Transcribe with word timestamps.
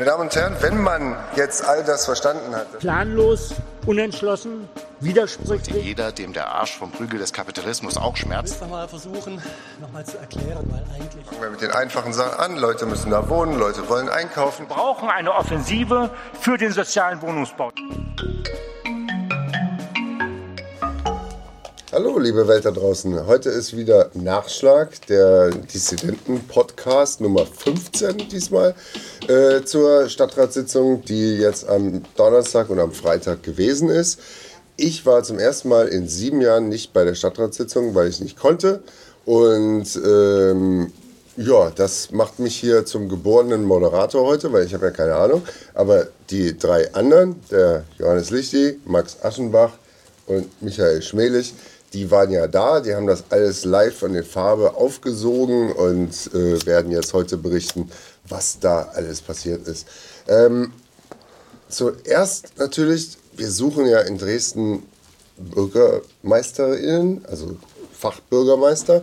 Meine 0.00 0.12
Damen 0.12 0.22
und 0.22 0.34
Herren, 0.34 0.56
wenn 0.60 0.80
man 0.80 1.14
jetzt 1.36 1.62
all 1.62 1.84
das 1.84 2.06
verstanden 2.06 2.56
hat. 2.56 2.78
Planlos, 2.78 3.52
unentschlossen, 3.84 4.66
widersprüchlich. 4.98 5.84
Jeder, 5.84 6.10
dem 6.10 6.32
der 6.32 6.48
Arsch 6.48 6.78
vom 6.78 6.90
Prügel 6.90 7.18
des 7.18 7.34
Kapitalismus 7.34 7.98
auch 7.98 8.16
schmerzt. 8.16 8.54
Ich 8.54 8.60
will 8.62 8.68
mal 8.68 8.88
versuchen, 8.88 9.42
nochmal 9.78 10.06
zu 10.06 10.16
erklären, 10.16 10.64
weil 10.70 10.82
eigentlich. 10.96 11.26
Fangen 11.26 11.42
wir 11.42 11.50
mit 11.50 11.60
den 11.60 11.72
einfachen 11.72 12.14
Sachen 12.14 12.40
an. 12.40 12.56
Leute 12.56 12.86
müssen 12.86 13.10
da 13.10 13.28
wohnen, 13.28 13.58
Leute 13.58 13.90
wollen 13.90 14.08
einkaufen. 14.08 14.66
Wir 14.66 14.74
brauchen 14.74 15.10
eine 15.10 15.34
Offensive 15.34 16.08
für 16.40 16.56
den 16.56 16.72
sozialen 16.72 17.20
Wohnungsbau. 17.20 17.70
Hallo, 21.92 22.20
liebe 22.20 22.46
Welt 22.46 22.64
da 22.64 22.70
draußen. 22.70 23.26
Heute 23.26 23.48
ist 23.48 23.76
wieder 23.76 24.10
Nachschlag, 24.14 25.04
der 25.08 25.50
Dissidenten-Podcast 25.50 27.20
Nummer 27.20 27.44
15 27.44 28.28
diesmal 28.30 28.76
äh, 29.26 29.62
zur 29.64 30.08
Stadtratssitzung, 30.08 31.04
die 31.04 31.38
jetzt 31.38 31.68
am 31.68 32.02
Donnerstag 32.14 32.70
und 32.70 32.78
am 32.78 32.92
Freitag 32.92 33.42
gewesen 33.42 33.88
ist. 33.88 34.20
Ich 34.76 35.04
war 35.04 35.24
zum 35.24 35.40
ersten 35.40 35.68
Mal 35.68 35.88
in 35.88 36.06
sieben 36.06 36.40
Jahren 36.40 36.68
nicht 36.68 36.92
bei 36.92 37.02
der 37.02 37.16
Stadtratssitzung, 37.16 37.92
weil 37.96 38.06
ich 38.06 38.20
nicht 38.20 38.38
konnte. 38.38 38.84
Und 39.24 39.88
ähm, 40.06 40.92
ja, 41.36 41.70
das 41.70 42.12
macht 42.12 42.38
mich 42.38 42.54
hier 42.54 42.84
zum 42.86 43.08
geborenen 43.08 43.64
Moderator 43.64 44.24
heute, 44.28 44.52
weil 44.52 44.64
ich 44.64 44.74
habe 44.74 44.86
ja 44.86 44.92
keine 44.92 45.16
Ahnung. 45.16 45.42
Aber 45.74 46.06
die 46.30 46.56
drei 46.56 46.94
anderen, 46.94 47.40
der 47.50 47.82
Johannes 47.98 48.30
Lichti, 48.30 48.78
Max 48.84 49.16
Aschenbach 49.24 49.72
und 50.28 50.62
Michael 50.62 51.02
Schmelich, 51.02 51.52
die 51.92 52.10
waren 52.10 52.30
ja 52.30 52.46
da, 52.46 52.80
die 52.80 52.94
haben 52.94 53.06
das 53.06 53.24
alles 53.30 53.64
live 53.64 53.96
von 53.96 54.12
der 54.12 54.24
Farbe 54.24 54.74
aufgesogen 54.74 55.72
und 55.72 56.10
äh, 56.34 56.64
werden 56.64 56.92
jetzt 56.92 57.12
heute 57.12 57.36
berichten, 57.36 57.90
was 58.28 58.58
da 58.60 58.90
alles 58.94 59.20
passiert 59.20 59.66
ist. 59.66 59.86
Ähm, 60.28 60.72
zuerst 61.68 62.58
natürlich, 62.58 63.18
wir 63.36 63.50
suchen 63.50 63.86
ja 63.86 64.00
in 64.00 64.18
Dresden 64.18 64.84
BürgermeisterInnen, 65.36 67.24
also 67.26 67.56
Fachbürgermeister, 67.98 69.02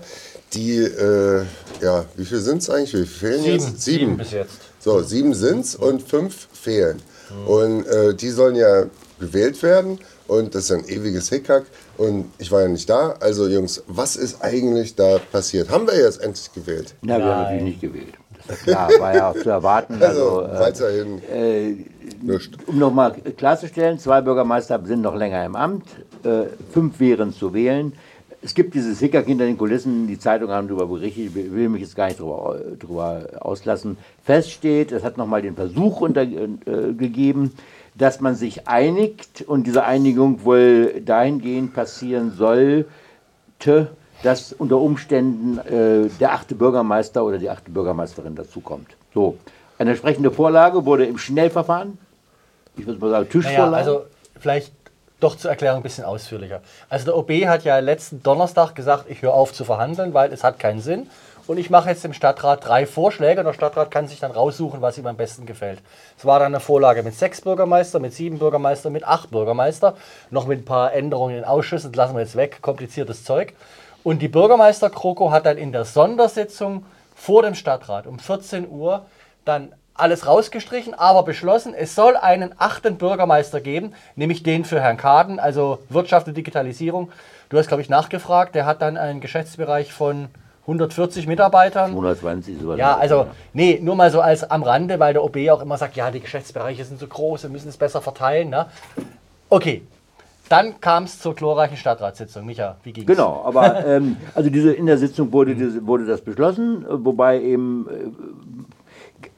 die, 0.53 0.77
äh, 0.77 1.43
ja, 1.81 2.05
wie 2.15 2.25
viele 2.25 2.41
sind 2.41 2.61
es 2.61 2.69
eigentlich? 2.69 2.93
Wie 2.93 3.05
viele 3.05 3.37
fehlen 3.37 3.43
Sieben. 3.43 3.57
jetzt? 3.57 3.81
Sieben 3.81 4.17
bis 4.17 4.31
jetzt. 4.31 4.53
So, 4.79 5.01
sieben 5.03 5.33
sind 5.33 5.65
es 5.65 5.75
und 5.75 6.01
fünf 6.01 6.47
fehlen. 6.53 7.01
Und 7.45 7.85
äh, 7.87 8.13
die 8.13 8.29
sollen 8.29 8.55
ja 8.55 8.85
gewählt 9.19 9.61
werden 9.61 9.99
und 10.27 10.53
das 10.55 10.65
ist 10.65 10.71
ein 10.71 10.87
ewiges 10.87 11.29
Hickhack 11.29 11.65
und 11.97 12.25
ich 12.37 12.51
war 12.51 12.61
ja 12.61 12.67
nicht 12.67 12.89
da. 12.89 13.15
Also 13.19 13.47
Jungs, 13.47 13.83
was 13.87 14.15
ist 14.15 14.41
eigentlich 14.41 14.95
da 14.95 15.19
passiert? 15.31 15.69
Haben 15.69 15.87
wir 15.87 15.97
jetzt 15.99 16.21
endlich 16.21 16.51
gewählt? 16.53 16.93
Na, 17.01 17.17
wir 17.17 17.25
haben 17.25 17.43
natürlich 17.43 17.63
nicht 17.63 17.81
gewählt. 17.81 18.13
Das 18.47 18.57
ist 18.57 18.63
klar, 18.63 18.89
war 18.99 19.15
ja 19.15 19.31
auch 19.31 19.35
zu 19.35 19.49
erwarten. 19.49 19.97
Also, 20.01 20.41
Also, 20.41 20.55
äh, 20.55 20.59
weiterhin 20.59 21.21
äh, 21.33 21.75
um 22.67 22.79
nochmal 22.79 23.13
klarzustellen, 23.35 23.99
zwei 23.99 24.21
Bürgermeister 24.21 24.81
sind 24.85 25.01
noch 25.01 25.15
länger 25.15 25.45
im 25.45 25.55
Amt, 25.55 25.85
äh, 26.23 26.43
fünf 26.71 26.99
wären 26.99 27.33
zu 27.33 27.53
wählen. 27.53 27.93
Es 28.41 28.53
gibt 28.53 28.75
dieses 28.75 28.99
Hickhack 28.99 29.25
hinter 29.25 29.45
den 29.45 29.57
Kulissen, 29.57 30.07
die 30.07 30.19
Zeitungen 30.19 30.53
haben 30.53 30.67
darüber 30.67 30.85
berichtet, 30.85 31.35
ich 31.35 31.51
will 31.51 31.69
mich 31.69 31.81
jetzt 31.81 31.95
gar 31.95 32.07
nicht 32.07 32.19
darüber, 32.19 32.59
darüber 32.79 33.27
auslassen. 33.39 33.97
Fest 34.23 34.51
steht, 34.51 34.91
es 34.91 35.03
hat 35.03 35.17
nochmal 35.17 35.41
den 35.41 35.55
Versuch 35.55 36.01
unter, 36.01 36.21
äh, 36.21 36.93
gegeben, 36.93 37.53
dass 37.97 38.19
man 38.19 38.35
sich 38.35 38.67
einigt 38.67 39.41
und 39.41 39.65
diese 39.65 39.83
Einigung 39.83 40.43
wohl 40.43 41.01
dahingehend 41.01 41.73
passieren 41.73 42.31
sollte, 42.31 42.85
dass 44.23 44.53
unter 44.53 44.77
Umständen 44.77 45.57
äh, 45.57 46.09
der 46.19 46.33
achte 46.33 46.55
Bürgermeister 46.55 47.23
oder 47.23 47.37
die 47.37 47.49
achte 47.49 47.71
Bürgermeisterin 47.71 48.35
dazukommt. 48.35 48.89
So, 49.13 49.37
eine 49.77 49.91
entsprechende 49.91 50.31
Vorlage 50.31 50.85
wurde 50.85 51.05
im 51.05 51.17
Schnellverfahren, 51.17 51.97
ich 52.75 52.85
würde 52.85 52.99
mal 52.99 53.09
sagen 53.09 53.27
Naja, 53.27 53.41
Tischvorlage, 53.41 53.75
also 53.75 54.05
vielleicht 54.39 54.71
doch 55.19 55.35
zur 55.35 55.49
Erklärung 55.49 55.77
ein 55.79 55.83
bisschen 55.83 56.05
ausführlicher. 56.05 56.61
Also 56.89 57.05
der 57.05 57.17
OB 57.17 57.31
hat 57.47 57.63
ja 57.63 57.79
letzten 57.79 58.21
Donnerstag 58.21 58.75
gesagt, 58.75 59.05
ich 59.09 59.23
höre 59.23 59.33
auf 59.33 59.53
zu 59.53 59.65
verhandeln, 59.65 60.13
weil 60.13 60.31
es 60.31 60.43
hat 60.43 60.59
keinen 60.59 60.79
Sinn. 60.79 61.09
Und 61.47 61.57
ich 61.57 61.69
mache 61.69 61.89
jetzt 61.89 62.03
dem 62.03 62.11
Stadtrat 62.11 62.67
drei 62.67 62.85
Vorschläge 62.85 63.39
und 63.39 63.45
der 63.45 63.53
Stadtrat 63.53 63.89
kann 63.89 64.09
sich 64.09 64.19
dann 64.19 64.31
raussuchen, 64.31 64.81
was 64.81 64.97
ihm 64.97 65.07
am 65.07 65.15
besten 65.15 65.45
gefällt. 65.45 65.79
Es 66.17 66.25
war 66.25 66.39
dann 66.39 66.53
eine 66.53 66.59
Vorlage 66.59 67.03
mit 67.03 67.15
sechs 67.15 67.39
Bürgermeister, 67.39 67.99
mit 67.99 68.13
sieben 68.13 68.37
Bürgermeister, 68.37 68.89
mit 68.89 69.05
acht 69.05 69.31
Bürgermeister, 69.31 69.95
noch 70.29 70.45
mit 70.45 70.59
ein 70.59 70.65
paar 70.65 70.93
Änderungen 70.93 71.37
in 71.37 71.45
Ausschüssen, 71.45 71.93
das 71.93 71.97
lassen 71.97 72.15
wir 72.15 72.21
jetzt 72.21 72.35
weg, 72.35 72.61
kompliziertes 72.61 73.23
Zeug. 73.23 73.53
Und 74.03 74.21
die 74.21 74.27
Bürgermeister 74.27 74.89
Kroko 74.89 75.31
hat 75.31 75.45
dann 75.45 75.57
in 75.57 75.71
der 75.71 75.85
Sondersitzung 75.85 76.85
vor 77.15 77.43
dem 77.43 77.55
Stadtrat 77.55 78.07
um 78.07 78.19
14 78.19 78.69
Uhr 78.69 79.05
dann 79.45 79.71
alles 79.93 80.27
rausgestrichen, 80.27 80.93
aber 80.93 81.23
beschlossen, 81.23 81.73
es 81.73 81.95
soll 81.95 82.17
einen 82.17 82.53
achten 82.57 82.97
Bürgermeister 82.97 83.61
geben, 83.61 83.95
nämlich 84.15 84.43
den 84.43 84.65
für 84.65 84.81
Herrn 84.81 84.97
Kaden, 84.97 85.39
also 85.39 85.79
Wirtschaft 85.87 86.27
und 86.27 86.35
Digitalisierung. 86.35 87.09
Du 87.47 87.57
hast, 87.57 87.67
glaube 87.67 87.81
ich, 87.81 87.89
nachgefragt, 87.89 88.53
der 88.53 88.65
hat 88.65 88.81
dann 88.81 88.97
einen 88.97 89.21
Geschäftsbereich 89.21 89.93
von 89.93 90.27
140 90.67 91.27
Mitarbeitern. 91.27 91.91
120 91.91 92.59
sowas. 92.59 92.77
Ja, 92.77 92.97
also, 92.97 93.27
nee, 93.53 93.79
nur 93.81 93.95
mal 93.95 94.11
so 94.11 94.19
als 94.19 94.43
am 94.43 94.63
Rande, 94.63 94.99
weil 94.99 95.13
der 95.13 95.23
OB 95.23 95.37
auch 95.49 95.61
immer 95.61 95.77
sagt, 95.77 95.95
ja, 95.95 96.11
die 96.11 96.19
Geschäftsbereiche 96.19 96.83
sind 96.83 96.99
so 96.99 97.07
groß, 97.07 97.43
wir 97.43 97.49
müssen 97.49 97.69
es 97.69 97.77
besser 97.77 98.01
verteilen. 98.01 98.49
Ne? 98.49 98.65
Okay, 99.49 99.83
dann 100.49 100.81
kam 100.81 101.05
es 101.05 101.19
zur 101.19 101.35
glorreichen 101.35 101.77
Stadtratssitzung. 101.77 102.45
Micha, 102.45 102.75
wie 102.83 102.91
ging's? 102.91 103.07
Genau, 103.07 103.43
aber 103.45 103.85
ähm, 103.87 104.17
also 104.35 104.49
diese, 104.49 104.73
in 104.73 104.85
der 104.85 104.97
Sitzung 104.97 105.31
wurde, 105.31 105.55
diese, 105.55 105.87
wurde 105.87 106.05
das 106.05 106.19
beschlossen, 106.19 106.85
wobei 106.89 107.41
eben 107.41 107.87
äh, 107.89 108.09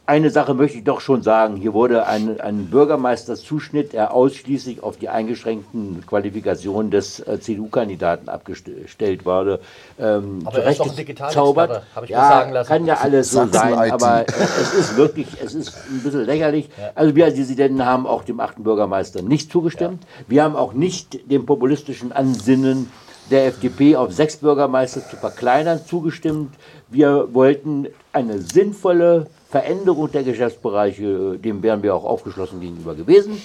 eine 0.09 0.31
Sache 0.31 0.55
möchte 0.55 0.79
ich 0.79 0.83
doch 0.83 1.01
schon 1.01 1.21
sagen. 1.21 1.55
Hier 1.55 1.73
wurde 1.73 2.07
ein, 2.07 2.41
ein 2.41 2.65
Bürgermeisterzuschnitt, 2.65 3.93
der 3.93 4.11
ausschließlich 4.11 4.81
auf 4.81 4.97
die 4.97 5.07
eingeschränkten 5.07 6.03
Qualifikationen 6.07 6.89
des 6.89 7.19
äh, 7.19 7.39
CDU-Kandidaten 7.39 8.27
abgestellt 8.27 9.25
wurde. 9.25 9.59
Ähm, 9.99 10.39
Aber 10.45 10.63
er 10.63 10.71
ist 10.71 10.79
doch 10.79 10.95
Digitalexperte, 10.95 11.33
zaubert. 11.33 11.83
habe 11.95 12.07
ich 12.07 12.11
mir 12.11 12.17
ja, 12.17 12.29
sagen 12.29 12.51
lassen. 12.53 12.67
kann 12.67 12.85
ja 12.87 12.95
alles 12.95 13.31
so 13.31 13.45
sein, 13.45 13.73
IT. 13.73 13.93
aber 13.93 14.21
äh, 14.21 14.31
es 14.31 14.73
ist 14.73 14.97
wirklich, 14.97 15.27
es 15.43 15.53
ist 15.53 15.75
ein 15.89 16.01
bisschen 16.01 16.25
lächerlich. 16.25 16.69
Also 16.95 17.15
wir 17.15 17.25
als 17.25 17.35
Dissidenten 17.35 17.85
haben 17.85 18.07
auch 18.07 18.23
dem 18.23 18.39
achten 18.39 18.63
Bürgermeister 18.63 19.21
nicht 19.21 19.51
zugestimmt. 19.51 20.07
Wir 20.27 20.43
haben 20.43 20.55
auch 20.55 20.73
nicht 20.73 21.29
dem 21.29 21.45
populistischen 21.45 22.11
Ansinnen 22.11 22.89
der 23.29 23.45
FDP 23.45 23.95
auf 23.95 24.11
sechs 24.11 24.37
Bürgermeister 24.37 25.07
zu 25.07 25.17
verkleinern 25.17 25.81
zugestimmt. 25.85 26.55
Wir 26.89 27.31
wollten 27.31 27.85
eine 28.11 28.39
sinnvolle 28.39 29.27
Veränderung 29.49 30.11
der 30.11 30.23
Geschäftsbereiche, 30.23 31.37
dem 31.37 31.63
wären 31.63 31.81
wir 31.81 31.95
auch 31.95 32.03
aufgeschlossen 32.03 32.61
gegenüber 32.61 32.95
gewesen. 32.95 33.41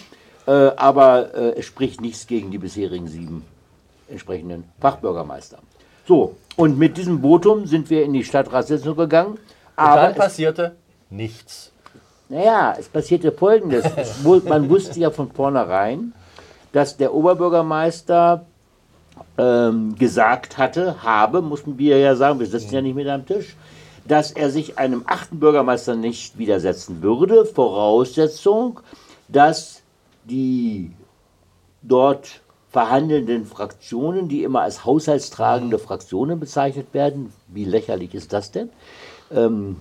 Äh, 0.47 0.53
aber 0.77 1.35
äh, 1.35 1.59
es 1.59 1.65
spricht 1.65 2.01
nichts 2.01 2.27
gegen 2.27 2.51
die 2.51 2.59
bisherigen 2.59 3.09
sieben 3.09 3.45
entsprechenden 4.09 4.65
Fachbürgermeister. 4.81 5.59
So, 6.07 6.37
und 6.57 6.79
mit 6.79 6.99
diesem 6.99 7.23
Votum 7.23 7.67
sind 7.67 7.89
wir 7.89 8.05
in 8.05 8.13
die 8.13 8.23
Stadtratssitzung 8.23 8.97
gegangen. 8.97 9.33
Und 9.33 9.39
Aber 9.77 10.03
dann 10.03 10.13
es 10.13 10.19
passierte 10.19 10.77
nichts. 11.09 11.73
naja, 12.29 12.77
es 12.79 12.89
passierte 12.89 13.33
Folgendes. 13.33 13.87
Es, 13.97 14.23
man 14.23 14.69
wusste 14.69 15.01
ja 15.01 15.11
von 15.11 15.31
vornherein, 15.31 16.13
dass 16.73 16.97
der 16.99 17.15
Oberbürgermeister 17.15 18.45
ähm, 19.39 19.95
gesagt 19.97 20.59
hatte, 20.59 21.03
habe, 21.03 21.41
mussten 21.41 21.79
wir 21.79 21.99
ja 21.99 22.15
sagen, 22.15 22.39
wir 22.39 22.47
sitzen 22.47 22.75
ja 22.75 22.83
nicht 22.83 22.95
mit 22.95 23.09
am 23.09 23.25
Tisch, 23.25 23.57
dass 24.07 24.31
er 24.31 24.51
sich 24.51 24.79
einem 24.79 25.05
achten 25.07 25.41
Bürgermeister 25.41 25.97
nicht 25.97 26.39
widersetzen 26.39 27.03
würde. 27.03 27.47
Voraussetzung, 27.47 28.81
dass 29.29 29.83
die 30.25 30.93
dort 31.83 32.41
verhandelnden 32.71 33.47
Fraktionen, 33.47 34.29
die 34.29 34.43
immer 34.43 34.63
als 34.63 34.85
haushaltstragende 34.85 35.79
Fraktionen 35.79 36.41
bezeichnet 36.41 36.89
werden, 36.93 37.33
wie 37.49 37.65
lächerlich 37.65 38.15
ist 38.15 38.33
das 38.33 38.51
denn? 38.51 38.69
Ähm, 39.31 39.77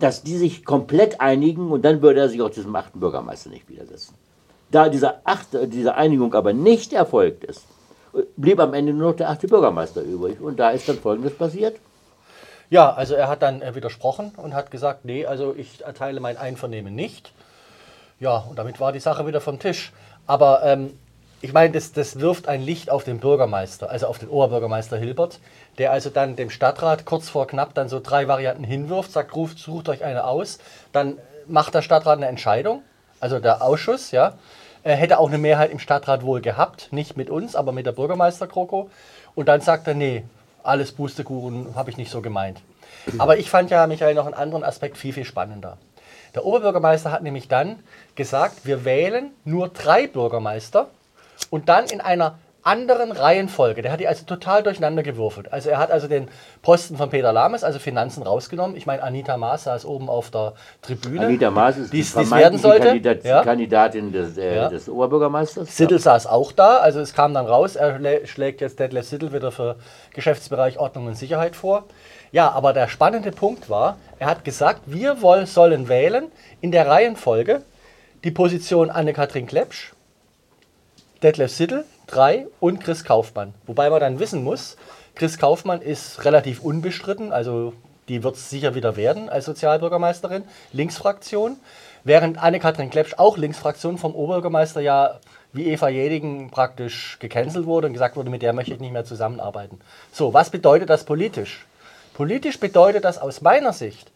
dass 0.00 0.24
die 0.24 0.36
sich 0.36 0.64
komplett 0.64 1.20
einigen 1.20 1.70
und 1.70 1.84
dann 1.84 2.02
würde 2.02 2.20
er 2.20 2.28
sich 2.28 2.42
auch 2.42 2.50
diesem 2.50 2.74
achten 2.74 2.98
Bürgermeister 2.98 3.50
nicht 3.50 3.68
widersetzen. 3.68 4.14
Da 4.72 4.88
diese, 4.88 5.24
achte, 5.24 5.68
diese 5.68 5.94
Einigung 5.94 6.34
aber 6.34 6.52
nicht 6.52 6.92
erfolgt 6.92 7.44
ist, 7.44 7.66
blieb 8.36 8.58
am 8.58 8.74
Ende 8.74 8.92
nur 8.92 9.10
noch 9.10 9.16
der 9.16 9.30
achte 9.30 9.46
Bürgermeister 9.46 10.02
übrig. 10.02 10.40
Und 10.40 10.58
da 10.58 10.70
ist 10.70 10.88
dann 10.88 10.98
Folgendes 10.98 11.34
passiert. 11.34 11.76
Ja, 12.72 12.90
also 12.94 13.14
er 13.14 13.28
hat 13.28 13.42
dann 13.42 13.60
äh, 13.60 13.74
widersprochen 13.74 14.32
und 14.34 14.54
hat 14.54 14.70
gesagt, 14.70 15.04
nee, 15.04 15.26
also 15.26 15.54
ich 15.54 15.84
erteile 15.84 16.20
mein 16.20 16.38
Einvernehmen 16.38 16.94
nicht. 16.94 17.34
Ja, 18.18 18.46
und 18.48 18.58
damit 18.58 18.80
war 18.80 18.92
die 18.92 18.98
Sache 18.98 19.26
wieder 19.26 19.42
vom 19.42 19.58
Tisch. 19.58 19.92
Aber 20.26 20.62
ähm, 20.64 20.98
ich 21.42 21.52
meine, 21.52 21.74
das, 21.74 21.92
das 21.92 22.18
wirft 22.18 22.48
ein 22.48 22.62
Licht 22.62 22.88
auf 22.88 23.04
den 23.04 23.20
Bürgermeister, 23.20 23.90
also 23.90 24.06
auf 24.06 24.18
den 24.18 24.30
Oberbürgermeister 24.30 24.96
Hilbert, 24.96 25.38
der 25.76 25.92
also 25.92 26.08
dann 26.08 26.34
dem 26.34 26.48
Stadtrat 26.48 27.04
kurz 27.04 27.28
vor 27.28 27.46
knapp 27.46 27.74
dann 27.74 27.90
so 27.90 28.00
drei 28.00 28.26
Varianten 28.26 28.64
hinwirft, 28.64 29.12
sagt, 29.12 29.36
ruft, 29.36 29.58
sucht 29.58 29.90
euch 29.90 30.02
eine 30.02 30.24
aus. 30.24 30.58
Dann 30.92 31.18
macht 31.46 31.74
der 31.74 31.82
Stadtrat 31.82 32.16
eine 32.16 32.28
Entscheidung, 32.28 32.82
also 33.20 33.38
der 33.38 33.60
Ausschuss, 33.60 34.12
ja. 34.12 34.32
Er 34.82 34.96
hätte 34.96 35.18
auch 35.18 35.28
eine 35.28 35.36
Mehrheit 35.36 35.72
im 35.72 35.78
Stadtrat 35.78 36.22
wohl 36.22 36.40
gehabt, 36.40 36.88
nicht 36.90 37.18
mit 37.18 37.28
uns, 37.28 37.54
aber 37.54 37.72
mit 37.72 37.84
der 37.84 37.92
Bürgermeister 37.92 38.46
Kroko. 38.46 38.88
Und 39.34 39.48
dann 39.48 39.60
sagt 39.60 39.86
er, 39.88 39.94
nee, 39.94 40.24
alles 40.62 40.92
Pustekuchen 40.92 41.74
habe 41.74 41.90
ich 41.90 41.96
nicht 41.96 42.10
so 42.10 42.22
gemeint. 42.22 42.60
Aber 43.18 43.38
ich 43.38 43.50
fand 43.50 43.70
ja, 43.70 43.86
Michael, 43.86 44.14
noch 44.14 44.26
einen 44.26 44.34
anderen 44.34 44.64
Aspekt 44.64 44.96
viel, 44.96 45.12
viel 45.12 45.24
spannender. 45.24 45.78
Der 46.34 46.44
Oberbürgermeister 46.44 47.10
hat 47.10 47.22
nämlich 47.22 47.48
dann 47.48 47.78
gesagt, 48.14 48.64
wir 48.64 48.84
wählen 48.84 49.32
nur 49.44 49.68
drei 49.68 50.06
Bürgermeister 50.06 50.88
und 51.50 51.68
dann 51.68 51.86
in 51.86 52.00
einer 52.00 52.38
anderen 52.64 53.10
Reihenfolge. 53.12 53.82
Der 53.82 53.90
hat 53.92 54.00
die 54.00 54.06
also 54.06 54.24
total 54.24 54.62
durcheinander 54.62 55.02
gewürfelt. 55.02 55.52
Also 55.52 55.70
er 55.70 55.78
hat 55.78 55.90
also 55.90 56.06
den 56.06 56.28
Posten 56.62 56.96
von 56.96 57.10
Peter 57.10 57.32
Lames, 57.32 57.64
also 57.64 57.78
Finanzen, 57.78 58.22
rausgenommen. 58.22 58.76
Ich 58.76 58.86
meine, 58.86 59.02
Anita 59.02 59.36
Maas 59.36 59.64
saß 59.64 59.84
oben 59.84 60.08
auf 60.08 60.30
der 60.30 60.52
Tribüne. 60.80 61.26
Anita 61.26 61.50
Maas 61.50 61.76
ist 61.76 61.92
die 61.92 61.98
Die's- 61.98 62.14
die's 62.14 62.30
werden 62.30 62.58
sollte. 62.58 62.86
Kandidat, 62.88 63.24
Ja. 63.24 63.42
Kandidatin 63.42 64.12
des, 64.12 64.38
äh, 64.38 64.56
Ja. 64.56 64.68
des 64.68 64.88
Oberbürgermeisters. 64.88 65.76
Siddel 65.76 65.98
saß 65.98 66.26
auch 66.26 66.52
da, 66.52 66.76
also 66.78 67.00
es 67.00 67.14
kam 67.14 67.34
dann 67.34 67.46
raus, 67.46 67.74
er 67.76 67.96
schlä- 67.98 68.26
schlägt 68.26 68.60
jetzt 68.60 68.78
Detlef 68.78 69.06
Siddel 69.08 69.32
wieder 69.32 69.50
für 69.50 69.76
Geschäftsbereich 70.14 70.78
Ordnung 70.78 71.06
und 71.06 71.14
Sicherheit 71.16 71.56
vor. 71.56 71.84
Ja, 72.30 72.50
aber 72.52 72.72
der 72.72 72.88
spannende 72.88 73.32
Punkt 73.32 73.68
war, 73.68 73.96
er 74.18 74.26
hat 74.28 74.44
gesagt, 74.44 74.82
wir 74.86 75.20
woll, 75.20 75.46
sollen 75.46 75.88
wählen 75.88 76.30
in 76.60 76.70
der 76.72 76.86
Reihenfolge 76.88 77.62
die 78.24 78.30
Position 78.30 78.88
Anne-Kathrin 78.88 79.46
Klepsch, 79.46 79.92
Detlef 81.22 81.52
Siddel, 81.52 81.84
drei 82.06 82.46
und 82.60 82.80
Chris 82.80 83.04
Kaufmann. 83.04 83.54
Wobei 83.66 83.90
man 83.90 84.00
dann 84.00 84.18
wissen 84.18 84.42
muss, 84.42 84.76
Chris 85.14 85.38
Kaufmann 85.38 85.82
ist 85.82 86.24
relativ 86.24 86.62
unbestritten, 86.62 87.32
also 87.32 87.74
die 88.08 88.22
wird 88.22 88.36
es 88.36 88.50
sicher 88.50 88.74
wieder 88.74 88.96
werden 88.96 89.28
als 89.28 89.44
Sozialbürgermeisterin, 89.44 90.44
Linksfraktion. 90.72 91.56
Während 92.04 92.42
Anne-Kathrin 92.42 92.90
Klepsch 92.90 93.14
auch 93.16 93.36
Linksfraktion 93.36 93.96
vom 93.96 94.14
Oberbürgermeister 94.14 94.80
ja 94.80 95.20
wie 95.52 95.68
Eva 95.68 95.88
Jedigen 95.88 96.50
praktisch 96.50 97.18
gecancelt 97.20 97.66
wurde 97.66 97.86
und 97.86 97.92
gesagt 97.92 98.16
wurde, 98.16 98.30
mit 98.30 98.42
der 98.42 98.52
möchte 98.52 98.74
ich 98.74 98.80
nicht 98.80 98.92
mehr 98.92 99.04
zusammenarbeiten. 99.04 99.80
So, 100.10 100.32
was 100.34 100.50
bedeutet 100.50 100.90
das 100.90 101.04
politisch? 101.04 101.66
Politisch 102.14 102.58
bedeutet 102.58 103.04
das 103.04 103.18
aus 103.18 103.40
meiner 103.40 103.72
Sicht, 103.72 104.10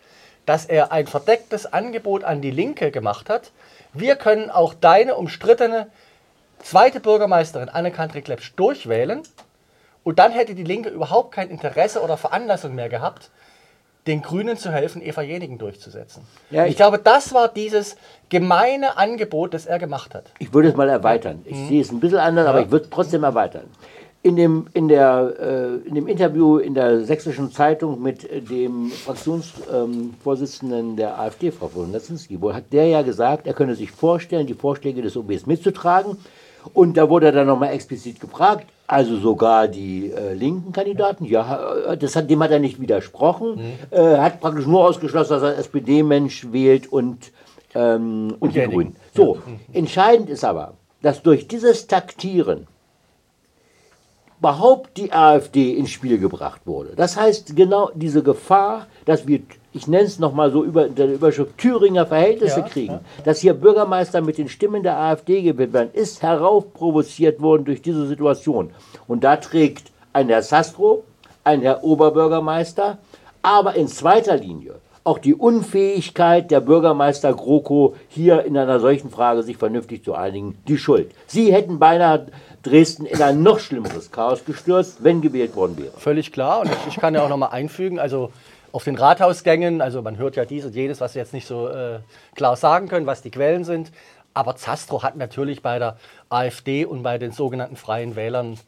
dass 0.46 0.64
er 0.64 0.92
ein 0.92 1.06
verdecktes 1.06 1.72
Angebot 1.72 2.24
an 2.24 2.40
die 2.40 2.50
Linke 2.50 2.90
gemacht 2.90 3.28
hat. 3.28 3.50
Wir 3.92 4.16
können 4.16 4.50
auch 4.50 4.74
deine 4.74 5.14
umstrittene 5.14 5.88
zweite 6.62 7.00
Bürgermeisterin 7.00 7.68
Anne-Kathrin 7.68 8.24
Klepsch 8.24 8.52
durchwählen 8.56 9.22
und 10.04 10.18
dann 10.18 10.32
hätte 10.32 10.54
die 10.54 10.64
Linke 10.64 10.88
überhaupt 10.88 11.32
kein 11.32 11.50
Interesse 11.50 12.00
oder 12.02 12.16
Veranlassung 12.16 12.74
mehr 12.74 12.88
gehabt, 12.88 13.30
den 14.06 14.22
Grünen 14.22 14.56
zu 14.56 14.70
helfen, 14.70 15.02
Eva 15.02 15.22
Jenigen 15.22 15.58
durchzusetzen. 15.58 16.22
Ja, 16.50 16.64
ich, 16.64 16.70
ich- 16.72 16.76
glaube, 16.76 16.98
das 16.98 17.34
war 17.34 17.48
dieses 17.48 17.96
gemeine 18.28 18.96
Angebot, 18.96 19.52
das 19.52 19.66
er 19.66 19.80
gemacht 19.80 20.14
hat. 20.14 20.26
Ich 20.38 20.54
würde 20.54 20.68
es 20.68 20.76
mal 20.76 20.88
erweitern. 20.88 21.42
Ich 21.44 21.56
sehe 21.56 21.80
es 21.80 21.90
ein 21.90 21.98
bisschen 21.98 22.18
anders, 22.18 22.46
aber 22.46 22.62
ich 22.62 22.70
würde 22.70 22.84
es 22.84 22.90
trotzdem 22.90 23.24
erweitern. 23.24 23.64
In 24.22 24.36
dem, 24.36 24.66
in, 24.74 24.88
der, 24.88 25.34
äh, 25.40 25.88
in 25.88 25.94
dem 25.94 26.08
Interview 26.08 26.58
in 26.58 26.74
der 26.74 27.04
Sächsischen 27.04 27.52
Zeitung 27.52 28.00
mit 28.02 28.28
äh, 28.30 28.40
dem 28.40 28.90
Fraktionsvorsitzenden 28.90 30.96
der 30.96 31.18
AfD, 31.18 31.50
Frau 31.52 31.68
von 31.68 31.90
Nazinski, 31.92 32.40
wo 32.40 32.52
hat 32.52 32.64
der 32.72 32.86
ja 32.86 33.02
gesagt, 33.02 33.46
er 33.46 33.54
könne 33.54 33.74
sich 33.74 33.90
vorstellen, 33.90 34.46
die 34.46 34.54
Vorschläge 34.54 35.02
des 35.02 35.16
OBs 35.16 35.46
mitzutragen. 35.46 36.16
Und 36.74 36.96
da 36.96 37.08
wurde 37.08 37.26
er 37.26 37.32
dann 37.32 37.46
nochmal 37.46 37.72
explizit 37.72 38.20
gefragt, 38.20 38.66
also 38.86 39.16
sogar 39.16 39.68
die 39.68 40.12
äh, 40.12 40.32
linken 40.34 40.72
Kandidaten, 40.72 41.24
ja, 41.24 41.92
äh, 41.92 41.96
das 41.96 42.14
hat, 42.14 42.30
dem 42.30 42.42
hat 42.42 42.50
er 42.50 42.60
nicht 42.60 42.80
widersprochen, 42.80 43.60
äh, 43.90 44.16
hat 44.18 44.40
praktisch 44.40 44.66
nur 44.66 44.84
ausgeschlossen, 44.86 45.30
dass 45.30 45.42
er 45.42 45.58
SPD-Mensch 45.58 46.52
wählt 46.52 46.92
und, 46.92 47.32
ähm, 47.74 48.36
und 48.38 48.54
die. 48.54 48.60
Grünen. 48.60 48.96
So, 49.14 49.38
entscheidend 49.72 50.30
ist 50.30 50.44
aber, 50.44 50.74
dass 51.02 51.22
durch 51.22 51.48
dieses 51.48 51.86
Taktieren 51.86 52.68
überhaupt 54.38 54.96
die 54.96 55.12
AfD 55.12 55.72
ins 55.72 55.90
Spiel 55.90 56.18
gebracht 56.18 56.60
wurde. 56.66 56.94
Das 56.94 57.16
heißt, 57.16 57.56
genau 57.56 57.90
diese 57.94 58.22
Gefahr, 58.22 58.86
dass 59.04 59.26
wir, 59.26 59.40
ich 59.76 59.86
nenne 59.86 60.04
es 60.04 60.18
nochmal 60.18 60.50
so 60.50 60.64
über 60.64 60.88
der 60.88 61.12
Überschrift 61.12 61.58
Thüringer 61.58 62.06
Verhältnisse 62.06 62.60
Ja, 62.60 62.66
kriegen, 62.66 63.00
dass 63.24 63.40
hier 63.40 63.54
Bürgermeister 63.54 64.22
mit 64.22 64.38
den 64.38 64.48
Stimmen 64.48 64.82
der 64.82 64.98
AfD 64.98 65.42
gewählt 65.42 65.72
werden, 65.72 65.90
ist 65.92 66.22
heraufprovoziert 66.22 67.40
worden 67.40 67.64
durch 67.66 67.82
diese 67.82 68.06
Situation. 68.06 68.70
Und 69.06 69.22
da 69.22 69.36
trägt 69.36 69.92
ein 70.12 70.28
Herr 70.28 70.42
Sastro, 70.42 71.04
ein 71.44 71.60
Herr 71.60 71.84
Oberbürgermeister, 71.84 72.98
aber 73.42 73.74
in 73.74 73.86
zweiter 73.86 74.36
Linie 74.36 74.76
auch 75.04 75.18
die 75.18 75.34
Unfähigkeit 75.34 76.50
der 76.50 76.60
Bürgermeister 76.60 77.32
GroKo, 77.32 77.94
hier 78.08 78.44
in 78.44 78.58
einer 78.58 78.80
solchen 78.80 79.08
Frage 79.08 79.44
sich 79.44 79.56
vernünftig 79.56 80.02
zu 80.02 80.14
einigen, 80.14 80.58
die 80.66 80.78
Schuld. 80.78 81.12
Sie 81.28 81.52
hätten 81.52 81.78
beinahe 81.78 82.26
Dresden 82.64 83.06
in 83.06 83.22
ein 83.22 83.40
noch 83.44 83.60
schlimmeres 83.60 84.10
Chaos 84.10 84.44
gestürzt, 84.44 85.04
wenn 85.04 85.20
gewählt 85.20 85.54
worden 85.54 85.76
wäre. 85.78 85.92
Völlig 85.96 86.32
klar. 86.32 86.62
Und 86.62 86.70
ich, 86.72 86.94
ich 86.94 86.96
kann 86.96 87.14
ja 87.14 87.22
auch 87.22 87.28
noch 87.28 87.36
mal 87.36 87.50
einfügen, 87.50 88.00
also 88.00 88.32
auf 88.76 88.84
den 88.84 88.96
Rathausgängen, 88.96 89.80
also 89.80 90.02
man 90.02 90.18
hört 90.18 90.36
ja 90.36 90.44
dies 90.44 90.66
und 90.66 90.74
jenes, 90.74 91.00
was 91.00 91.14
wir 91.14 91.22
jetzt 91.22 91.32
nicht 91.32 91.46
so 91.46 91.66
äh, 91.68 92.00
klar 92.34 92.56
sagen 92.56 92.88
können, 92.88 93.06
was 93.06 93.22
die 93.22 93.30
Quellen 93.30 93.64
sind. 93.64 93.90
Aber 94.34 94.54
Zastro 94.56 95.02
hat 95.02 95.16
natürlich 95.16 95.62
bei 95.62 95.78
der 95.78 95.96
AfD 96.28 96.84
und 96.84 97.02
bei 97.02 97.16
den 97.16 97.32
sogenannten 97.32 97.76
Freien 97.76 98.16
Wählern, 98.16 98.58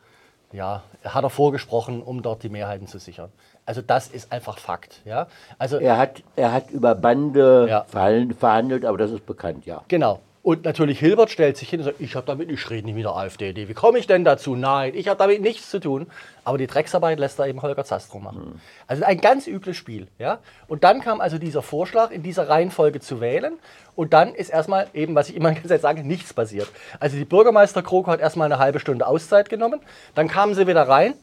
ja, 0.51 0.83
hat 1.05 1.25
er 1.25 1.29
vorgesprochen, 1.29 2.03
um 2.03 2.23
dort 2.23 2.43
die 2.43 2.49
Mehrheiten 2.49 2.87
zu 2.87 2.99
sichern. 2.99 3.31
Also 3.67 3.83
das 3.83 4.09
ist 4.09 4.33
einfach 4.33 4.57
Fakt. 4.57 5.03
Ja? 5.05 5.27
Also 5.59 5.77
Er 5.79 5.99
hat, 5.99 6.23
er 6.37 6.55
hat 6.55 6.71
über 6.71 6.95
Bande 6.95 7.67
Ja. 7.69 7.85
verhandelt, 7.85 8.39
verhandelt, 8.39 8.85
aber 8.87 8.97
das 8.97 9.11
ist 9.11 9.27
bekannt, 9.27 9.67
ja. 9.67 9.83
Genau. 9.89 10.21
Und 10.43 10.65
natürlich 10.65 10.99
Hilbert 11.01 11.31
stellt 11.31 11.57
sich 11.57 11.69
hin 11.69 11.81
und 11.81 11.85
sagt, 11.85 12.01
ich 12.01 12.15
habe 12.15 12.27
damit, 12.27 12.51
ich 12.51 12.71
rede 12.71 12.87
nicht 12.87 12.95
mit 12.95 13.05
der 13.05 13.15
AfD. 13.15 13.55
Wie 13.69 13.75
komme 13.75 13.99
ich 13.99 14.07
denn 14.07 14.25
dazu? 14.25 14.55
Nein, 14.55 14.95
ich 14.95 15.09
habe 15.09 15.19
damit 15.19 15.43
nichts 15.43 15.69
zu 15.69 15.81
tun. 15.81 16.07
Aber 16.45 16.59
die 16.59 16.67
Drecksarbeit 16.67 17.19
lässt 17.19 17.39
da 17.39 17.47
eben 17.47 17.61
Holger 17.61 17.85
Zastro 17.85 18.19
machen. 18.19 18.61
Also 18.87 19.05
ein 19.05 19.21
ganz 19.21 19.47
übles 19.47 19.77
Spiel. 19.77 20.07
Ja? 20.19 20.39
Und 20.69 20.85
dann 20.85 21.01
kam 21.01 21.21
also 21.21 21.39
dieser 21.39 21.63
Vorschlag, 21.63 22.11
in 22.13 22.23
dieser 22.23 22.49
Reihenfolge 22.49 23.01
zu 23.01 23.21
wählen. 23.21 23.59
Und 23.97 24.13
dann 24.13 24.35
ist 24.35 24.49
erstmal 24.49 24.87
eben, 24.95 25.15
was 25.15 25.29
ich 25.29 25.37
immer 25.37 25.53
gesagt 25.53 25.83
sage, 25.83 26.05
nichts 26.05 26.33
passiert. 26.33 26.69
Also 27.01 27.17
die 27.17 27.25
Bürgermeister 27.25 27.83
Kroko 27.83 28.11
hat 28.11 28.21
erstmal 28.21 28.51
eine 28.51 28.61
halbe 28.61 28.81
Stunde 28.81 29.07
Auszeit 29.07 29.49
genommen. 29.51 29.81
Dann 30.15 30.29
kamen 30.29 30.55
sie 30.55 30.67
wieder 30.67 30.89
rein. 30.89 31.15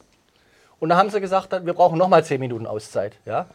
Und 0.78 0.90
dann 0.90 0.98
haben 0.98 1.10
sie 1.10 1.20
gesagt, 1.20 1.52
wir 1.52 1.72
brauchen 1.72 1.98
nochmal 1.98 2.22
zehn 2.22 2.38
Minuten 2.38 2.66
Auszeit. 2.66 3.14
Ja? 3.24 3.46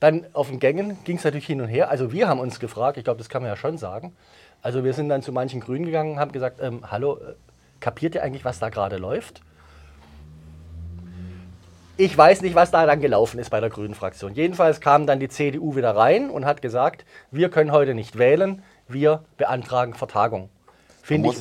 Dann 0.00 0.26
auf 0.32 0.48
den 0.48 0.58
Gängen 0.58 0.98
ging 1.04 1.16
es 1.16 1.24
natürlich 1.24 1.46
hin 1.46 1.60
und 1.60 1.68
her. 1.68 1.90
Also 1.90 2.12
wir 2.12 2.28
haben 2.28 2.40
uns 2.40 2.60
gefragt, 2.60 2.98
ich 2.98 3.04
glaube, 3.04 3.18
das 3.18 3.28
kann 3.28 3.42
man 3.42 3.50
ja 3.50 3.56
schon 3.56 3.78
sagen. 3.78 4.14
Also 4.62 4.84
wir 4.84 4.92
sind 4.92 5.08
dann 5.08 5.22
zu 5.22 5.32
manchen 5.32 5.60
Grünen 5.60 5.84
gegangen 5.84 6.12
und 6.12 6.18
haben 6.18 6.32
gesagt, 6.32 6.60
ähm, 6.60 6.82
hallo, 6.90 7.16
äh, 7.16 7.34
kapiert 7.80 8.14
ihr 8.14 8.22
eigentlich, 8.22 8.44
was 8.44 8.58
da 8.58 8.68
gerade 8.68 8.96
läuft? 8.96 9.42
Ich 11.98 12.16
weiß 12.16 12.42
nicht, 12.42 12.54
was 12.54 12.70
da 12.70 12.84
dann 12.84 13.00
gelaufen 13.00 13.38
ist 13.38 13.48
bei 13.48 13.60
der 13.60 13.70
Grünen 13.70 13.94
Fraktion. 13.94 14.34
Jedenfalls 14.34 14.82
kam 14.82 15.06
dann 15.06 15.18
die 15.18 15.30
CDU 15.30 15.76
wieder 15.76 15.96
rein 15.96 16.28
und 16.28 16.44
hat 16.44 16.60
gesagt, 16.60 17.06
wir 17.30 17.48
können 17.48 17.72
heute 17.72 17.94
nicht 17.94 18.18
wählen, 18.18 18.62
wir 18.86 19.24
beantragen 19.38 19.94
Vertagung. 19.94 20.50
Finde 21.06 21.28
ich, 21.28 21.36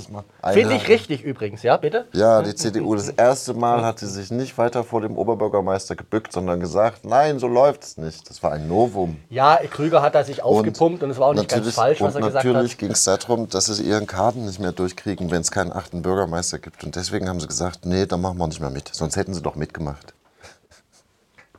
find 0.54 0.72
ich 0.74 0.88
richtig 0.90 1.24
übrigens, 1.24 1.64
ja, 1.64 1.76
bitte? 1.78 2.06
Ja, 2.14 2.44
die 2.44 2.54
CDU, 2.54 2.94
das 2.94 3.10
erste 3.10 3.56
Mal 3.56 3.84
hat 3.84 3.98
sie 3.98 4.06
sich 4.06 4.30
nicht 4.30 4.60
weiter 4.60 4.84
vor 4.84 5.02
dem 5.02 5.18
Oberbürgermeister 5.18 5.96
gebückt, 5.96 6.32
sondern 6.34 6.60
gesagt, 6.60 7.04
nein, 7.04 7.40
so 7.40 7.48
läuft 7.48 7.84
es 7.84 7.98
nicht. 7.98 8.30
Das 8.30 8.44
war 8.44 8.52
ein 8.52 8.68
Novum. 8.68 9.18
Ja, 9.32 9.58
Krüger 9.72 10.04
hat 10.04 10.14
da 10.14 10.24
sich 10.24 10.44
aufgepumpt 10.44 11.02
und 11.02 11.10
es 11.10 11.18
war 11.18 11.30
auch 11.30 11.34
nicht 11.34 11.50
ganz 11.50 11.62
natürlich- 11.66 11.76
falsch, 11.76 12.02
was 12.02 12.14
er 12.14 12.22
gesagt 12.22 12.46
natürlich 12.46 12.74
hat. 12.74 12.78
ging 12.78 12.92
es 12.92 13.04
darum, 13.06 13.50
dass 13.50 13.66
sie 13.66 13.82
ihren 13.82 14.06
Karten 14.06 14.46
nicht 14.46 14.60
mehr 14.60 14.72
durchkriegen, 14.72 15.32
wenn 15.32 15.42
es 15.42 15.50
keinen 15.50 15.74
achten 15.74 16.04
Bürgermeister 16.04 16.60
gibt. 16.60 16.84
Und 16.84 16.96
deswegen 16.96 17.28
haben 17.28 17.40
sie 17.40 17.48
gesagt, 17.48 17.88
nee, 17.88 18.06
da 18.06 18.18
machen 18.18 18.38
wir 18.38 18.46
nicht 18.46 18.62
mehr 18.62 18.70
mit. 18.70 18.92
Sonst 18.94 19.16
hätten 19.16 19.34
sie 19.34 19.42
doch 19.42 19.56
mitgemacht. 19.56 20.14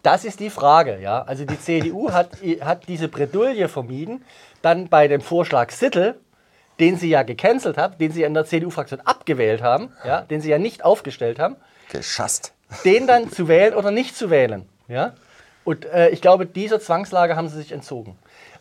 Das 0.05 0.25
ist 0.25 0.39
die 0.39 0.51
Frage, 0.51 1.01
ja. 1.01 1.23
Also 1.23 1.45
die 1.45 1.59
CDU 1.61 2.13
hat, 2.13 2.31
hat 2.61 2.87
diese 2.87 3.09
Bredouille 3.09 3.67
vermieden, 3.69 4.25
dann 4.63 4.89
bei 4.89 5.09
dem 5.09 5.21
Vorschlag 5.21 5.73
Sittel, 5.73 6.21
den 6.81 6.97
sie 6.97 7.09
ja 7.09 7.23
gecancelt 7.23 7.77
hat, 7.79 8.01
den 8.01 8.13
sie 8.13 8.23
in 8.23 8.35
der 8.35 8.45
CDU-Fraktion 8.45 9.01
abgewählt 9.01 9.63
haben, 9.63 9.93
ja, 10.05 10.21
den 10.23 10.41
sie 10.41 10.51
ja 10.51 10.59
nicht 10.59 10.85
aufgestellt 10.85 11.39
haben, 11.39 11.57
Geschasst. 11.91 12.53
den 12.85 13.07
dann 13.07 13.31
zu 13.31 13.49
wählen 13.49 13.75
oder 13.75 13.91
nicht 13.91 14.17
zu 14.17 14.31
wählen. 14.31 14.67
Ja? 14.89 15.15
Und 15.65 15.85
äh, 15.87 16.11
ich 16.11 16.21
glaube, 16.21 16.47
dieser 16.47 16.81
Zwangslage 16.81 17.37
haben 17.37 17.49
sie 17.49 17.57
sich 17.57 17.73
entzogen. 17.73 18.17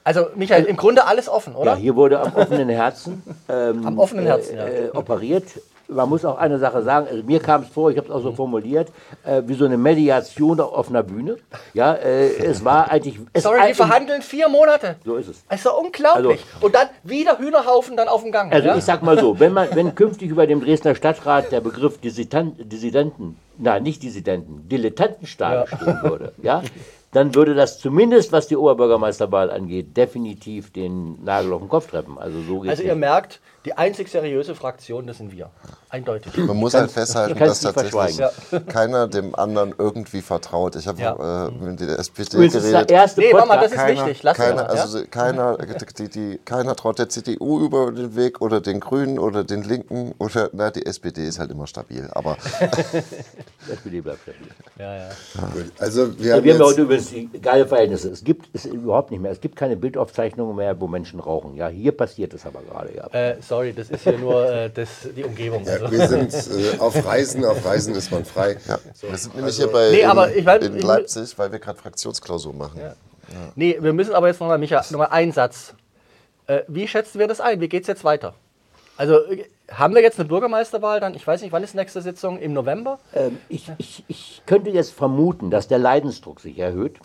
Also, 0.06 0.28
Michael, 0.36 0.66
im 0.66 0.78
Grunde 0.78 1.08
alles 1.08 1.28
offen, 1.28 1.56
oder? 1.56 1.72
Ja, 1.72 1.78
hier 1.78 1.96
wurde 1.96 2.20
am 2.20 2.36
offenen 2.36 2.70
Herzen 2.70 3.24
ähm, 3.50 3.88
Am 3.88 3.98
offenen 3.98 4.26
Herzen, 4.28 4.56
ja. 4.56 4.66
äh, 4.68 4.90
operiert. 4.94 5.46
Man 5.88 6.10
muss 6.10 6.24
auch 6.26 6.38
eine 6.38 6.60
Sache 6.60 6.84
sagen, 6.84 7.08
also 7.10 7.24
mir 7.24 7.40
kam 7.40 7.64
es 7.64 7.70
vor, 7.70 7.90
ich 7.92 7.98
habe 7.98 8.08
es 8.08 8.14
auch 8.14 8.22
so 8.22 8.32
formuliert, 8.32 8.90
äh, 9.24 9.42
wie 9.46 9.56
so 9.56 9.66
eine 9.66 9.78
Mediation 9.78 10.60
auf 10.60 10.74
offener 10.74 11.02
Bühne. 11.02 11.38
Ja, 11.74 11.94
äh, 11.94 12.36
es 12.38 12.64
war 12.64 12.92
eigentlich... 12.92 13.20
Es 13.34 13.44
Sorry, 13.44 13.60
die 13.68 13.74
verhandeln 13.74 14.22
vier 14.22 14.48
Monate. 14.48 14.96
So 15.04 15.16
ist 15.16 15.28
es. 15.28 15.44
Das 15.48 15.58
ist 15.60 15.66
doch 15.66 15.80
unglaublich. 15.80 16.44
Und 16.62 16.74
dann 16.76 16.88
wieder 17.04 17.40
Hühnerhaufen 17.40 17.98
dann 17.98 18.08
auf 18.08 18.22
dem 18.22 18.32
Gang. 18.32 18.52
Also 18.52 18.68
ja? 18.68 18.76
ich 18.76 18.84
sag 18.84 19.02
mal 19.02 19.20
so, 19.20 19.40
wenn 19.40 19.54
man, 19.54 19.68
wenn 19.74 19.94
künftig 19.94 20.30
über 20.30 20.46
dem 20.46 20.62
Dresdner 20.62 20.94
Stadtrat 20.96 21.52
der 21.52 21.62
Begriff 21.62 22.00
Dissitan- 22.00 22.56
Dissidenten, 22.58 23.40
nein, 23.58 23.82
nicht 23.84 24.02
Dissidenten, 24.04 24.68
Dilettantenstaaten 24.70 25.78
stehen 25.78 26.00
würde, 26.04 26.34
ja, 26.42 26.62
dann 27.16 27.34
würde 27.34 27.56
das 27.56 27.80
zumindest, 27.80 28.34
was 28.34 28.48
die 28.48 28.58
Oberbürgermeisterwahl 28.58 29.50
angeht, 29.50 29.96
definitiv 29.96 30.72
den 30.74 31.24
Nagel 31.24 31.54
auf 31.54 31.62
den 31.62 31.70
Kopf 31.70 31.90
treffen. 31.90 32.18
Also 32.18 32.42
so 32.42 32.60
geht's 32.60 32.72
Also 32.72 32.84
ihr 32.84 32.90
nicht. 32.90 33.00
merkt, 33.00 33.40
die 33.66 33.74
einzig 33.74 34.10
seriöse 34.10 34.56
Fraktion, 34.56 35.08
das 35.08 35.18
sind 35.18 35.32
wir. 35.32 35.50
Eindeutig. 35.90 36.36
Man 36.38 36.58
muss 36.58 36.74
halt 36.74 36.92
festhalten, 36.92 37.38
dass 37.40 37.62
tatsächlich 37.62 38.22
keiner 38.68 39.08
dem 39.08 39.34
anderen 39.36 39.74
irgendwie 39.78 40.22
vertraut. 40.22 40.76
Ich 40.76 40.88
habe 40.88 41.02
Ja. 41.02 41.48
äh, 41.48 41.52
mit 41.52 41.80
der 41.80 41.98
SPD 42.00 42.38
Übrigens 42.38 42.56
ist 42.56 42.64
der 42.66 42.72
geredet. 42.72 42.92
erste 42.92 43.22
Nee, 43.22 43.34
Mama, 43.34 43.58
das 43.58 43.72
Podcast. 43.72 43.90
ist 43.94 44.00
wichtig. 44.06 44.24
Lass 44.24 44.38
keiner, 44.38 44.56
mal, 44.68 44.76
ja? 44.76 44.82
also 44.82 45.00
keiner, 45.10 45.58
die, 45.98 46.10
die, 46.10 46.40
keiner 46.46 46.76
traut 46.76 47.00
der 47.00 47.10
CDU 47.10 47.60
über 47.66 47.92
den 47.92 48.16
Weg 48.16 48.42
oder 48.42 48.62
den 48.62 48.80
Grünen 48.80 49.18
oder 49.20 49.44
den 49.44 49.64
Linken 49.64 50.14
oder 50.20 50.50
na, 50.54 50.70
die 50.70 50.86
SPD 50.86 51.26
ist 51.26 51.40
halt 51.40 51.52
immer 51.52 51.66
stabil. 51.68 52.08
Aber 52.14 52.38
SPD 53.72 54.02
bleibt 54.02 54.20
stabil. 54.22 54.48
Ja, 54.78 54.96
ja. 54.96 55.10
Also 55.80 56.18
wir 56.20 56.36
haben 56.36 56.44
wir 56.44 56.54
haben 56.54 56.64
heute 56.64 56.82
übrigens 56.82 57.10
die 57.10 57.30
geile 57.42 57.66
Verhältnisse. 57.66 58.10
Es 58.10 58.24
gibt 58.24 58.50
es 58.54 58.66
überhaupt 58.66 59.12
nicht 59.12 59.22
mehr. 59.22 59.32
Es 59.32 59.42
gibt 59.42 59.56
keine 59.56 59.76
Bildaufzeichnungen 59.76 60.56
mehr, 60.56 60.80
wo 60.80 60.88
Menschen 60.88 61.20
rauchen. 61.20 61.56
Ja, 61.56 61.68
hier 61.68 61.92
passiert 61.96 62.34
es 62.34 62.46
aber 62.46 62.62
gerade. 62.62 62.96
Ja. 62.96 63.08
Äh, 63.08 63.42
sorry, 63.56 63.74
das 63.74 63.90
ist 63.90 64.04
hier 64.04 64.18
nur 64.18 64.50
äh, 64.52 64.70
das, 64.70 64.90
die 65.16 65.24
Umgebung. 65.24 65.64
ja, 65.66 65.74
Also. 65.74 65.92
wir 65.92 66.08
sind 66.08 66.34
äh, 66.34 66.78
auf 66.80 67.06
Reisen, 67.06 67.46
auf 67.46 67.66
Reisen 67.66 67.96
ist 67.96 68.12
man 68.12 68.26
frei. 68.26 68.58
ja, 68.68 68.78
wir 69.02 69.18
sind 69.18 69.36
nämlich 69.36 69.56
hier 69.56 69.68
bei 69.68 69.92
Nee, 69.92 70.02
in, 70.02 70.08
aber 70.08 70.36
ich 70.36 70.44
mein- 70.46 70.62
in 70.62 70.80
Leipzig, 70.80 71.38
weil 71.38 71.52
wir 71.52 71.60
gerade 71.60 71.78
Fraktionsklausur 71.80 72.54
machen. 72.54 72.82
Nee, 73.56 73.78
wir 73.80 73.94
müssen 73.94 74.14
aber 74.14 74.28
jetzt 74.28 74.40
nochmal, 74.40 74.58
Micha, 74.58 74.84
nochmal 74.92 75.08
einen 75.10 75.32
Satz. 75.32 75.74
Äh, 76.48 76.62
wie 76.68 76.88
schätzen 76.88 77.18
wir 77.18 77.28
das 77.28 77.40
ein? 77.42 77.60
Wie 77.62 77.68
geht 77.70 77.84
es 77.84 77.88
jetzt 77.88 78.04
weiter? 78.04 78.34
Also 78.98 79.16
äh, 79.26 79.46
haben 79.72 79.96
wir 79.96 80.02
jetzt 80.04 80.20
eine 80.20 80.28
Bürgermeisterwahl 80.30 81.00
dann? 81.00 81.16
Ich 81.16 81.26
weiß 81.26 81.42
nicht, 81.42 81.52
wann 81.52 81.64
ist 81.64 81.74
nächste 81.76 82.02
Sitzung? 82.02 82.38
Im 82.40 82.54
November? 82.54 83.00
Ähm, 83.16 83.40
ich, 83.50 83.72
ich, 83.80 84.04
ich 84.08 84.42
könnte 84.46 84.70
jetzt 84.70 84.92
vermuten, 84.92 85.50
dass 85.50 85.68
der 85.68 85.80
Leidensdruck 85.80 86.40
sich 86.40 86.60
erhöht, 86.60 87.00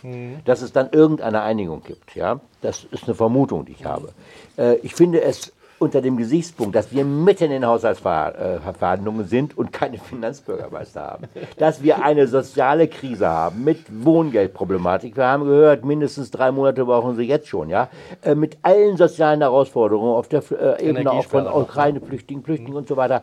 dass 0.44 0.60
es 0.62 0.72
dann 0.72 0.90
irgendeine 0.92 1.40
Einigung 1.42 1.82
gibt. 1.84 2.14
Ja? 2.16 2.40
Das 2.60 2.84
ist 2.90 3.04
eine 3.04 3.14
Vermutung, 3.14 3.64
die 3.64 3.72
ich 3.72 3.84
habe. 3.86 4.12
Äh, 4.58 4.74
ich 4.82 4.94
finde 4.94 5.22
es 5.22 5.52
unter 5.80 6.02
dem 6.02 6.16
Gesichtspunkt, 6.16 6.74
dass 6.76 6.92
wir 6.92 7.04
mitten 7.04 7.44
in 7.44 7.50
den 7.50 7.66
Haushaltsverhandlungen 7.66 9.26
sind 9.26 9.56
und 9.56 9.72
keine 9.72 9.98
Finanzbürgermeister 9.98 11.00
haben, 11.00 11.24
dass 11.56 11.82
wir 11.82 12.04
eine 12.04 12.26
soziale 12.28 12.86
Krise 12.86 13.28
haben 13.28 13.64
mit 13.64 13.78
Wohngeldproblematik. 13.88 15.16
Wir 15.16 15.26
haben 15.26 15.44
gehört, 15.44 15.84
mindestens 15.84 16.30
drei 16.30 16.52
Monate 16.52 16.84
brauchen 16.84 17.16
sie 17.16 17.24
jetzt 17.24 17.48
schon, 17.48 17.68
ja, 17.70 17.88
Äh, 18.22 18.34
mit 18.34 18.58
allen 18.62 18.96
sozialen 18.98 19.40
Herausforderungen 19.40 20.12
auf 20.14 20.28
der 20.28 20.42
äh, 20.50 20.88
Ebene 20.88 21.10
auch 21.10 21.24
von 21.24 21.40
Energiesperre. 21.40 21.62
Ukraine-Flüchtlingen, 21.62 22.44
Flüchtlingen 22.44 22.76
und 22.76 22.86
so 22.86 22.96
weiter. 22.96 23.22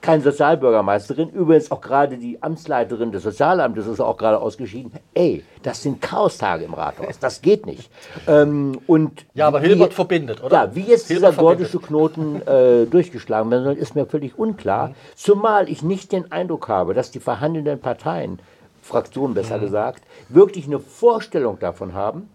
Keine 0.00 0.22
Sozialbürgermeisterin, 0.22 1.28
übrigens 1.30 1.70
auch 1.70 1.80
gerade 1.82 2.16
die 2.16 2.42
Amtsleiterin 2.42 3.12
des 3.12 3.22
Sozialamtes 3.24 3.86
ist 3.86 4.00
auch 4.00 4.16
gerade 4.16 4.38
ausgeschieden. 4.40 4.92
Ey, 5.12 5.44
das 5.62 5.82
sind 5.82 6.00
Chaostage 6.00 6.64
im 6.64 6.72
Rathaus, 6.72 7.18
das 7.18 7.42
geht 7.42 7.66
nicht. 7.66 7.90
Ähm, 8.26 8.78
und 8.86 9.26
Ja, 9.34 9.48
aber 9.48 9.60
Hilbert 9.60 9.92
verbindet, 9.92 10.42
oder? 10.42 10.54
Ja, 10.64 10.74
wie 10.74 10.82
jetzt 10.82 11.08
Hilbert 11.08 11.32
dieser 11.32 11.42
gordische 11.42 11.78
Knoten 11.78 11.97
äh, 12.06 12.86
durchgeschlagen 12.86 13.50
werden 13.50 13.64
soll, 13.64 13.74
ist 13.74 13.94
mir 13.94 14.06
völlig 14.06 14.38
unklar. 14.38 14.94
Zumal 15.14 15.68
ich 15.68 15.82
nicht 15.82 16.12
den 16.12 16.30
Eindruck 16.32 16.68
habe, 16.68 16.94
dass 16.94 17.10
die 17.10 17.20
verhandelnden 17.20 17.80
Parteien, 17.80 18.38
Fraktionen 18.82 19.34
besser 19.34 19.58
gesagt, 19.58 20.02
wirklich 20.28 20.66
eine 20.66 20.78
Vorstellung 20.80 21.58
davon 21.58 21.92
haben, 21.94 22.28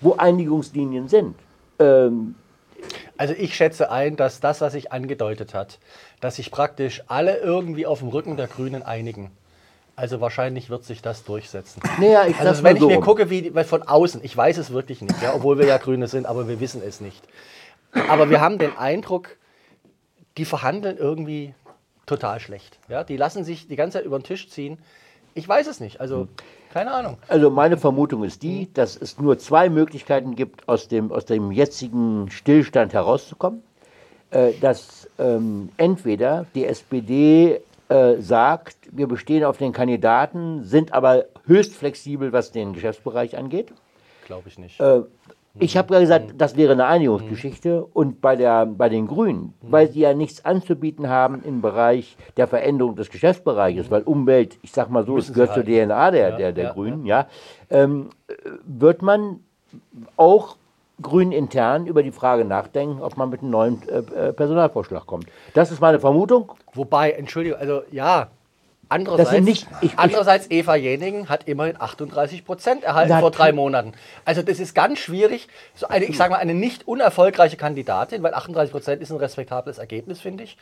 wo 0.00 0.14
Einigungslinien 0.14 1.08
sind. 1.08 1.36
Ähm, 1.78 2.34
Also 3.18 3.34
ich 3.36 3.54
schätze 3.54 3.90
ein, 3.90 4.16
dass 4.16 4.40
das, 4.40 4.62
was 4.62 4.72
sich 4.72 4.90
angedeutet 4.92 5.52
hat, 5.52 5.78
dass 6.20 6.36
sich 6.36 6.50
praktisch 6.50 7.02
alle 7.06 7.36
irgendwie 7.36 7.84
auf 7.84 7.98
dem 7.98 8.08
Rücken 8.08 8.38
der 8.38 8.46
Grünen 8.46 8.82
einigen. 8.82 9.30
Also 9.96 10.22
wahrscheinlich 10.22 10.70
wird 10.70 10.84
sich 10.84 11.02
das 11.02 11.24
durchsetzen. 11.24 11.82
naja, 12.00 12.24
ich 12.26 12.38
Also 12.40 12.62
wenn 12.62 12.76
ich 12.76 12.82
so. 12.82 12.88
mir 12.88 13.00
gucke, 13.00 13.28
wie 13.28 13.50
von 13.64 13.82
außen, 13.82 14.24
ich 14.24 14.34
weiß 14.34 14.56
es 14.56 14.72
wirklich 14.72 15.02
nicht, 15.02 15.22
ja, 15.22 15.34
obwohl 15.34 15.58
wir 15.58 15.66
ja 15.66 15.76
Grüne 15.76 16.08
sind, 16.08 16.24
aber 16.24 16.48
wir 16.48 16.58
wissen 16.58 16.80
es 16.82 17.02
nicht. 17.02 17.22
Aber 18.08 18.30
wir 18.30 18.40
haben 18.40 18.58
den 18.58 18.76
Eindruck, 18.76 19.36
die 20.36 20.44
verhandeln 20.44 20.96
irgendwie 20.96 21.54
total 22.06 22.40
schlecht. 22.40 22.78
Ja, 22.88 23.04
die 23.04 23.16
lassen 23.16 23.44
sich 23.44 23.68
die 23.68 23.76
ganze 23.76 23.98
Zeit 23.98 24.06
über 24.06 24.18
den 24.18 24.24
Tisch 24.24 24.48
ziehen. 24.48 24.78
Ich 25.34 25.48
weiß 25.48 25.66
es 25.68 25.80
nicht, 25.80 26.00
also 26.00 26.28
keine 26.72 26.92
Ahnung. 26.92 27.18
Also 27.28 27.50
meine 27.50 27.76
Vermutung 27.76 28.24
ist 28.24 28.42
die, 28.42 28.72
dass 28.72 28.96
es 28.96 29.18
nur 29.18 29.38
zwei 29.38 29.68
Möglichkeiten 29.68 30.34
gibt, 30.34 30.68
aus 30.68 30.88
dem, 30.88 31.12
aus 31.12 31.24
dem 31.24 31.52
jetzigen 31.52 32.30
Stillstand 32.30 32.92
herauszukommen. 32.92 33.62
Äh, 34.30 34.52
dass 34.60 35.08
ähm, 35.18 35.70
entweder 35.76 36.46
die 36.54 36.64
SPD 36.64 37.60
äh, 37.88 38.16
sagt, 38.20 38.76
wir 38.92 39.08
bestehen 39.08 39.42
auf 39.42 39.58
den 39.58 39.72
Kandidaten, 39.72 40.62
sind 40.62 40.92
aber 40.92 41.24
höchst 41.46 41.74
flexibel, 41.74 42.32
was 42.32 42.52
den 42.52 42.72
Geschäftsbereich 42.72 43.36
angeht. 43.36 43.72
Glaube 44.26 44.48
ich 44.48 44.56
nicht. 44.56 44.78
Äh, 44.78 45.00
ich 45.60 45.76
habe 45.76 45.94
ja 45.94 46.00
gesagt, 46.00 46.34
das 46.38 46.56
wäre 46.56 46.72
eine 46.72 46.86
Einigungsgeschichte. 46.86 47.84
Und 47.84 48.20
bei, 48.20 48.36
der, 48.36 48.66
bei 48.66 48.88
den 48.88 49.06
Grünen, 49.06 49.54
weil 49.60 49.88
sie 49.88 50.00
ja 50.00 50.14
nichts 50.14 50.44
anzubieten 50.44 51.08
haben 51.08 51.42
im 51.44 51.60
Bereich 51.60 52.16
der 52.36 52.48
Veränderung 52.48 52.96
des 52.96 53.10
Geschäftsbereiches, 53.10 53.90
weil 53.90 54.02
Umwelt, 54.02 54.58
ich 54.62 54.72
sag 54.72 54.90
mal 54.90 55.04
so, 55.04 55.18
es 55.18 55.32
gehört 55.32 55.54
zur. 55.54 55.64
DNA 55.64 56.10
der, 56.10 56.36
der, 56.36 56.52
der 56.52 56.64
ja, 56.64 56.72
Grünen, 56.72 57.06
ja, 57.06 57.28
ähm, 57.68 58.08
äh, 58.26 58.32
wird 58.64 59.02
man 59.02 59.40
auch 60.16 60.56
Grünen 61.00 61.32
intern 61.32 61.86
über 61.86 62.02
die 62.02 62.12
Frage 62.12 62.44
nachdenken, 62.44 63.02
ob 63.02 63.16
man 63.16 63.30
mit 63.30 63.42
einem 63.42 63.50
neuen 63.50 63.88
äh, 63.88 63.98
äh, 63.98 64.32
Personalvorschlag 64.32 65.06
kommt. 65.06 65.26
Das 65.54 65.70
ist 65.70 65.80
meine 65.80 66.00
Vermutung. 66.00 66.52
Wobei, 66.74 67.12
Entschuldigung, 67.12 67.58
also 67.60 67.82
ja, 67.90 68.28
andererseits, 68.90 69.30
Das 69.30 69.40
nicht- 69.40 69.66
ich- 69.80 69.92
ich- 69.92 69.98
andererseits 69.98 70.50
Eva 70.50 70.74
Jenigen 70.76 71.28
hat 71.28 71.48
immerhin 71.48 71.80
38 71.80 72.44
Prozent 72.44 72.84
erhalten 72.84 73.08
vor 73.20 73.30
drei 73.30 73.52
Monaten. 73.52 73.92
Also 74.24 74.42
das 74.42 74.60
ist 74.60 74.74
ganz 74.74 74.98
schwierig, 74.98 75.48
so 75.74 75.88
eine, 75.88 76.04
ich 76.04 76.16
sage 76.16 76.32
mal, 76.32 76.38
eine 76.38 76.54
nicht 76.54 76.86
unerfolgreiche 76.86 77.56
Kandidatin, 77.56 78.22
weil 78.22 78.34
38 78.34 78.72
Prozent 78.72 79.00
ist 79.02 79.10
ein 79.10 79.16
respektables 79.16 79.78
Ergebnis, 79.78 80.20
finde 80.20 80.44
ich. 80.44 80.56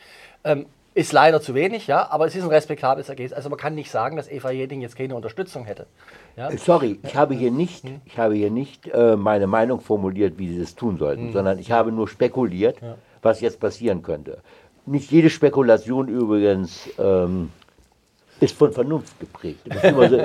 Ähm, 0.44 0.66
ist 0.94 1.12
leider 1.12 1.40
zu 1.40 1.54
wenig, 1.54 1.86
ja, 1.86 2.10
aber 2.10 2.26
es 2.26 2.34
ist 2.34 2.42
ein 2.42 2.48
respektables 2.48 3.08
Ergebnis. 3.08 3.32
Also 3.32 3.48
man 3.50 3.58
kann 3.58 3.74
nicht 3.74 3.90
sagen, 3.90 4.16
dass 4.16 4.28
Eva 4.28 4.50
Jenigen 4.50 4.80
jetzt 4.80 4.96
keine 4.96 5.14
Unterstützung 5.14 5.64
hätte. 5.64 5.86
Ja? 6.36 6.50
Sorry, 6.56 6.98
ich 7.04 7.14
habe 7.14 7.34
hier 7.34 7.50
nicht, 7.52 7.84
ich 8.04 8.18
habe 8.18 8.34
hier 8.34 8.50
nicht 8.50 8.88
äh, 8.88 9.14
meine 9.16 9.46
Meinung 9.46 9.80
formuliert, 9.80 10.38
wie 10.38 10.48
sie 10.48 10.60
es 10.60 10.74
tun 10.74 10.98
sollten, 10.98 11.32
sondern 11.32 11.58
ich 11.60 11.70
habe 11.70 11.92
nur 11.92 12.08
spekuliert, 12.08 12.78
was 13.22 13.40
jetzt 13.40 13.60
passieren 13.60 14.02
könnte. 14.02 14.38
Nicht 14.86 15.10
jede 15.12 15.30
Spekulation 15.30 16.08
übrigens 16.08 16.88
ähm, 16.98 17.50
ist 18.40 18.54
von 18.56 18.72
Vernunft 18.72 19.18
geprägt. 19.20 19.60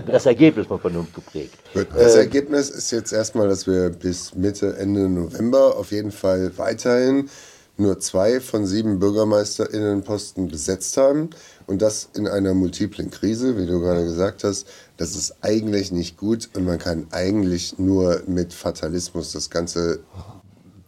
Das 0.08 0.26
Ergebnis 0.26 0.68
von 0.68 0.80
Vernunft 0.80 1.16
geprägt. 1.16 1.54
Das 1.96 2.16
Ergebnis 2.16 2.70
ist 2.70 2.92
jetzt 2.92 3.12
erstmal, 3.12 3.48
dass 3.50 3.66
wir 3.68 3.90
bis 3.90 4.36
Mitte, 4.36 4.76
Ende 4.78 5.10
November 5.10 5.76
auf 5.78 5.92
jeden 5.92 6.12
Fall 6.12 6.52
weiterhin 6.58 7.30
nur 7.76 8.00
zwei 8.00 8.40
von 8.40 8.68
sieben 8.68 9.00
BürgermeisterInnenposten 9.00 10.48
besetzt 10.48 10.96
haben. 10.98 11.30
Und 11.66 11.82
das 11.82 12.10
in 12.16 12.28
einer 12.28 12.54
multiplen 12.54 13.10
Krise, 13.10 13.58
wie 13.58 13.66
du 13.66 13.80
gerade 13.80 14.04
gesagt 14.04 14.44
hast. 14.44 14.68
Das 14.98 15.16
ist 15.16 15.36
eigentlich 15.42 15.92
nicht 15.92 16.18
gut 16.18 16.50
und 16.56 16.66
man 16.66 16.78
kann 16.78 17.08
eigentlich 17.12 17.80
nur 17.80 18.22
mit 18.28 18.54
Fatalismus 18.54 19.32
das 19.32 19.50
Ganze 19.50 20.02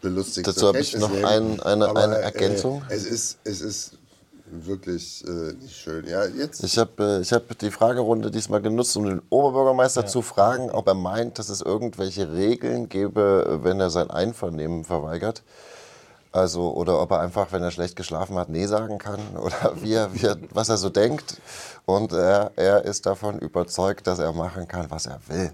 belustigt. 0.01 0.45
Dazu 0.47 0.67
habe 0.67 0.79
ich 0.79 0.95
noch 0.97 1.11
ein- 1.23 1.59
eine- 1.61 1.87
Aber, 1.89 2.03
eine 2.03 2.17
Ergänzung. 2.17 2.83
Äh, 2.89 2.93
es, 2.95 3.05
ist, 3.05 3.39
es 3.45 3.61
ist 3.61 3.97
wirklich 4.65 5.23
äh, 5.27 5.53
nicht 5.53 5.75
schön. 5.75 6.07
Ja, 6.07 6.25
jetzt. 6.25 6.63
Ich 6.63 6.77
habe 6.77 7.17
äh, 7.17 7.21
ich 7.21 7.33
hab 7.33 7.57
die 7.57 7.71
Fragerunde 7.71 8.31
diesmal 8.31 8.61
genutzt, 8.61 8.95
um 8.97 9.05
den 9.05 9.21
Oberbürgermeister 9.29 10.05
zu 10.05 10.21
fragen, 10.21 10.71
ob 10.71 10.87
er 10.87 10.93
meint, 10.93 11.39
dass 11.39 11.49
es 11.49 11.61
irgendwelche 11.61 12.33
Regeln 12.33 12.89
gäbe, 12.89 13.59
wenn 13.63 13.79
er 13.79 13.89
sein 13.89 14.09
Einvernehmen 14.09 14.83
verweigert. 14.83 15.43
Also, 16.31 16.73
oder 16.73 17.01
ob 17.01 17.11
er 17.11 17.21
einfach, 17.21 17.53
wenn 17.53 17.63
er 17.63 17.71
schlecht 17.71 17.95
geschlafen 17.95 18.37
hat, 18.37 18.49
Nee 18.49 18.65
sagen 18.65 18.97
kann 18.97 19.19
oder 19.37 19.73
wie 19.81 19.93
er, 19.93 20.13
wie 20.13 20.25
er, 20.25 20.37
was 20.51 20.69
er 20.69 20.77
so 20.77 20.89
denkt. 20.89 21.41
Und 21.85 22.11
er, 22.11 22.51
er 22.55 22.83
ist 22.83 23.05
davon 23.05 23.39
überzeugt, 23.39 24.05
dass 24.07 24.19
er 24.19 24.33
machen 24.33 24.67
kann, 24.67 24.91
was 24.91 25.05
er 25.05 25.19
will. 25.27 25.51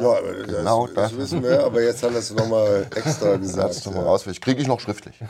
Ja, 0.00 0.08
aber 0.10 0.32
das, 0.32 0.56
Genau 0.56 0.86
das 0.86 0.94
das. 0.94 1.16
wissen 1.16 1.42
wir, 1.42 1.64
aber 1.64 1.82
jetzt 1.82 2.02
hat 2.02 2.12
er 2.12 2.18
es 2.18 2.30
nochmal 2.32 2.86
extra 2.94 3.36
gesagt. 3.36 3.86
Mal 3.86 3.94
ja. 3.94 4.02
raus, 4.02 4.24
kriege 4.40 4.60
ich 4.60 4.66
noch 4.68 4.80
schriftlich. 4.80 5.16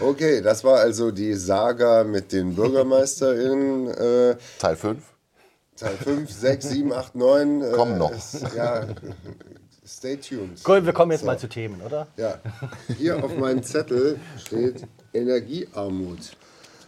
Okay, 0.00 0.40
das 0.42 0.62
war 0.64 0.78
also 0.80 1.10
die 1.10 1.34
Saga 1.34 2.04
mit 2.04 2.32
den 2.32 2.54
BürgermeisterInnen. 2.54 3.88
Äh, 3.88 4.36
Teil 4.58 4.76
5. 4.76 5.02
Teil 5.76 5.96
5, 5.96 6.30
6, 6.30 6.68
7, 6.68 6.92
8, 6.92 7.14
9. 7.14 7.62
Äh, 7.62 7.70
Kommen 7.72 7.98
noch. 7.98 8.10
ist- 8.12 8.44
Ja, 8.56 8.84
stay 9.86 10.16
tuned. 10.16 10.62
Gut, 10.62 10.84
wir 10.84 10.92
kommen 10.92 11.12
jetzt 11.12 11.20
So. 11.22 11.26
mal 11.26 11.38
zu 11.38 11.48
Themen, 11.48 11.80
oder? 11.80 12.06
Ja, 12.16 12.38
hier 12.98 13.22
auf 13.24 13.36
meinem 13.36 13.62
Zettel 13.62 14.18
steht 14.44 14.86
Energiearmut. 15.12 16.18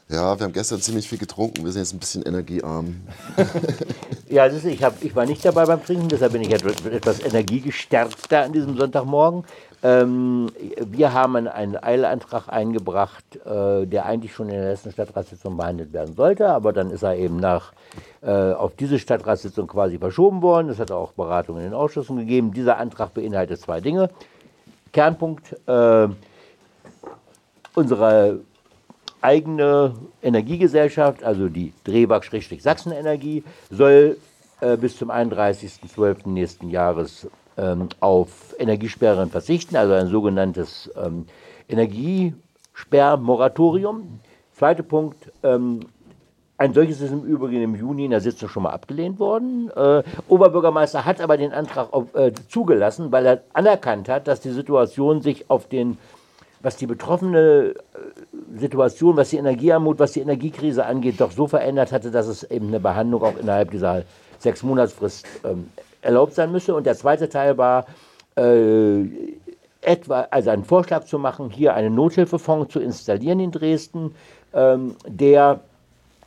Ja, 0.08 0.38
wir 0.38 0.44
haben 0.44 0.52
gestern 0.52 0.80
ziemlich 0.82 1.08
viel 1.08 1.16
getrunken, 1.18 1.64
wir 1.64 1.72
sind 1.72 1.82
jetzt 1.82 1.94
ein 1.94 1.99
bisschen 2.00 2.22
energiearm. 2.22 3.00
Ja, 4.28 4.46
ist, 4.46 4.64
ich, 4.64 4.82
hab, 4.82 5.02
ich 5.04 5.14
war 5.14 5.26
nicht 5.26 5.44
dabei 5.44 5.66
beim 5.66 5.84
Trinken, 5.84 6.08
deshalb 6.08 6.32
bin 6.32 6.40
ich 6.40 6.50
etwas, 6.50 6.87
etwas 6.87 7.20
energiegestärkter 7.20 8.44
an 8.44 8.52
diesem 8.54 8.78
Sonntagmorgen. 8.78 9.44
Ähm, 9.85 10.49
wir 10.81 11.12
haben 11.12 11.35
einen 11.35 11.77
Eilantrag 11.77 12.49
eingebracht, 12.49 13.25
äh, 13.45 13.85
der 13.85 14.07
eigentlich 14.07 14.33
schon 14.33 14.49
in 14.49 14.55
der 14.55 14.71
letzten 14.71 14.93
Stadtratssitzung 14.93 15.57
behandelt 15.57 15.93
werden 15.93 16.15
sollte, 16.15 16.49
aber 16.51 16.73
dann 16.73 16.91
ist 16.91 17.03
er 17.03 17.17
eben 17.17 17.39
nach, 17.39 17.73
äh, 18.23 18.31
auf 18.31 18.77
diese 18.77 19.01
Stadtratssitzung 19.01 19.67
quasi 19.67 19.99
verschoben 19.99 20.41
worden. 20.41 20.69
Es 20.69 20.79
hat 20.79 20.93
auch 20.93 21.12
Beratungen 21.12 21.65
in 21.65 21.71
den 21.71 21.75
Ausschüssen 21.75 22.17
gegeben. 22.17 22.53
Dieser 22.53 22.79
Antrag 22.79 23.12
beinhaltet 23.12 23.61
zwei 23.61 23.81
Dinge. 23.81 24.09
Kernpunkt, 24.93 25.57
äh, 25.67 26.09
unsere 27.75 28.41
eigene 29.21 29.95
Energiegesellschaft, 30.23 31.25
also 31.25 31.49
die 31.49 31.73
Drehbach-Sachsen 31.85 32.93
Energie, 32.93 33.43
soll 33.71 34.17
äh, 34.61 34.77
bis 34.77 34.97
zum 34.97 35.11
31.12. 35.11 36.29
nächsten 36.29 36.71
Jahres 36.71 37.27
ähm, 37.56 37.88
auf 38.00 38.54
Energiesperren 38.59 39.30
verzichten, 39.30 39.76
also 39.76 39.94
ein 39.94 40.09
sogenanntes 40.09 40.90
ähm, 40.97 41.26
Energiesperrmoratorium. 41.68 44.21
Zweiter 44.52 44.82
Punkt, 44.82 45.32
ähm, 45.42 45.80
ein 46.59 46.75
solches 46.75 47.00
ist 47.00 47.11
im 47.11 47.25
Übrigen 47.25 47.62
im 47.62 47.75
Juni 47.75 48.04
in 48.04 48.11
der 48.12 48.21
Sitzung 48.21 48.49
schon 48.49 48.62
mal 48.62 48.71
abgelehnt 48.71 49.18
worden. 49.18 49.68
Äh, 49.75 50.04
Oberbürgermeister 50.28 51.04
hat 51.04 51.21
aber 51.21 51.37
den 51.37 51.52
Antrag 51.52 51.92
auf, 51.92 52.14
äh, 52.14 52.30
zugelassen, 52.49 53.11
weil 53.11 53.26
er 53.26 53.42
anerkannt 53.52 54.09
hat, 54.09 54.28
dass 54.28 54.40
die 54.40 54.50
Situation 54.50 55.23
sich 55.23 55.50
auf 55.50 55.68
den 55.68 55.99
was 56.62 56.76
die 56.76 56.87
betroffene 56.87 57.75
äh, 57.75 58.59
Situation, 58.59 59.16
was 59.16 59.30
die 59.30 59.38
Energiearmut, 59.38 59.99
was 59.99 60.12
die 60.12 60.21
Energiekrise 60.21 60.87
angeht, 60.87 61.21
doch 61.21 61.32
so 61.32 61.49
verändert 61.49 61.90
hatte, 61.90 62.12
dass 62.12 62.28
es 62.28 62.44
eben 62.44 62.68
eine 62.68 62.78
Behandlung 62.78 63.25
auch 63.25 63.37
innerhalb 63.37 63.73
dieser 63.73 64.04
sechs 64.38 64.62
Monatsfrist 64.62 65.26
ähm, 65.44 65.71
erlaubt 66.02 66.35
sein 66.35 66.52
müsse. 66.52 66.75
Und 66.75 66.85
der 66.85 66.97
zweite 66.97 67.28
Teil 67.28 67.56
war, 67.56 67.87
äh, 68.37 69.04
etwa, 69.80 70.28
also 70.30 70.50
einen 70.50 70.64
Vorschlag 70.64 71.04
zu 71.04 71.18
machen, 71.18 71.50
hier 71.50 71.75
einen 71.75 71.94
Nothilfefonds 71.94 72.73
zu 72.73 72.80
installieren 72.80 73.40
in 73.40 73.50
Dresden, 73.50 74.14
ähm, 74.54 74.97
der 75.06 75.61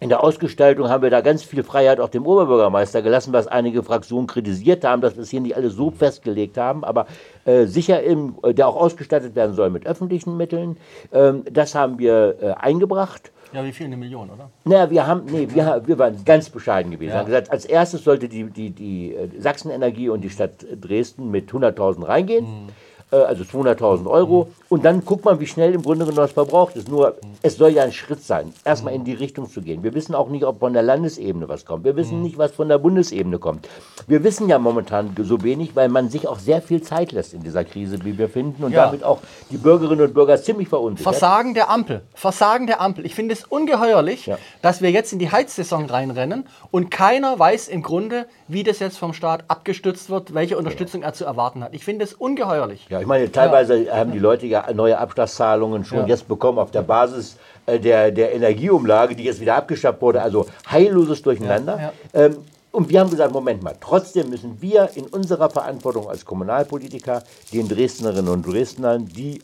in 0.02 0.10
der 0.10 0.24
Ausgestaltung 0.24 0.90
haben 0.90 1.04
wir 1.04 1.10
da 1.10 1.22
ganz 1.22 1.42
viel 1.44 1.64
Freiheit 1.64 2.02
auch 2.02 2.10
dem 2.10 2.26
Oberbürgermeister 2.26 3.02
gelassen, 3.02 3.32
was 3.32 3.48
einige 3.48 3.82
Fraktionen 3.82 4.28
kritisiert 4.28 4.84
haben, 4.84 5.02
dass 5.02 5.16
wir 5.16 5.24
es 5.24 5.30
hier 5.30 5.40
nicht 5.40 5.56
alles 5.56 5.74
so 5.74 5.90
festgelegt 5.90 6.58
haben, 6.58 6.84
aber 6.84 7.08
äh, 7.46 7.66
sicher, 7.66 8.04
im, 8.04 8.36
der 8.44 8.68
auch 8.68 8.76
ausgestattet 8.76 9.36
werden 9.36 9.56
soll 9.56 9.70
mit 9.70 9.88
öffentlichen 9.88 10.36
Mitteln. 10.36 10.76
Ähm, 11.14 11.46
das 11.50 11.76
haben 11.76 11.98
wir 11.98 12.36
äh, 12.42 12.52
eingebracht. 12.52 13.32
Ja, 13.54 13.64
wie 13.64 13.72
viel? 13.72 13.86
Eine 13.86 13.98
Million, 13.98 14.30
oder? 14.30 14.50
Naja, 14.64 14.90
wir 14.90 15.08
haben, 15.08 15.26
nee, 15.26 15.48
wir, 15.50 15.82
wir 15.86 15.98
waren 15.98 16.24
ganz 16.26 16.50
bescheiden 16.50 16.92
gewesen. 16.92 17.10
Ja. 17.10 17.16
Wir 17.16 17.20
haben 17.20 17.26
gesagt, 17.28 17.52
als 17.52 17.66
erstes 17.66 18.04
sollte 18.04 18.28
die, 18.28 18.44
die, 18.46 18.72
die 18.72 19.14
äh, 19.14 19.30
Sachsenenergie 19.40 20.10
und 20.10 20.22
die 20.22 20.30
Stadt 20.30 20.66
Dresden 20.82 21.32
mit 21.32 21.52
100.000 21.52 22.08
reingehen. 22.08 22.46
Mhm. 22.46 22.68
Äh, 23.12 23.18
also 23.18 23.44
200.000 23.44 24.08
Euro. 24.08 24.50
Und 24.68 24.84
dann 24.84 25.06
guckt 25.06 25.26
man, 25.26 25.40
wie 25.40 25.46
schnell 25.46 25.74
im 25.74 25.84
Grunde 25.84 26.06
genommen 26.06 26.18
das 26.18 26.32
verbraucht 26.32 26.76
ist. 26.76 26.90
Nur, 26.90 27.16
es 27.44 27.56
soll 27.58 27.70
ja 27.70 27.84
ein 27.84 27.92
Schritt 27.92 28.24
sein, 28.24 28.52
erstmal 28.64 28.94
in 28.94 29.04
die 29.04 29.14
Richtung 29.14 29.50
zu 29.50 29.62
gehen. 29.62 29.84
Wir 29.84 29.94
wissen 29.94 30.16
auch 30.16 30.30
nicht, 30.30 30.44
ob 30.44 30.60
von 30.60 30.74
der 30.74 30.82
Landesebene 30.82 31.48
was 31.48 31.66
kommt. 31.66 31.86
Wir 31.86 31.96
wissen 31.96 32.24
nicht, 32.24 32.38
was 32.38 32.52
von 32.52 32.68
der 32.68 32.80
Bundesebene 32.80 33.38
kommt. 33.38 33.70
Wir 34.08 34.24
wissen 34.24 34.50
ja 34.50 34.58
momentan 34.58 35.16
so 35.22 35.44
wenig, 35.44 35.76
weil 35.76 35.90
man 35.90 36.10
sich 36.10 36.28
auch 36.28 36.40
sehr 36.40 36.62
viel 36.64 36.82
Zeit 36.82 37.12
lässt 37.12 37.34
in 37.36 37.44
dieser 37.44 37.64
Krise, 37.64 38.04
wie 38.04 38.18
wir 38.18 38.28
finden. 38.28 38.64
Und 38.64 38.72
ja. 38.72 38.86
damit 38.86 39.04
auch 39.04 39.20
die 39.52 39.58
Bürgerinnen 39.58 40.08
und 40.08 40.14
Bürger 40.14 40.42
ziemlich 40.42 40.68
verunsichert. 40.68 41.14
Versagen 41.14 41.54
der 41.54 41.70
Ampel. 41.70 42.02
Versagen 42.16 42.66
der 42.66 42.82
Ampel. 42.82 43.06
Ich 43.06 43.14
finde 43.14 43.34
es 43.34 43.44
ungeheuerlich, 43.44 44.26
ja. 44.26 44.38
dass 44.64 44.82
wir 44.82 44.90
jetzt 44.90 45.14
in 45.14 45.20
die 45.20 45.32
Heizsaison 45.32 45.86
reinrennen 45.86 46.48
und 46.72 46.90
keiner 46.90 47.38
weiß 47.38 47.68
im 47.68 47.84
Grunde, 47.84 48.26
wie 48.48 48.64
das 48.64 48.80
jetzt 48.80 48.98
vom 48.98 49.14
Staat 49.14 49.44
abgestützt 49.48 50.10
wird, 50.10 50.34
welche 50.34 50.58
Unterstützung 50.58 51.04
er 51.04 51.14
zu 51.14 51.26
erwarten 51.26 51.64
hat. 51.64 51.74
Ich 51.76 51.86
finde 51.86 52.04
es 52.04 52.14
ungeheuerlich. 52.14 52.88
Ja, 52.96 53.02
ich 53.02 53.08
meine, 53.08 53.30
teilweise 53.30 53.92
haben 53.92 54.14
die 54.14 54.20
Leute 54.20 54.46
ja 54.46 54.72
neue 54.74 54.98
Abschlagszahlungen 54.98 55.84
schon 55.84 56.08
jetzt 56.08 56.30
bekommen 56.30 56.60
auf 56.60 56.72
der 56.72 56.82
Basis 56.82 57.36
äh, 57.66 57.78
der, 57.78 58.10
der 58.10 58.34
Energieumlage, 58.34 59.18
die 59.18 59.26
jetzt 59.26 59.42
wieder 59.42 59.56
abgeschafft 59.56 60.02
wurde. 60.02 60.22
Also 60.22 60.46
heilloses 60.72 61.22
Durcheinander. 61.22 61.92
Ähm, 62.14 62.38
und 62.72 62.88
wir 62.88 63.02
haben 63.02 63.10
gesagt, 63.10 63.34
Moment 63.34 63.64
mal, 63.64 63.76
trotzdem 63.82 64.30
müssen 64.30 64.62
wir 64.62 64.92
in 64.96 65.08
unserer 65.08 65.50
Verantwortung 65.50 66.10
als 66.10 66.24
Kommunalpolitiker 66.24 67.24
den 67.52 67.68
Dresdnerinnen 67.68 68.32
und 68.32 68.48
Dresdnern, 68.48 69.08
die 69.08 69.42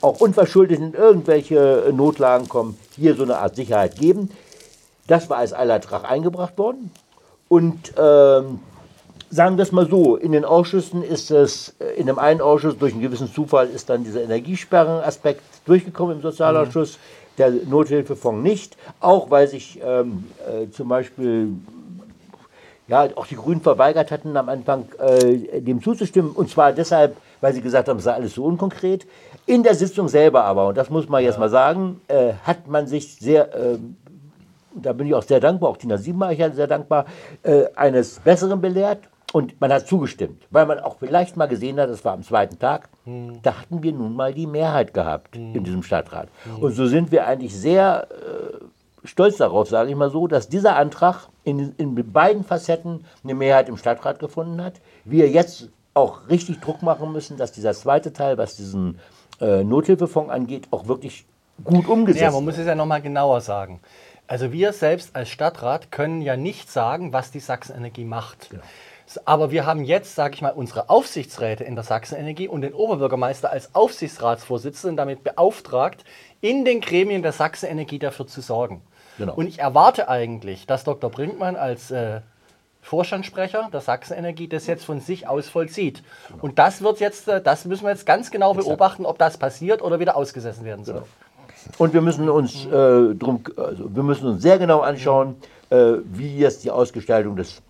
auch 0.00 0.20
unverschuldet 0.20 0.78
in 0.78 0.94
irgendwelche 0.94 1.92
Notlagen 1.92 2.48
kommen, 2.48 2.78
hier 2.94 3.16
so 3.16 3.24
eine 3.24 3.38
Art 3.38 3.56
Sicherheit 3.56 3.96
geben. 3.96 4.30
Das 5.08 5.28
war 5.28 5.38
als 5.38 5.52
Eilertrag 5.52 6.08
eingebracht 6.08 6.56
worden. 6.56 6.92
Und 7.48 7.92
ähm, 7.98 8.60
sagen 9.30 9.56
wir 9.56 9.62
es 9.62 9.72
mal 9.72 9.88
so, 9.88 10.16
in 10.16 10.32
den 10.32 10.44
Ausschüssen 10.44 11.02
ist 11.02 11.30
es, 11.30 11.74
äh, 11.78 11.98
in 11.98 12.06
dem 12.06 12.18
einen 12.18 12.40
Ausschuss 12.40 12.76
durch 12.76 12.92
einen 12.92 13.02
gewissen 13.02 13.32
Zufall 13.32 13.68
ist 13.68 13.88
dann 13.88 14.04
dieser 14.04 14.22
Energiesperrenaspekt 14.22 15.42
durchgekommen 15.64 16.16
im 16.16 16.22
Sozialausschuss, 16.22 16.98
mhm. 16.98 17.36
der 17.38 17.50
Nothilfefonds 17.68 18.42
nicht, 18.42 18.76
auch 18.98 19.30
weil 19.30 19.46
sich 19.48 19.80
ähm, 19.82 20.24
äh, 20.46 20.70
zum 20.70 20.88
Beispiel 20.88 21.48
ja, 22.88 23.08
auch 23.14 23.26
die 23.26 23.36
Grünen 23.36 23.60
verweigert 23.60 24.10
hatten, 24.10 24.36
am 24.36 24.48
Anfang 24.48 24.86
äh, 24.98 25.60
dem 25.60 25.80
zuzustimmen. 25.80 26.32
Und 26.32 26.50
zwar 26.50 26.72
deshalb, 26.72 27.16
weil 27.40 27.52
sie 27.52 27.62
gesagt 27.62 27.88
haben, 27.88 27.98
es 27.98 28.04
sei 28.04 28.12
alles 28.12 28.34
so 28.34 28.44
unkonkret. 28.44 29.06
In 29.46 29.62
der 29.62 29.76
Sitzung 29.76 30.08
selber 30.08 30.42
aber, 30.42 30.68
und 30.68 30.76
das 30.76 30.90
muss 30.90 31.08
man 31.08 31.22
jetzt 31.22 31.38
mal 31.38 31.48
sagen, 31.48 32.00
äh, 32.08 32.32
hat 32.42 32.66
man 32.66 32.88
sich 32.88 33.14
sehr 33.14 33.54
ähm, 33.54 33.96
da 34.74 34.92
bin 34.92 35.06
ich 35.06 35.14
auch 35.14 35.22
sehr 35.22 35.40
dankbar, 35.40 35.70
auch 35.70 35.76
Tina 35.76 35.98
Siebenmacher 35.98 36.52
sehr 36.52 36.66
dankbar, 36.66 37.06
äh, 37.42 37.64
eines 37.74 38.20
Besseren 38.20 38.60
belehrt. 38.60 39.00
Und 39.32 39.60
man 39.60 39.72
hat 39.72 39.86
zugestimmt, 39.86 40.46
weil 40.50 40.66
man 40.66 40.80
auch 40.80 40.96
vielleicht 40.98 41.36
mal 41.36 41.46
gesehen 41.46 41.78
hat, 41.78 41.88
das 41.88 42.04
war 42.04 42.14
am 42.14 42.22
zweiten 42.22 42.58
Tag, 42.58 42.88
hm. 43.04 43.40
da 43.42 43.60
hatten 43.60 43.82
wir 43.82 43.92
nun 43.92 44.16
mal 44.16 44.34
die 44.34 44.46
Mehrheit 44.46 44.92
gehabt 44.92 45.36
hm. 45.36 45.54
in 45.54 45.64
diesem 45.64 45.82
Stadtrat. 45.82 46.28
Hm. 46.44 46.62
Und 46.64 46.72
so 46.72 46.86
sind 46.86 47.12
wir 47.12 47.26
eigentlich 47.26 47.54
sehr 47.54 48.08
äh, 48.10 49.06
stolz 49.06 49.36
darauf, 49.36 49.68
sage 49.68 49.90
ich 49.90 49.96
mal 49.96 50.10
so, 50.10 50.26
dass 50.26 50.48
dieser 50.48 50.76
Antrag 50.76 51.28
in, 51.44 51.74
in 51.76 51.94
beiden 52.12 52.44
Facetten 52.44 53.04
eine 53.22 53.34
Mehrheit 53.34 53.68
im 53.68 53.76
Stadtrat 53.76 54.18
gefunden 54.18 54.62
hat. 54.62 54.80
Wir 55.04 55.28
jetzt 55.28 55.68
auch 55.94 56.28
richtig 56.28 56.60
Druck 56.60 56.82
machen 56.82 57.12
müssen, 57.12 57.36
dass 57.36 57.52
dieser 57.52 57.72
zweite 57.72 58.12
Teil, 58.12 58.36
was 58.36 58.56
diesen 58.56 58.98
äh, 59.40 59.64
Nothilfefonds 59.64 60.30
angeht, 60.30 60.68
auch 60.70 60.88
wirklich 60.88 61.24
gut 61.64 61.88
umgesetzt 61.88 62.20
wird. 62.20 62.32
Ja, 62.32 62.36
man 62.36 62.44
muss 62.44 62.58
es 62.58 62.66
ja 62.66 62.74
nochmal 62.74 63.02
genauer 63.02 63.40
sagen. 63.40 63.80
Also 64.26 64.52
wir 64.52 64.72
selbst 64.72 65.16
als 65.16 65.28
Stadtrat 65.28 65.90
können 65.90 66.22
ja 66.22 66.36
nicht 66.36 66.70
sagen, 66.70 67.12
was 67.12 67.32
die 67.32 67.40
Sachsenenergie 67.40 68.04
macht. 68.04 68.50
Ja. 68.52 68.60
Aber 69.24 69.50
wir 69.50 69.66
haben 69.66 69.84
jetzt, 69.84 70.14
sage 70.14 70.34
ich 70.34 70.42
mal, 70.42 70.52
unsere 70.52 70.88
Aufsichtsräte 70.88 71.64
in 71.64 71.74
der 71.74 71.84
Sachsenenergie 71.84 72.48
und 72.48 72.60
den 72.60 72.74
Oberbürgermeister 72.74 73.50
als 73.50 73.74
Aufsichtsratsvorsitzenden 73.74 74.96
damit 74.96 75.24
beauftragt, 75.24 76.04
in 76.40 76.64
den 76.64 76.80
Gremien 76.80 77.22
der 77.22 77.32
Sachsenenergie 77.32 77.98
dafür 77.98 78.26
zu 78.26 78.40
sorgen. 78.40 78.82
Genau. 79.18 79.34
Und 79.34 79.46
ich 79.46 79.58
erwarte 79.58 80.08
eigentlich, 80.08 80.66
dass 80.66 80.84
Dr. 80.84 81.10
Brinkmann 81.10 81.56
als 81.56 81.90
äh, 81.90 82.20
Vorstandssprecher 82.82 83.68
der 83.72 83.80
Sachsenenergie 83.80 84.48
das 84.48 84.66
jetzt 84.66 84.84
von 84.84 85.00
sich 85.00 85.28
aus 85.28 85.48
vollzieht. 85.48 86.02
Genau. 86.28 86.44
Und 86.44 86.58
das 86.58 86.82
wird 86.82 87.00
jetzt, 87.00 87.28
äh, 87.28 87.42
das 87.42 87.64
müssen 87.64 87.84
wir 87.84 87.90
jetzt 87.90 88.06
ganz 88.06 88.30
genau 88.30 88.54
beobachten, 88.54 89.04
ob 89.04 89.18
das 89.18 89.36
passiert 89.36 89.82
oder 89.82 90.00
wieder 90.00 90.16
ausgesessen 90.16 90.64
werden 90.64 90.84
soll. 90.84 90.94
Genau. 90.94 91.06
Und 91.78 91.92
wir 91.92 92.00
müssen 92.00 92.28
uns 92.28 92.64
äh, 92.66 93.14
drum, 93.14 93.42
also 93.56 93.94
wir 93.94 94.02
müssen 94.02 94.26
uns 94.28 94.42
sehr 94.42 94.58
genau 94.58 94.80
anschauen, 94.80 95.36
äh, 95.68 95.94
wie 96.04 96.38
jetzt 96.38 96.64
die 96.64 96.70
Ausgestaltung 96.70 97.36
des 97.36 97.60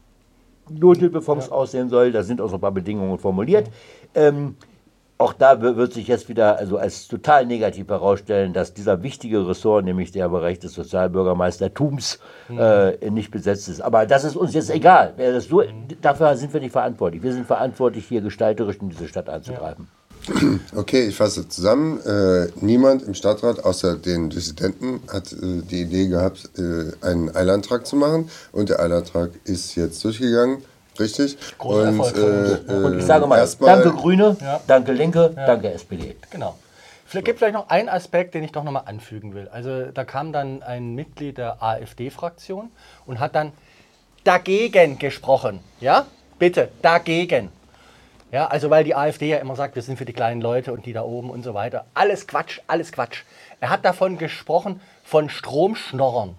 Nothilfefonds 0.71 1.47
ja. 1.47 1.53
aussehen 1.53 1.89
soll. 1.89 2.13
Da 2.13 2.23
sind 2.23 2.41
auch 2.41 2.49
so 2.49 2.57
ein 2.57 2.61
paar 2.61 2.73
Bedingungen 2.73 3.19
formuliert. 3.19 3.71
Ähm, 4.15 4.57
auch 5.21 5.35
da 5.35 5.61
wird 5.61 5.93
sich 5.93 6.09
jetzt 6.09 6.31
wieder 6.31 6.57
also 6.57 6.79
als 6.79 7.07
total 7.07 7.45
negativ 7.45 7.89
herausstellen, 7.89 8.55
dass 8.55 8.73
dieser 8.73 9.03
wichtige 9.03 9.47
Ressort, 9.47 9.85
nämlich 9.85 10.13
der 10.13 10.31
Bereich 10.31 10.59
des 10.61 10.73
Sozialbürgermeistertums, 10.73 12.21
mhm. 12.49 12.59
äh, 12.59 13.11
nicht 13.11 13.31
besetzt 13.31 13.69
ist. 13.69 13.83
Aber 13.83 14.07
das 14.07 14.25
ist 14.25 14.35
uns 14.35 14.55
jetzt 14.55 14.71
egal. 14.71 15.15
So, 15.41 15.63
dafür 16.01 16.35
sind 16.37 16.55
wir 16.55 16.61
nicht 16.61 16.73
verantwortlich. 16.73 17.23
Wir 17.23 17.35
sind 17.35 17.47
verantwortlich, 17.47 18.07
hier 18.07 18.23
gestalterisch 18.23 18.79
in 18.81 18.89
diese 18.89 19.09
Stadt 19.09 19.29
einzugreifen. 19.29 19.89
Ja. 19.93 20.00
Okay, 20.75 21.09
ich 21.09 21.17
fasse 21.17 21.49
zusammen. 21.49 22.01
Äh, 22.01 22.49
niemand 22.61 23.03
im 23.03 23.15
Stadtrat 23.15 23.65
außer 23.65 23.97
den 23.97 24.31
Dissidenten 24.31 25.01
hat 25.13 25.33
äh, 25.33 25.63
die 25.63 25.83
Idee 25.83 26.09
gehabt, 26.09 26.51
äh, 26.59 26.93
einen 27.07 27.35
Eilantrag 27.35 27.87
zu 27.87 27.97
machen. 27.97 28.31
Und 28.53 28.69
der 28.69 28.81
Eilantrag 28.81 29.31
ist 29.45 29.75
jetzt 29.77 30.05
durchgegangen. 30.05 30.63
Richtig. 30.99 31.39
und, 31.59 31.79
äh, 32.17 32.73
und 32.73 32.99
ich 32.99 33.05
sage 33.07 33.27
mal, 33.27 33.49
danke 33.61 33.93
Grüne, 33.93 34.37
ja. 34.41 34.61
danke 34.67 34.93
Linke, 34.93 35.33
ja. 35.35 35.47
danke 35.47 35.73
SPD. 35.73 36.17
Genau. 36.31 36.57
Vielleicht 37.07 37.27
gibt 37.27 37.39
vielleicht 37.39 37.55
noch 37.55 37.71
einen 37.71 37.89
Aspekt, 37.89 38.35
den 38.35 38.45
ich 38.45 38.53
doch 38.53 38.63
nochmal 38.63 38.85
anfügen 38.87 39.35
will. 39.35 39.49
Also 39.49 39.87
da 39.87 40.05
kam 40.05 40.33
dann 40.33 40.63
ein 40.63 40.95
Mitglied 40.95 41.39
der 41.39 41.63
AfD-Fraktion 41.63 42.71
und 43.07 43.19
hat 43.19 43.35
dann 43.35 43.53
dagegen 44.23 44.99
gesprochen. 44.99 45.61
Ja, 45.81 46.07
bitte, 46.39 46.69
dagegen. 46.83 47.49
Ja, 48.33 48.47
also 48.47 48.71
weil 48.71 48.85
die 48.85 48.95
AfD 48.95 49.29
ja 49.29 49.39
immer 49.39 49.57
sagt, 49.57 49.75
wir 49.75 49.83
sind 49.83 49.99
für 49.99 50.05
die 50.05 50.13
kleinen 50.13 50.41
Leute 50.41 50.73
und 50.73 50.87
die 50.87 50.93
da 50.93 51.03
oben 51.03 51.31
und 51.31 51.43
so 51.43 51.53
weiter. 51.55 51.87
Alles 51.95 52.27
Quatsch, 52.27 52.61
alles 52.69 52.93
Quatsch. 52.93 53.23
Er 53.59 53.71
hat 53.71 53.85
davon 53.85 54.19
gesprochen, 54.19 54.81
von 55.03 55.29
Stromschnorrern. 55.29 56.37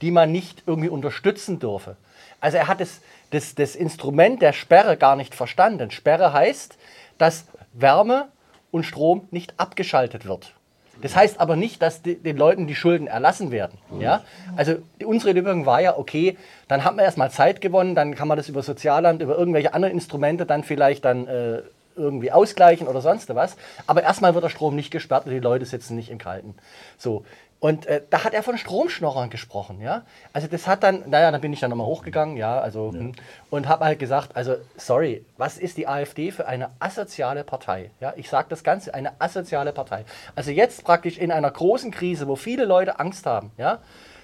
die 0.00 0.10
man 0.10 0.30
nicht 0.32 0.62
irgendwie 0.66 0.88
unterstützen 0.88 1.58
dürfe. 1.58 1.96
Also 2.40 2.56
er 2.56 2.68
hat 2.68 2.80
das, 2.80 3.00
das, 3.30 3.54
das 3.54 3.74
Instrument 3.74 4.42
der 4.42 4.52
Sperre 4.52 4.96
gar 4.96 5.16
nicht 5.16 5.34
verstanden. 5.34 5.90
Sperre 5.90 6.32
heißt, 6.32 6.78
dass 7.18 7.46
Wärme 7.72 8.28
und 8.70 8.84
Strom 8.84 9.26
nicht 9.30 9.58
abgeschaltet 9.58 10.24
wird. 10.24 10.54
Das 11.02 11.14
heißt 11.14 11.40
aber 11.40 11.56
nicht, 11.56 11.80
dass 11.82 12.02
die, 12.02 12.16
den 12.16 12.36
Leuten 12.36 12.66
die 12.66 12.74
Schulden 12.74 13.06
erlassen 13.06 13.50
werden. 13.50 13.78
Ja? 14.00 14.22
Also 14.56 14.76
unsere 15.04 15.30
Überlegung 15.30 15.66
war 15.66 15.80
ja, 15.80 15.96
okay, 15.96 16.36
dann 16.66 16.84
haben 16.84 16.96
wir 16.96 17.04
erstmal 17.04 17.30
Zeit 17.30 17.60
gewonnen, 17.60 17.94
dann 17.94 18.14
kann 18.14 18.28
man 18.28 18.36
das 18.36 18.48
über 18.48 18.62
Sozialamt, 18.62 19.22
über 19.22 19.36
irgendwelche 19.36 19.74
anderen 19.74 19.94
Instrumente 19.94 20.46
dann 20.46 20.64
vielleicht 20.64 21.04
dann 21.04 21.26
äh, 21.26 21.62
irgendwie 21.96 22.32
ausgleichen 22.32 22.86
oder 22.86 23.00
sonst 23.00 23.34
was. 23.34 23.56
Aber 23.86 24.02
erstmal 24.02 24.34
wird 24.34 24.44
der 24.44 24.50
Strom 24.50 24.74
nicht 24.74 24.90
gesperrt 24.90 25.26
und 25.26 25.32
die 25.32 25.40
Leute 25.40 25.66
sitzen 25.66 25.96
nicht 25.96 26.10
im 26.10 26.18
Kalten. 26.18 26.54
So. 26.96 27.24
Und 27.60 27.86
äh, 27.86 28.02
da 28.08 28.22
hat 28.22 28.34
er 28.34 28.44
von 28.44 28.56
Stromschnorrern 28.56 29.30
gesprochen, 29.30 29.80
ja. 29.80 30.02
Also 30.32 30.46
das 30.46 30.68
hat 30.68 30.84
dann, 30.84 31.10
naja, 31.10 31.32
dann 31.32 31.40
bin 31.40 31.52
ich 31.52 31.58
dann 31.58 31.70
nochmal 31.70 31.88
hochgegangen, 31.88 32.36
ja, 32.36 32.60
also 32.60 32.92
hm, 32.92 33.12
und 33.50 33.68
habe 33.68 33.84
halt 33.84 33.98
gesagt, 33.98 34.36
also 34.36 34.56
sorry, 34.76 35.24
was 35.36 35.58
ist 35.58 35.76
die 35.76 35.88
AfD 35.88 36.30
für 36.30 36.46
eine 36.46 36.70
asoziale 36.78 37.42
Partei? 37.42 37.90
Ja, 37.98 38.12
ich 38.16 38.30
sage 38.30 38.46
das 38.48 38.62
Ganze, 38.62 38.94
eine 38.94 39.20
asoziale 39.20 39.72
Partei. 39.72 40.04
Also 40.36 40.52
jetzt 40.52 40.84
praktisch 40.84 41.18
in 41.18 41.32
einer 41.32 41.50
großen 41.50 41.90
Krise, 41.90 42.28
wo 42.28 42.36
viele 42.36 42.64
Leute 42.64 43.00
Angst 43.00 43.26
haben, 43.26 43.50
ja, 43.56 43.80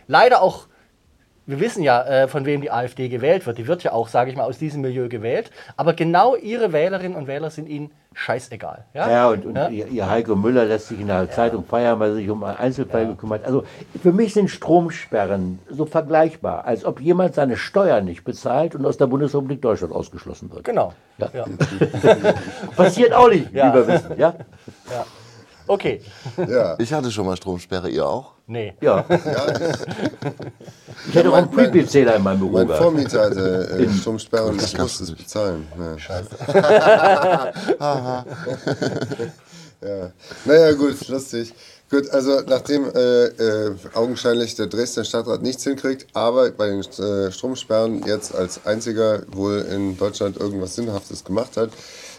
leider 0.07 0.41
auch 0.41 0.69
wir 1.47 1.61
wissen 1.61 1.83
ja, 1.83 2.03
äh, 2.05 2.29
von 2.29 2.47
wem 2.47 2.63
die 2.63 2.71
AfD 2.71 3.09
gewählt 3.09 3.45
wird. 3.47 3.59
Die 3.59 3.67
wird 3.67 3.83
ja 3.83 3.93
auch, 3.93 4.09
sage 4.09 4.31
ich 4.31 4.37
mal, 4.37 4.45
aus 4.45 4.59
diesem 4.59 4.81
Milieu 4.81 5.09
gewählt. 5.09 5.51
Aber 5.77 5.93
genau 5.93 6.37
ihre 6.37 6.73
Wählerinnen 6.73 7.17
und 7.17 7.27
Wähler 7.27 7.51
sind 7.51 7.69
ihnen 7.69 7.93
scheißegal. 8.15 8.85
Ja, 8.95 9.11
Ja, 9.11 9.29
und, 9.29 9.45
und 9.45 9.57
Ja? 9.57 9.69
Ihr, 9.69 10.09
Heiko 10.09 10.37
Müller 10.37 10.65
lässt 10.65 10.89
sich 10.89 11.01
in 11.01 11.09
der 11.09 11.31
Zeitung 11.31 11.65
feiern, 11.65 11.99
weil 12.01 12.11
er 12.11 12.15
sich 12.15 12.31
um 12.31 12.43
einen 12.45 12.57
Einzelfall 12.57 13.07
gekümmert 13.07 13.45
Also 13.45 13.65
für 14.03 14.13
mich 14.13 14.33
sind 14.35 14.49
Stromsperren 14.49 15.59
so 15.69 15.85
vergleichbar, 15.87 16.65
als 16.65 16.85
ob 16.85 17.01
jemand 17.01 17.35
seine 17.35 17.57
Steuern 17.57 18.05
nicht 18.05 18.25
bezahlt 18.25 18.75
und 18.75 18.87
aus 18.87 18.97
der 18.97 19.07
Bundesrepublik 19.07 19.61
Deutschland 19.61 19.93
ausgeschlossen 19.93 20.51
wird. 20.53 20.65
Genau. 20.65 20.93
Ja. 21.19 21.29
Ja. 21.33 21.45
Passiert 22.77 23.13
auch 23.13 23.29
nicht, 23.29 23.53
Ja. 23.53 23.71
wie 23.71 23.79
wir 23.79 23.87
wissen. 23.89 24.19
Ja? 24.19 24.35
Okay. 25.67 26.01
Ja, 26.37 26.77
Ich 26.79 26.93
hatte 26.93 27.11
schon 27.11 27.27
mal 27.27 27.37
Stromsperre, 27.37 27.89
ihr 27.89 28.07
auch? 28.07 28.33
Nee. 28.47 28.75
Ja. 28.81 29.05
ja 29.09 29.17
ich, 29.71 31.09
Ich 31.09 31.15
hätte 31.15 31.31
auch 31.31 31.35
einen 31.35 31.51
Prepaid-Zähler 31.51 32.17
in 32.17 32.23
meinem 32.23 32.41
Büro 32.41 32.59
mein. 32.65 32.77
Vormieter 32.77 33.23
hatte 33.23 33.79
äh, 33.79 33.89
Stromsperre 34.01 34.47
und 34.47 34.63
ich 34.63 34.77
musste 34.77 35.05
es 35.05 35.13
bezahlen. 35.13 35.67
Ja. 35.79 35.97
ja. 39.81 40.13
Naja, 40.45 40.73
gut, 40.73 41.09
lustig. 41.09 41.55
Gut, 41.95 42.11
also 42.11 42.41
nachdem 42.49 42.91
äh, 42.93 43.27
äh, 43.27 43.77
augenscheinlich 43.93 44.57
der 44.57 44.67
Dresdner 44.67 45.05
Stadtrat 45.05 45.43
nichts 45.43 45.63
hinkriegt, 45.63 46.09
aber 46.13 46.51
bei 46.51 46.67
den 46.67 46.81
äh, 46.81 47.31
Stromsperren 47.31 48.05
jetzt 48.05 48.35
als 48.35 48.67
einziger 48.67 49.23
wohl 49.29 49.65
in 49.71 49.97
Deutschland 49.97 50.37
irgendwas 50.37 50.75
Sinnhaftes 50.75 51.23
gemacht 51.23 51.57
hat, 51.57 51.71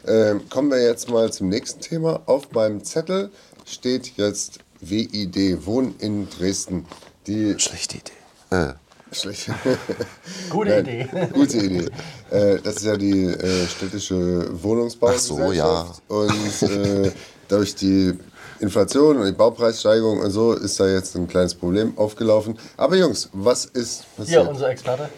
äh, 0.06 0.36
kommen 0.50 0.72
wir 0.72 0.82
jetzt 0.82 1.10
mal 1.10 1.30
zum 1.34 1.50
nächsten 1.50 1.82
Thema. 1.82 2.22
Auf 2.26 2.54
meinem 2.54 2.86
Zettel 2.86 3.32
steht 3.66 4.14
jetzt 4.16 4.60
WID, 4.80 5.66
Wohnen 5.66 5.96
in 6.00 6.30
Dresden. 6.30 6.86
Die 7.28 7.60
Schlechte 7.60 7.98
Idee. 7.98 8.12
Äh, 8.52 8.76
Schlecht. 9.12 9.50
Gute 10.52 10.70
Nein, 10.70 10.86
Idee. 10.86 11.10
Gute 11.34 11.58
Idee. 11.58 11.90
Äh, 12.32 12.60
das 12.64 12.78
ist 12.78 12.86
ja 12.86 12.96
die 12.96 13.26
äh, 13.26 13.68
städtische 13.68 14.64
Wohnungsbaugesellschaft. 14.64 16.02
Und 16.08 16.62
äh, 16.62 17.12
durch 17.50 17.76
die 17.76 18.14
Inflation 18.60 19.18
und 19.18 19.26
die 19.26 19.32
Baupreissteigerung 19.32 20.20
und 20.20 20.32
so 20.32 20.54
ist 20.54 20.80
da 20.80 20.88
jetzt 20.88 21.16
ein 21.16 21.28
kleines 21.28 21.54
Problem 21.56 21.94
aufgelaufen. 21.98 22.58
Aber 22.78 22.96
Jungs, 22.96 23.30
was 23.34 23.66
ist 23.66 24.06
Hier, 24.16 24.26
passiert? 24.26 24.48
unser 24.48 24.70
Experte. 24.70 25.10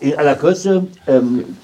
In 0.00 0.16
aller 0.16 0.34
Kürze, 0.36 0.86
ähm, 1.06 1.56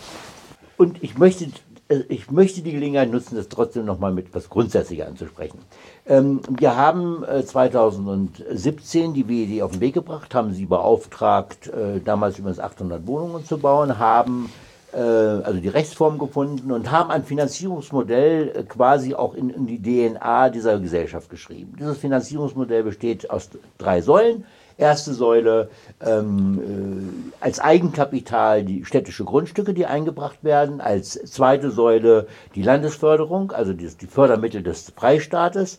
und 0.77 1.03
ich 1.03 1.19
möchte, 1.19 1.47
äh, 1.89 2.01
ich 2.09 2.31
möchte 2.31 2.62
die 2.62 2.73
Gelegenheit 2.73 3.11
nutzen, 3.11 3.37
das 3.37 3.49
trotzdem 3.49 3.85
nochmal 3.87 4.12
mit 4.12 4.29
etwas 4.29 4.49
Grundsätzlicher 4.49 5.07
anzusprechen. 5.09 5.59
Ähm, 6.07 6.41
wir 6.49 6.77
haben 6.77 7.25
äh, 7.25 7.45
2017 7.45 9.15
die 9.15 9.29
WED 9.29 9.62
auf 9.62 9.73
den 9.73 9.81
Weg 9.81 9.95
gebracht, 9.95 10.35
haben 10.35 10.53
sie 10.55 10.67
beauftragt, 10.67 11.69
äh, 11.69 12.01
damals 12.01 12.39
übrigens 12.39 12.61
800 12.61 13.07
Wohnungen 13.07 13.45
zu 13.45 13.59
bauen, 13.59 13.99
haben 13.99 14.47
äh, 14.47 14.66
also 14.96 15.61
die 15.61 15.68
Rechtsform 15.68 16.18
gefunden 16.18 16.72
und 16.72 16.90
haben 16.90 17.11
ein 17.11 17.25
Finanzierungsmodell 17.25 18.53
äh, 18.55 18.62
quasi 18.62 19.14
auch 19.14 19.35
in, 19.35 19.51
in 19.51 19.66
die 19.66 19.81
DNA 19.81 20.51
dieser 20.51 20.79
Gesellschaft 20.79 21.29
geschrieben. 21.29 21.75
Dieses 21.79 21.99
Finanzierungsmodell 21.99 22.83
besteht 22.83 23.31
aus 23.31 23.51
drei 23.79 24.01
Säulen. 24.01 24.44
Erste 24.79 25.14
Säule 25.14 25.70
ähm, 26.05 27.33
äh, 27.40 27.44
als 27.44 27.61
Eigenkapital 27.61 28.62
die 28.64 28.85
städtische 28.85 29.25
Grundstücke, 29.25 29.72
die 29.72 29.87
eingebracht 29.87 30.44
werden. 30.44 30.81
Als 30.81 31.12
zweite 31.25 31.70
Säule 31.70 32.27
die 32.55 32.62
Landesförderung, 32.62 33.53
also 33.53 33.72
die, 33.72 33.88
die 33.88 34.07
Fördermittel 34.07 34.62
des 34.62 34.92
Freistaates. 34.94 35.79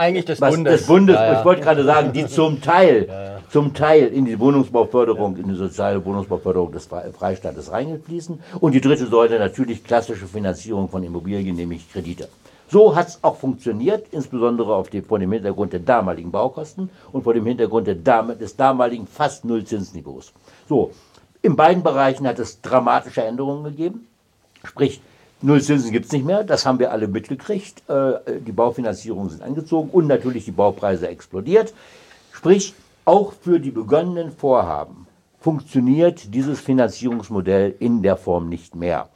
Eigentlich 0.00 0.24
des 0.24 0.40
Was 0.40 0.54
Bundes. 0.54 0.78
des 0.78 0.86
Bundes, 0.86 1.14
Ja, 1.16 1.32
ja. 1.32 1.38
ich 1.40 1.44
wollte 1.44 1.60
gerade 1.60 1.84
sagen, 1.84 2.12
die 2.14 2.26
zum 2.26 2.62
Teil, 2.62 3.40
zum 3.50 3.74
Teil 3.74 4.06
in 4.06 4.24
die 4.24 4.38
Wohnungsbauförderung, 4.40 5.36
in 5.36 5.48
die 5.48 5.54
soziale 5.56 6.02
Wohnungsbauförderung 6.02 6.72
des 6.72 6.90
Fre- 6.90 7.12
Freistaates 7.12 7.70
reingefließen. 7.70 8.40
Und 8.60 8.72
die 8.72 8.80
dritte 8.80 9.06
Säule 9.08 9.38
natürlich 9.38 9.84
klassische 9.84 10.26
Finanzierung 10.26 10.88
von 10.88 11.02
Immobilien, 11.02 11.54
nämlich 11.54 11.92
Kredite. 11.92 12.28
So 12.70 12.96
hat 12.96 13.08
es 13.08 13.18
auch 13.20 13.36
funktioniert, 13.36 14.06
insbesondere 14.10 14.74
auf 14.74 14.88
die, 14.88 15.02
vor 15.02 15.18
dem 15.18 15.32
Hintergrund 15.32 15.74
der 15.74 15.80
damaligen 15.80 16.30
Baukosten 16.30 16.88
und 17.12 17.22
vor 17.24 17.34
dem 17.34 17.44
Hintergrund 17.44 17.86
der, 17.86 17.96
des 17.96 18.56
damaligen 18.56 19.06
fast 19.06 19.44
Nullzinsniveaus. 19.44 20.32
So, 20.66 20.92
in 21.42 21.56
beiden 21.56 21.82
Bereichen 21.82 22.26
hat 22.26 22.38
es 22.38 22.62
dramatische 22.62 23.22
Änderungen 23.22 23.64
gegeben. 23.64 24.06
Sprich, 24.64 25.02
Nullzinsen 25.42 25.90
gibt 25.90 26.06
es 26.06 26.12
nicht 26.12 26.26
mehr, 26.26 26.44
das 26.44 26.66
haben 26.66 26.78
wir 26.78 26.92
alle 26.92 27.08
mitgekriegt. 27.08 27.82
Äh, 27.88 28.40
die 28.40 28.52
Baufinanzierungen 28.52 29.30
sind 29.30 29.42
angezogen 29.42 29.88
und 29.90 30.06
natürlich 30.06 30.44
die 30.44 30.50
Baupreise 30.50 31.08
explodiert. 31.08 31.72
Sprich, 32.32 32.74
auch 33.06 33.32
für 33.32 33.58
die 33.58 33.70
begonnenen 33.70 34.32
Vorhaben 34.32 35.06
funktioniert 35.40 36.34
dieses 36.34 36.60
Finanzierungsmodell 36.60 37.74
in 37.78 38.02
der 38.02 38.16
Form 38.16 38.48
nicht 38.50 38.74
mehr. 38.74 39.08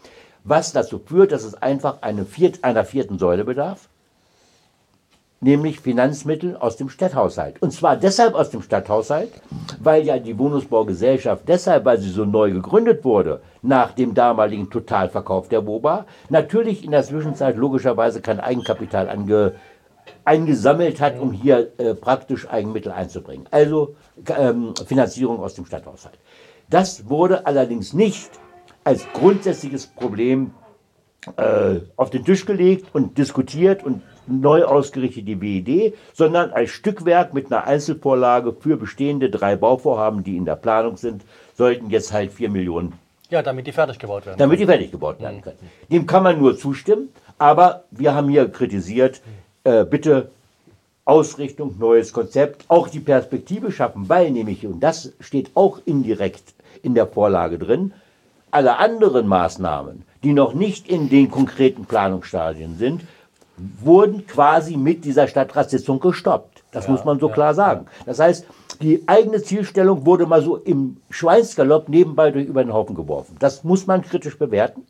Was 0.44 0.72
dazu 0.72 0.98
führt, 0.98 1.32
dass 1.32 1.44
es 1.44 1.54
einfach 1.54 2.00
einer 2.00 2.24
vierten 2.24 3.18
Säule 3.18 3.44
bedarf, 3.44 3.88
nämlich 5.40 5.80
Finanzmittel 5.80 6.56
aus 6.56 6.76
dem 6.76 6.88
Stadthaushalt. 6.88 7.60
Und 7.60 7.72
zwar 7.72 7.96
deshalb 7.96 8.34
aus 8.34 8.50
dem 8.50 8.62
Stadthaushalt, 8.62 9.30
weil 9.80 10.04
ja 10.04 10.18
die 10.18 10.38
Wohnungsbaugesellschaft 10.38 11.46
deshalb, 11.46 11.84
weil 11.84 11.98
sie 11.98 12.10
so 12.10 12.24
neu 12.24 12.50
gegründet 12.50 13.04
wurde, 13.04 13.40
nach 13.62 13.92
dem 13.92 14.14
damaligen 14.14 14.70
Totalverkauf 14.70 15.48
der 15.48 15.66
WOBA, 15.66 16.06
natürlich 16.30 16.84
in 16.84 16.92
der 16.92 17.02
Zwischenzeit 17.02 17.56
logischerweise 17.56 18.20
kein 18.20 18.40
Eigenkapital 18.40 19.08
ange, 19.08 19.54
eingesammelt 20.24 21.00
hat, 21.00 21.18
um 21.18 21.32
hier 21.32 21.72
äh, 21.78 21.94
praktisch 21.94 22.48
Eigenmittel 22.48 22.92
einzubringen. 22.92 23.46
Also 23.50 23.96
ähm, 24.36 24.74
Finanzierung 24.86 25.40
aus 25.40 25.54
dem 25.54 25.66
Stadthaushalt. 25.66 26.18
Das 26.70 27.08
wurde 27.08 27.46
allerdings 27.46 27.92
nicht 27.92 28.30
als 28.84 29.06
grundsätzliches 29.12 29.86
Problem 29.86 30.52
äh, 31.36 31.80
auf 31.96 32.10
den 32.10 32.24
Tisch 32.24 32.44
gelegt 32.44 32.94
und 32.94 33.16
diskutiert 33.16 33.82
und 33.82 34.02
neu 34.26 34.64
ausgerichtet 34.64 35.26
die 35.26 35.40
WED, 35.40 35.94
sondern 36.12 36.50
als 36.52 36.70
Stückwerk 36.70 37.34
mit 37.34 37.52
einer 37.52 37.64
Einzelvorlage 37.64 38.52
für 38.58 38.76
bestehende 38.76 39.30
drei 39.30 39.56
Bauvorhaben, 39.56 40.24
die 40.24 40.36
in 40.36 40.44
der 40.44 40.56
Planung 40.56 40.96
sind, 40.96 41.22
sollten 41.56 41.90
jetzt 41.90 42.12
halt 42.12 42.32
4 42.32 42.50
Millionen 42.50 42.92
Ja, 43.30 43.42
damit 43.42 43.66
die 43.66 43.72
fertig 43.72 43.98
gebaut 43.98 44.26
werden. 44.26 44.38
damit 44.38 44.60
die 44.60 44.66
fertig 44.66 44.90
gebaut 44.90 45.20
werden 45.20 45.40
können. 45.42 45.58
Dem 45.90 46.06
kann 46.06 46.22
man 46.22 46.38
nur 46.38 46.56
zustimmen, 46.56 47.08
aber 47.38 47.84
wir 47.90 48.14
haben 48.14 48.28
hier 48.28 48.48
kritisiert, 48.48 49.20
äh, 49.64 49.84
bitte 49.84 50.30
Ausrichtung, 51.06 51.76
neues 51.78 52.12
Konzept, 52.12 52.64
auch 52.68 52.88
die 52.88 53.00
Perspektive 53.00 53.70
schaffen, 53.70 54.08
weil 54.08 54.30
nämlich, 54.30 54.66
und 54.66 54.80
das 54.80 55.12
steht 55.20 55.50
auch 55.54 55.80
indirekt 55.84 56.54
in 56.82 56.94
der 56.94 57.06
Vorlage 57.06 57.58
drin, 57.58 57.92
alle 58.50 58.78
anderen 58.78 59.26
Maßnahmen, 59.26 60.02
die 60.22 60.32
noch 60.32 60.54
nicht 60.54 60.88
in 60.88 61.10
den 61.10 61.30
konkreten 61.30 61.84
Planungsstadien 61.84 62.78
sind, 62.78 63.02
wurden 63.56 64.26
quasi 64.26 64.76
mit 64.76 65.04
dieser 65.04 65.28
Stadtratssitzung 65.28 66.00
gestoppt. 66.00 66.62
Das 66.72 66.88
muss 66.88 67.04
man 67.04 67.20
so 67.20 67.28
klar 67.28 67.54
sagen. 67.54 67.86
Das 68.04 68.18
heißt, 68.18 68.46
die 68.82 69.04
eigene 69.06 69.40
Zielstellung 69.42 70.04
wurde 70.04 70.26
mal 70.26 70.42
so 70.42 70.56
im 70.56 70.96
Schweinsgalopp 71.10 71.88
nebenbei 71.88 72.32
durch 72.32 72.46
über 72.46 72.64
den 72.64 72.72
Haufen 72.72 72.96
geworfen. 72.96 73.36
Das 73.38 73.62
muss 73.62 73.86
man 73.86 74.02
kritisch 74.02 74.36
bewerten. 74.38 74.82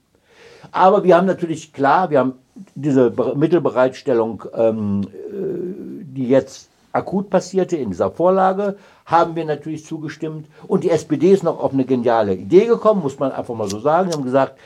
Aber 0.73 1.05
wir 1.05 1.17
haben 1.17 1.27
natürlich 1.27 1.75
klar, 1.75 2.09
wir 2.09 2.21
haben 2.21 2.33
diese 2.75 3.11
Be- 3.11 3.35
Mittelbereitstellung, 3.37 4.45
ähm, 4.55 5.03
äh, 5.03 6.05
die 6.17 6.29
jetzt 6.29 6.71
akut 6.93 7.29
passierte 7.29 7.77
in 7.77 7.91
dieser 7.91 8.11
Vorlage, 8.11 8.77
haben 9.05 9.37
wir 9.37 9.45
natürlich 9.45 9.85
zugestimmt. 9.85 10.47
Und 10.67 10.85
die 10.85 10.91
SPD 10.91 11.33
ist 11.33 11.43
noch 11.43 11.61
auf 11.61 11.73
eine 11.75 11.85
geniale 11.85 12.35
Idee 12.35 12.65
gekommen, 12.67 13.03
muss 13.03 13.19
man 13.19 13.33
einfach 13.33 13.55
mal 13.55 13.69
so 13.69 13.81
sagen. 13.81 14.11
Sie 14.11 14.17
haben 14.17 14.25
gesagt, 14.25 14.57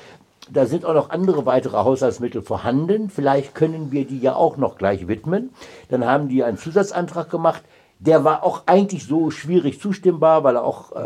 da 0.53 0.67
sind 0.67 0.85
auch 0.85 0.95
noch 0.95 1.11
andere 1.11 1.47
weitere 1.47 1.77
Haushaltsmittel 1.77 2.43
vorhanden. 2.43 3.11
Vielleicht 3.11 3.55
können 3.55 3.91
wir 3.93 4.05
die 4.07 4.19
ja 4.19 4.35
auch 4.35 4.57
noch 4.57 4.77
gleich 4.79 5.09
widmen. 5.09 5.51
Dann 5.89 6.07
haben 6.07 6.29
die 6.29 6.45
einen 6.45 6.59
Zusatzantrag 6.59 7.31
gemacht. 7.31 7.63
Der 8.01 8.23
war 8.23 8.45
auch 8.45 8.63
eigentlich 8.67 9.07
so 9.07 9.31
schwierig 9.31 9.81
zustimmbar, 9.81 10.45
weil 10.45 10.55
er 10.55 10.65
auch 10.65 10.93
äh, 10.93 10.99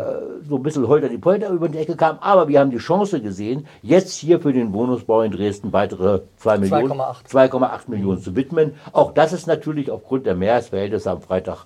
so 0.47 0.57
ein 0.57 0.63
bisschen 0.63 0.87
holter 0.87 1.09
die 1.09 1.17
Polter 1.17 1.49
über 1.49 1.67
die 1.67 1.79
Ecke 1.79 1.95
kam. 1.95 2.19
Aber 2.19 2.47
wir 2.47 2.59
haben 2.59 2.69
die 2.69 2.77
Chance 2.77 3.19
gesehen, 3.19 3.65
jetzt 3.81 4.13
hier 4.13 4.39
für 4.39 4.53
den 4.53 4.73
Wohnungsbau 4.73 5.23
in 5.23 5.31
Dresden 5.31 5.73
weitere 5.73 6.21
2 6.37 6.59
Millionen, 6.59 6.99
2,8. 6.99 7.51
2,8 7.51 7.79
Millionen 7.87 8.21
zu 8.21 8.35
widmen. 8.35 8.75
Auch 8.91 9.11
das 9.11 9.33
ist 9.33 9.47
natürlich 9.47 9.89
aufgrund 9.89 10.27
der 10.27 10.35
Mehrheitsverhältnisse 10.35 11.09
am 11.09 11.21
Freitag 11.21 11.65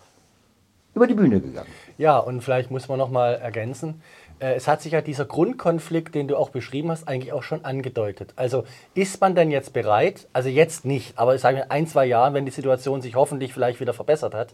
über 0.98 1.08
die 1.08 1.14
Bühne 1.14 1.40
gegangen. 1.40 1.70
Ja, 1.98 2.18
und 2.18 2.42
vielleicht 2.42 2.72
muss 2.72 2.88
man 2.88 2.98
noch 2.98 3.10
mal 3.10 3.34
ergänzen, 3.34 4.02
es 4.40 4.68
hat 4.68 4.82
sich 4.82 4.92
ja 4.94 5.02
dieser 5.02 5.26
Grundkonflikt, 5.26 6.14
den 6.14 6.28
du 6.28 6.38
auch 6.38 6.50
beschrieben 6.50 6.92
hast, 6.92 7.08
eigentlich 7.08 7.34
auch 7.34 7.44
schon 7.44 7.66
angedeutet. 7.66 8.34
Also 8.36 8.66
ist 8.94 9.20
man 9.22 9.36
denn 9.36 9.52
jetzt 9.52 9.74
bereit, 9.74 10.28
also 10.34 10.50
jetzt 10.50 10.86
nicht, 10.86 11.18
aber 11.18 11.36
ich 11.36 11.42
sage 11.42 11.58
in 11.58 11.72
ein, 11.72 11.88
zwei 11.88 12.06
Jahren, 12.06 12.34
wenn 12.34 12.46
die 12.46 12.52
Situation 12.52 13.02
sich 13.02 13.16
hoffentlich 13.16 13.54
vielleicht 13.54 13.80
wieder 13.80 13.94
verbessert 13.94 14.34
hat, 14.34 14.50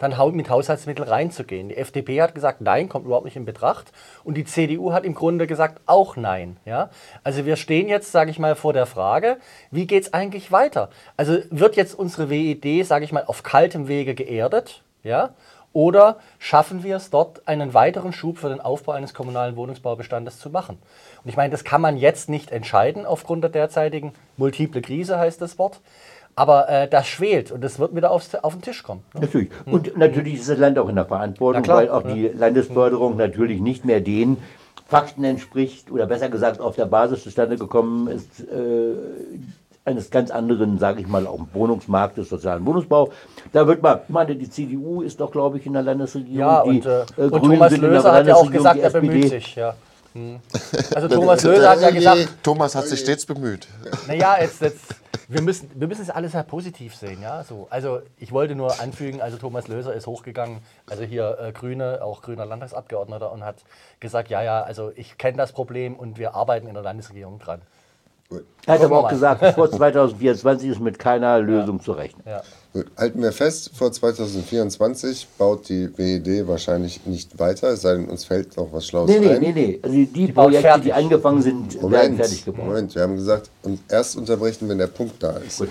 dann 0.00 0.16
mit 0.34 0.48
Haushaltsmitteln 0.48 1.06
reinzugehen. 1.06 1.68
Die 1.68 1.76
FDP 1.76 2.22
hat 2.22 2.34
gesagt, 2.34 2.62
nein, 2.62 2.88
kommt 2.88 3.04
überhaupt 3.04 3.26
nicht 3.26 3.36
in 3.36 3.44
Betracht. 3.44 3.92
Und 4.24 4.36
die 4.36 4.44
CDU 4.44 4.92
hat 4.92 5.04
im 5.04 5.14
Grunde 5.14 5.46
gesagt, 5.46 5.82
auch 5.86 6.16
nein. 6.16 6.56
Ja? 6.64 6.88
Also 7.22 7.44
wir 7.44 7.56
stehen 7.56 7.88
jetzt, 7.88 8.10
sage 8.10 8.30
ich 8.30 8.38
mal, 8.38 8.56
vor 8.56 8.72
der 8.72 8.86
Frage, 8.86 9.36
wie 9.70 9.86
geht 9.86 10.04
es 10.04 10.14
eigentlich 10.14 10.50
weiter? 10.50 10.88
Also 11.18 11.38
wird 11.50 11.76
jetzt 11.76 11.94
unsere 11.94 12.30
WED, 12.30 12.86
sage 12.86 13.04
ich 13.04 13.12
mal, 13.12 13.24
auf 13.24 13.42
kaltem 13.42 13.88
Wege 13.88 14.14
geerdet? 14.14 14.82
Ja? 15.02 15.34
Oder 15.72 16.16
schaffen 16.38 16.82
wir 16.82 16.96
es 16.96 17.10
dort, 17.10 17.46
einen 17.46 17.74
weiteren 17.74 18.12
Schub 18.12 18.38
für 18.38 18.48
den 18.48 18.60
Aufbau 18.60 18.92
eines 18.92 19.14
kommunalen 19.14 19.54
Wohnungsbaubestandes 19.56 20.38
zu 20.38 20.50
machen? 20.50 20.78
Und 21.22 21.30
ich 21.30 21.36
meine, 21.36 21.50
das 21.50 21.62
kann 21.62 21.80
man 21.80 21.96
jetzt 21.96 22.28
nicht 22.28 22.50
entscheiden 22.50 23.06
aufgrund 23.06 23.44
der 23.44 23.50
derzeitigen 23.50 24.12
multiple 24.36 24.82
Krise, 24.82 25.18
heißt 25.18 25.40
das 25.40 25.58
Wort. 25.58 25.80
Aber 26.34 26.68
äh, 26.68 26.88
das 26.88 27.06
schwelt 27.06 27.52
und 27.52 27.62
das 27.62 27.78
wird 27.78 27.94
wieder 27.94 28.10
aufs, 28.10 28.34
auf 28.34 28.54
den 28.54 28.62
Tisch 28.62 28.82
kommen. 28.82 29.04
ne? 29.14 29.20
Natürlich. 29.22 29.50
Und 29.66 29.96
natürlich 29.96 30.34
ist 30.34 30.48
das 30.48 30.58
Land 30.58 30.78
auch 30.78 30.88
in 30.88 30.96
der 30.96 31.06
Verantwortung, 31.06 31.66
weil 31.66 31.90
auch 31.90 32.02
die 32.02 32.28
Landesförderung 32.28 33.16
natürlich 33.16 33.60
nicht 33.60 33.84
mehr 33.84 34.00
den 34.00 34.38
Fakten 34.86 35.22
entspricht 35.22 35.90
oder 35.92 36.06
besser 36.06 36.28
gesagt 36.28 36.60
auf 36.60 36.74
der 36.74 36.86
Basis 36.86 37.22
zustande 37.22 37.56
gekommen 37.56 38.08
ist 38.08 38.40
äh, 38.40 38.94
eines 39.84 40.10
ganz 40.10 40.30
anderen, 40.30 40.78
sage 40.78 41.00
ich 41.00 41.06
mal, 41.06 41.26
auch 41.26 41.40
Wohnungsmarktes, 41.52 42.28
sozialen 42.28 42.64
Wohnungsbau. 42.66 43.10
Da 43.52 43.66
wird 43.66 43.82
man, 43.82 44.00
ich 44.02 44.10
meine, 44.10 44.36
die 44.36 44.48
CDU 44.48 45.02
ist 45.02 45.20
doch, 45.20 45.30
glaube 45.30 45.58
ich, 45.58 45.66
in 45.66 45.72
der 45.72 45.82
Landesregierung. 45.82 46.38
Ja, 46.38 46.62
die, 46.62 46.68
und, 46.68 46.86
äh, 46.86 47.00
äh, 47.00 47.04
und 47.22 47.30
Grünen 47.30 47.52
Thomas 47.54 47.76
Löser 47.76 48.12
hat 48.12 48.26
ja 48.26 48.34
auch 48.34 48.50
gesagt, 48.50 48.76
die 48.76 48.80
er 48.80 48.90
bemüht 48.90 49.28
sich. 49.28 49.54
Ja. 49.54 49.74
Hm. 50.12 50.40
Also 50.94 51.08
Thomas 51.08 51.42
Löser 51.44 51.70
hat 51.70 51.80
ja 51.80 51.90
gesagt, 51.90 52.28
Thomas 52.42 52.74
hat 52.74 52.86
sich 52.86 53.00
stets 53.00 53.24
bemüht. 53.24 53.68
naja, 54.08 54.36
jetzt, 54.40 54.60
jetzt, 54.60 54.96
wir, 55.28 55.40
müssen, 55.40 55.70
wir 55.74 55.86
müssen 55.86 56.02
es 56.02 56.10
alles 56.10 56.32
sehr 56.32 56.42
positiv 56.42 56.94
sehen. 56.94 57.22
Ja? 57.22 57.44
So, 57.44 57.68
also 57.70 58.00
ich 58.18 58.32
wollte 58.32 58.54
nur 58.54 58.80
anfügen, 58.80 59.20
also 59.22 59.36
Thomas 59.36 59.68
Löser 59.68 59.94
ist 59.94 60.06
hochgegangen, 60.06 60.58
also 60.88 61.04
hier 61.04 61.38
äh, 61.40 61.52
Grüne, 61.52 62.00
auch 62.02 62.22
grüner 62.22 62.44
Landtagsabgeordneter 62.44 63.32
und 63.32 63.44
hat 63.44 63.56
gesagt, 64.00 64.30
ja, 64.30 64.42
ja, 64.42 64.62
also 64.62 64.92
ich 64.94 65.16
kenne 65.16 65.38
das 65.38 65.52
Problem 65.52 65.94
und 65.94 66.18
wir 66.18 66.34
arbeiten 66.34 66.66
in 66.66 66.74
der 66.74 66.82
Landesregierung 66.82 67.38
dran. 67.38 67.62
Er 68.66 68.74
hat 68.74 68.82
aber 68.82 68.98
auch 68.98 69.08
gesagt, 69.08 69.54
vor 69.54 69.70
2024 69.70 70.70
ist 70.70 70.80
mit 70.80 70.98
keiner 70.98 71.40
Lösung 71.40 71.80
zu 71.80 71.92
rechnen. 71.92 72.22
Ja. 72.26 72.42
Gut, 72.72 72.86
halten 72.96 73.20
wir 73.20 73.32
fest, 73.32 73.72
vor 73.74 73.90
2024 73.90 75.26
baut 75.38 75.68
die 75.68 75.90
WED 75.98 76.46
wahrscheinlich 76.46 77.04
nicht 77.04 77.40
weiter, 77.40 77.70
es 77.70 77.82
sei 77.82 77.94
denn, 77.94 78.08
uns 78.08 78.24
fällt 78.24 78.56
noch 78.56 78.72
was 78.72 78.86
Schlaues 78.86 79.10
Nee, 79.10 79.18
nee, 79.18 79.30
ein. 79.30 79.40
nee, 79.40 79.52
nee. 79.52 79.80
Also 79.82 79.96
die, 79.96 80.26
baut 80.28 80.44
Projekte, 80.44 80.68
fertig. 80.68 80.84
die 80.84 80.92
angefangen 80.92 81.42
sind, 81.42 81.74
werden 81.74 81.82
Moment, 81.82 82.16
fertig 82.16 82.44
gebaut. 82.44 82.66
Moment, 82.66 82.94
wir 82.94 83.02
haben 83.02 83.16
gesagt, 83.16 83.50
und 83.64 83.80
erst 83.88 84.16
unterbrechen, 84.16 84.68
wenn 84.68 84.78
der 84.78 84.86
Punkt 84.86 85.20
da 85.20 85.32
ist. 85.38 85.56
So, 85.56 85.66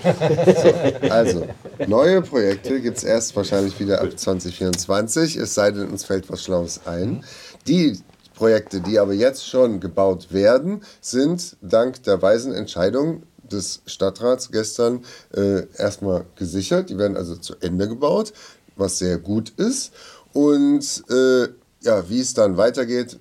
also, 1.10 1.46
neue 1.86 2.20
Projekte 2.20 2.82
gibt 2.82 2.98
es 2.98 3.04
erst 3.04 3.34
wahrscheinlich 3.34 3.80
wieder 3.80 4.02
ab 4.02 4.10
2024, 4.14 5.36
es 5.36 5.54
sei 5.54 5.70
denn, 5.70 5.88
uns 5.88 6.04
fällt 6.04 6.30
was 6.30 6.42
Schlaues 6.44 6.82
ein. 6.84 7.24
Die 7.66 7.98
Projekte, 8.40 8.80
die 8.80 8.98
aber 8.98 9.12
jetzt 9.12 9.46
schon 9.46 9.80
gebaut 9.80 10.32
werden, 10.32 10.80
sind 11.02 11.58
dank 11.60 12.02
der 12.04 12.22
weisen 12.22 12.54
Entscheidung 12.54 13.24
des 13.42 13.82
Stadtrats 13.84 14.50
gestern 14.50 15.04
äh, 15.36 15.66
erstmal 15.76 16.24
gesichert. 16.36 16.88
Die 16.88 16.96
werden 16.96 17.18
also 17.18 17.36
zu 17.36 17.56
Ende 17.60 17.86
gebaut, 17.86 18.32
was 18.76 18.96
sehr 18.96 19.18
gut 19.18 19.50
ist. 19.58 19.92
Und 20.32 21.04
äh, 21.10 21.48
ja, 21.82 22.08
wie 22.08 22.20
es 22.20 22.32
dann 22.32 22.56
weitergeht, 22.56 23.18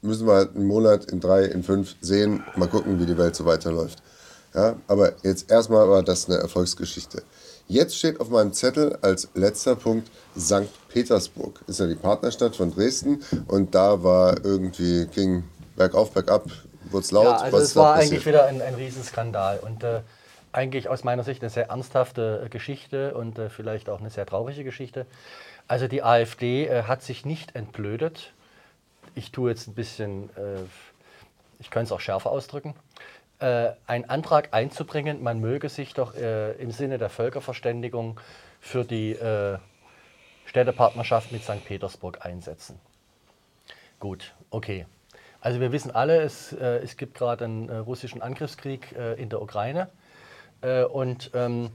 müssen 0.00 0.26
wir 0.26 0.32
halt 0.32 0.56
einen 0.56 0.64
Monat, 0.66 1.12
in 1.12 1.20
drei, 1.20 1.44
in 1.44 1.62
fünf 1.62 1.96
sehen. 2.00 2.42
Mal 2.56 2.68
gucken, 2.68 2.98
wie 2.98 3.04
die 3.04 3.18
Welt 3.18 3.36
so 3.36 3.44
weiterläuft. 3.44 4.02
Ja, 4.54 4.76
aber 4.86 5.12
jetzt 5.24 5.50
erstmal 5.50 5.90
war 5.90 6.02
das 6.02 6.30
eine 6.30 6.38
Erfolgsgeschichte. 6.38 7.22
Jetzt 7.68 7.98
steht 7.98 8.18
auf 8.18 8.30
meinem 8.30 8.54
Zettel 8.54 8.96
als 9.02 9.28
letzter 9.34 9.76
Punkt 9.76 10.10
St. 10.38 10.70
Petersburg. 10.94 11.60
Ist 11.66 11.80
ja 11.80 11.88
die 11.88 11.96
Partnerstadt 11.96 12.54
von 12.54 12.72
Dresden 12.72 13.20
und 13.48 13.74
da 13.74 14.04
war 14.04 14.44
irgendwie, 14.44 15.06
ging 15.08 15.42
bergauf, 15.74 16.12
bergab, 16.12 16.44
wurde 16.84 17.04
es 17.04 17.10
laut. 17.10 17.24
Ja, 17.24 17.36
also 17.36 17.56
was 17.56 17.62
es 17.64 17.76
war 17.76 17.94
eigentlich 17.96 18.24
wieder 18.24 18.46
ein, 18.46 18.62
ein 18.62 18.74
Riesenskandal 18.74 19.58
und 19.58 19.82
äh, 19.82 20.02
eigentlich 20.52 20.88
aus 20.88 21.02
meiner 21.02 21.24
Sicht 21.24 21.42
eine 21.42 21.50
sehr 21.50 21.68
ernsthafte 21.68 22.42
äh, 22.44 22.48
Geschichte 22.48 23.14
und 23.14 23.40
äh, 23.40 23.50
vielleicht 23.50 23.88
auch 23.88 23.98
eine 23.98 24.10
sehr 24.10 24.24
traurige 24.24 24.62
Geschichte. 24.62 25.06
Also 25.66 25.88
die 25.88 26.04
AfD 26.04 26.66
äh, 26.66 26.84
hat 26.84 27.02
sich 27.02 27.26
nicht 27.26 27.56
entblödet. 27.56 28.32
Ich 29.16 29.32
tue 29.32 29.50
jetzt 29.50 29.66
ein 29.66 29.74
bisschen, 29.74 30.30
äh, 30.36 30.62
ich 31.58 31.70
könnte 31.70 31.86
es 31.86 31.92
auch 31.92 32.00
schärfer 32.00 32.30
ausdrücken, 32.30 32.76
äh, 33.40 33.70
einen 33.88 34.04
Antrag 34.04 34.50
einzubringen, 34.52 35.24
man 35.24 35.40
möge 35.40 35.68
sich 35.68 35.92
doch 35.92 36.14
äh, 36.14 36.52
im 36.52 36.70
Sinne 36.70 36.98
der 36.98 37.10
Völkerverständigung 37.10 38.20
für 38.60 38.84
die 38.84 39.10
äh, 39.10 39.58
Städtepartnerschaft 40.46 41.32
mit 41.32 41.42
St. 41.42 41.64
Petersburg 41.64 42.24
einsetzen. 42.24 42.78
Gut, 44.00 44.34
okay. 44.50 44.86
Also 45.40 45.60
wir 45.60 45.72
wissen 45.72 45.90
alle, 45.90 46.22
es, 46.22 46.52
äh, 46.52 46.78
es 46.78 46.96
gibt 46.96 47.18
gerade 47.18 47.44
einen 47.44 47.68
äh, 47.68 47.76
russischen 47.76 48.22
Angriffskrieg 48.22 48.92
äh, 48.92 49.14
in 49.14 49.28
der 49.28 49.42
Ukraine. 49.42 49.88
Äh, 50.62 50.84
und 50.84 51.30
ähm, 51.34 51.70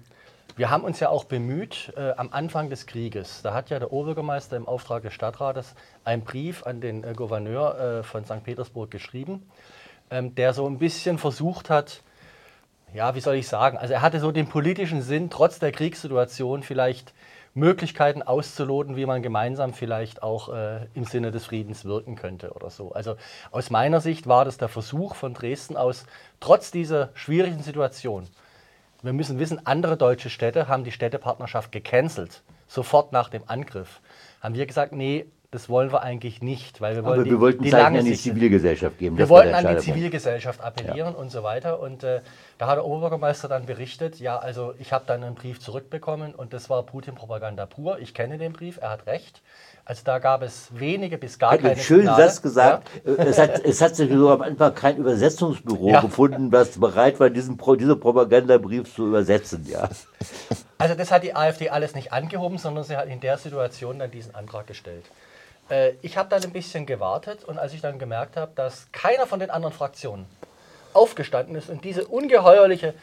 wir 0.56 0.70
haben 0.70 0.84
uns 0.84 1.00
ja 1.00 1.10
auch 1.10 1.24
bemüht, 1.24 1.94
äh, 1.96 2.12
am 2.18 2.34
Anfang 2.34 2.70
des 2.70 2.86
Krieges, 2.86 3.42
da 3.44 3.54
hat 3.54 3.70
ja 3.70 3.80
der 3.80 3.94
Oberbürgermeister 3.94 4.58
im 4.58 4.68
Auftrag 4.68 5.04
des 5.04 5.14
Stadtrates 5.14 5.76
einen 6.04 6.24
Brief 6.24 6.66
an 6.66 6.82
den 6.82 7.04
äh, 7.04 7.14
Gouverneur 7.16 7.80
äh, 7.80 8.04
von 8.04 8.26
St. 8.26 8.44
Petersburg 8.44 8.92
geschrieben, 8.92 9.50
ähm, 10.10 10.36
der 10.36 10.54
so 10.54 10.68
ein 10.68 10.80
bisschen 10.80 11.18
versucht 11.18 11.70
hat, 11.70 12.02
ja, 12.94 13.14
wie 13.14 13.22
soll 13.22 13.36
ich 13.36 13.48
sagen, 13.48 13.78
also 13.78 13.94
er 13.94 14.02
hatte 14.02 14.20
so 14.20 14.32
den 14.32 14.48
politischen 14.50 15.02
Sinn, 15.02 15.30
trotz 15.30 15.60
der 15.60 15.72
Kriegssituation 15.72 16.64
vielleicht 16.64 17.14
Möglichkeiten 17.60 18.24
auszuloten, 18.24 18.96
wie 18.96 19.06
man 19.06 19.22
gemeinsam 19.22 19.74
vielleicht 19.74 20.24
auch 20.24 20.50
äh, 20.50 20.88
im 20.96 21.04
Sinne 21.04 21.32
des 21.32 21.46
Friedens 21.46 21.86
wirken 21.86 22.16
könnte 22.16 22.52
oder 22.54 22.70
so. 22.70 22.92
Also 22.94 23.16
aus 23.52 23.70
meiner 23.70 24.02
Sicht 24.02 24.26
war 24.28 24.46
das 24.46 24.58
der 24.58 24.70
Versuch 24.70 25.16
von 25.16 25.34
Dresden 25.34 25.78
aus, 25.78 26.06
trotz 26.40 26.72
dieser 26.72 27.10
schwierigen 27.14 27.62
Situation, 27.62 28.28
wir 29.02 29.14
müssen 29.14 29.40
wissen, 29.40 29.66
andere 29.66 29.96
deutsche 29.96 30.30
Städte 30.30 30.68
haben 30.68 30.84
die 30.84 30.92
Städtepartnerschaft 30.92 31.72
gecancelt, 31.72 32.42
sofort 32.68 33.14
nach 33.14 33.30
dem 33.30 33.44
Angriff. 33.48 34.02
Haben 34.42 34.56
wir 34.56 34.66
gesagt, 34.66 34.92
nee, 34.92 35.26
das 35.52 35.68
wollen 35.68 35.92
wir 35.92 36.04
eigentlich 36.04 36.44
nicht, 36.44 36.80
weil 36.80 36.96
wir 36.96 37.04
wollen 37.04 37.16
Aber 37.16 37.24
die, 37.24 37.32
wir 37.32 37.40
wollten 37.40 37.64
die 37.64 37.72
Zeichen 37.72 37.98
an 37.98 38.06
die 38.06 38.14
Zivilgesellschaft 38.14 39.00
geben. 39.00 39.18
wir 39.18 39.30
wollten 39.30 39.56
an 39.56 39.76
die. 39.76 39.82
Zivilgesellschaft 39.82 40.62
appellieren 40.62 41.16
und 41.16 41.32
so 41.32 41.42
weiter. 41.42 41.80
Und 41.80 42.04
äh, 42.04 42.22
da 42.60 42.68
hat 42.68 42.78
der 42.78 42.86
Oberbürgermeister 42.86 43.48
dann 43.48 43.66
berichtet, 43.66 44.20
ja, 44.20 44.38
also 44.38 44.76
ich 44.78 44.94
habe 44.94 45.06
dann 45.08 45.24
einen 45.24 45.34
Brief 45.34 45.60
zurückbekommen 45.60 46.36
und 46.36 46.54
das 46.54 46.70
war 46.70 46.84
Putin-Propaganda 46.84 47.66
pur. 47.66 47.98
Ich 48.00 48.14
kenne 48.14 48.38
den 48.38 48.54
Brief, 48.54 48.78
er 48.80 48.92
hat 48.92 49.08
recht. 49.08 49.42
Also 49.86 50.04
da 50.06 50.20
gab 50.20 50.44
es 50.44 50.68
wenige 50.72 51.18
bis 51.18 51.40
gar 51.40 51.54
hat 51.54 51.62
keine 51.62 51.72
einen 51.74 51.82
schönen 51.82 52.02
Signale. 52.02 52.24
Satz 52.26 52.42
gesagt. 52.44 52.88
Äh, 53.04 53.12
Es, 53.24 53.40
hat, 53.40 53.66
es 53.66 53.82
hat 53.82 53.96
sich 53.96 54.12
so 54.12 54.30
am 54.30 54.44
Anfang 54.44 54.76
kein 54.76 54.98
Übersetzungsbüro 54.98 55.90
Ja. 55.94 56.02
gefunden, 56.02 56.52
das 56.52 56.80
bereit 56.80 57.20
war, 57.20 57.32
diesen 57.32 57.58
Pro, 57.58 57.74
diese 57.76 57.96
Propagandabrief 57.96 58.94
zu 58.94 59.08
übersetzen. 59.08 59.66
Ja. 59.68 59.90
Also 60.78 60.94
das 60.94 61.10
hat 61.12 61.24
die 61.24 61.36
AfD 61.36 61.70
alles 61.72 61.96
nicht 61.96 62.14
angehoben, 62.14 62.60
sondern 62.60 62.84
sie 62.84 62.96
hat 62.98 63.08
in 63.08 63.20
der 63.20 63.40
Situation 63.40 63.98
dann 63.98 64.12
diesen 64.12 64.36
Antrag 64.36 64.68
gestellt. 64.68 65.06
Äh, 65.70 65.94
ich 66.02 66.18
habe 66.18 66.30
dann 66.30 66.44
ein 66.44 66.52
bisschen 66.52 66.86
gewartet 66.86 67.44
und 67.44 67.58
als 67.58 67.74
ich 67.74 67.82
dann 67.82 68.00
gemerkt 68.00 68.38
habe, 68.38 68.52
dass 68.56 68.92
keiner 68.92 69.28
von 69.28 69.40
den 69.40 69.50
anderen 69.50 69.74
Fraktionen 69.74 70.26
aufgestanden 70.94 71.56
ist 71.56 71.70
und 71.70 71.84
diese 71.84 72.06
ungeheuerliche, 72.06 72.94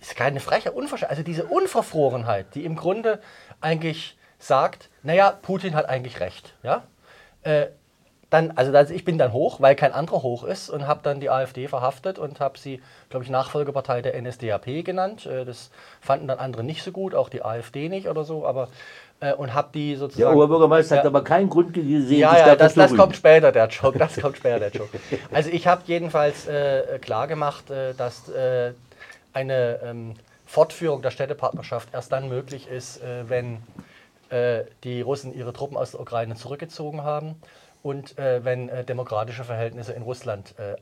ist 0.00 0.16
keine 0.16 0.40
freche 0.40 0.72
Unverschämtheit, 0.72 1.10
also 1.10 1.22
diese 1.22 1.44
Unverfrorenheit, 1.44 2.54
die 2.54 2.64
im 2.64 2.76
Grunde 2.76 3.20
eigentlich 3.60 4.16
sagt, 4.38 4.90
naja, 5.02 5.30
Putin 5.30 5.74
hat 5.74 5.88
eigentlich 5.88 6.20
recht. 6.20 6.54
Ja? 6.62 6.82
Äh, 7.42 7.68
dann, 8.28 8.52
also 8.52 8.72
das, 8.72 8.90
ich 8.90 9.04
bin 9.04 9.18
dann 9.18 9.32
hoch, 9.32 9.60
weil 9.60 9.76
kein 9.76 9.92
anderer 9.92 10.22
hoch 10.22 10.42
ist 10.42 10.70
und 10.70 10.86
habe 10.86 11.00
dann 11.02 11.20
die 11.20 11.30
AfD 11.30 11.68
verhaftet 11.68 12.18
und 12.18 12.40
habe 12.40 12.58
sie, 12.58 12.82
glaube 13.10 13.24
ich, 13.24 13.30
Nachfolgepartei 13.30 14.00
der 14.02 14.20
NSDAP 14.20 14.84
genannt. 14.84 15.26
Äh, 15.26 15.44
das 15.44 15.70
fanden 16.00 16.26
dann 16.26 16.38
andere 16.38 16.64
nicht 16.64 16.82
so 16.82 16.92
gut, 16.92 17.14
auch 17.14 17.28
die 17.28 17.44
AfD 17.44 17.88
nicht 17.88 18.08
oder 18.08 18.24
so, 18.24 18.46
aber 18.46 18.68
äh, 19.22 19.34
und 19.34 19.54
habe 19.54 19.68
die 19.72 19.94
sozusagen. 19.94 20.28
Der 20.30 20.36
Oberbürgermeister 20.36 20.96
hat 20.96 21.04
Ja. 21.04 21.10
aber 21.10 21.22
keinen 21.24 21.48
Grund 21.48 21.72
gesehen, 21.72 22.18
Ja, 22.18 22.36
ja, 22.36 22.56
das, 22.56 22.74
das 22.74 22.94
kommt 22.94 23.16
später, 23.16 23.52
der 23.52 23.68
Joke. 23.68 23.98
Das 23.98 24.20
kommt 24.20 24.36
später, 24.36 24.58
der 24.58 24.70
Joke. 24.70 24.98
Also 25.32 25.48
ich 25.50 25.66
habe 25.66 25.82
jedenfalls 25.86 26.46
äh, 26.48 26.98
klar 27.00 27.28
gemacht, 27.28 27.70
äh, 27.70 27.94
dass 27.94 28.28
äh, 28.28 28.72
eine 29.32 29.78
ähm, 29.84 30.14
Fortführung 30.44 31.02
der 31.02 31.10
Städtepartnerschaft 31.10 31.88
erst 31.94 32.10
dann 32.12 32.28
möglich 32.28 32.68
ist, 32.68 33.00
äh, 33.02 33.28
wenn 33.28 33.62
äh, 34.30 34.64
die 34.82 35.00
Russen 35.00 35.32
ihre 35.34 35.52
Truppen 35.52 35.76
aus 35.76 35.92
der 35.92 36.00
Ukraine 36.00 36.34
zurückgezogen 36.34 37.04
haben 37.04 37.36
und 37.82 38.16
wenn 38.16 38.70
demokratische 38.86 39.42
Verhältnisse 39.42 39.92
in 39.92 40.02
Russland 40.02 40.54
äh, 40.56 40.76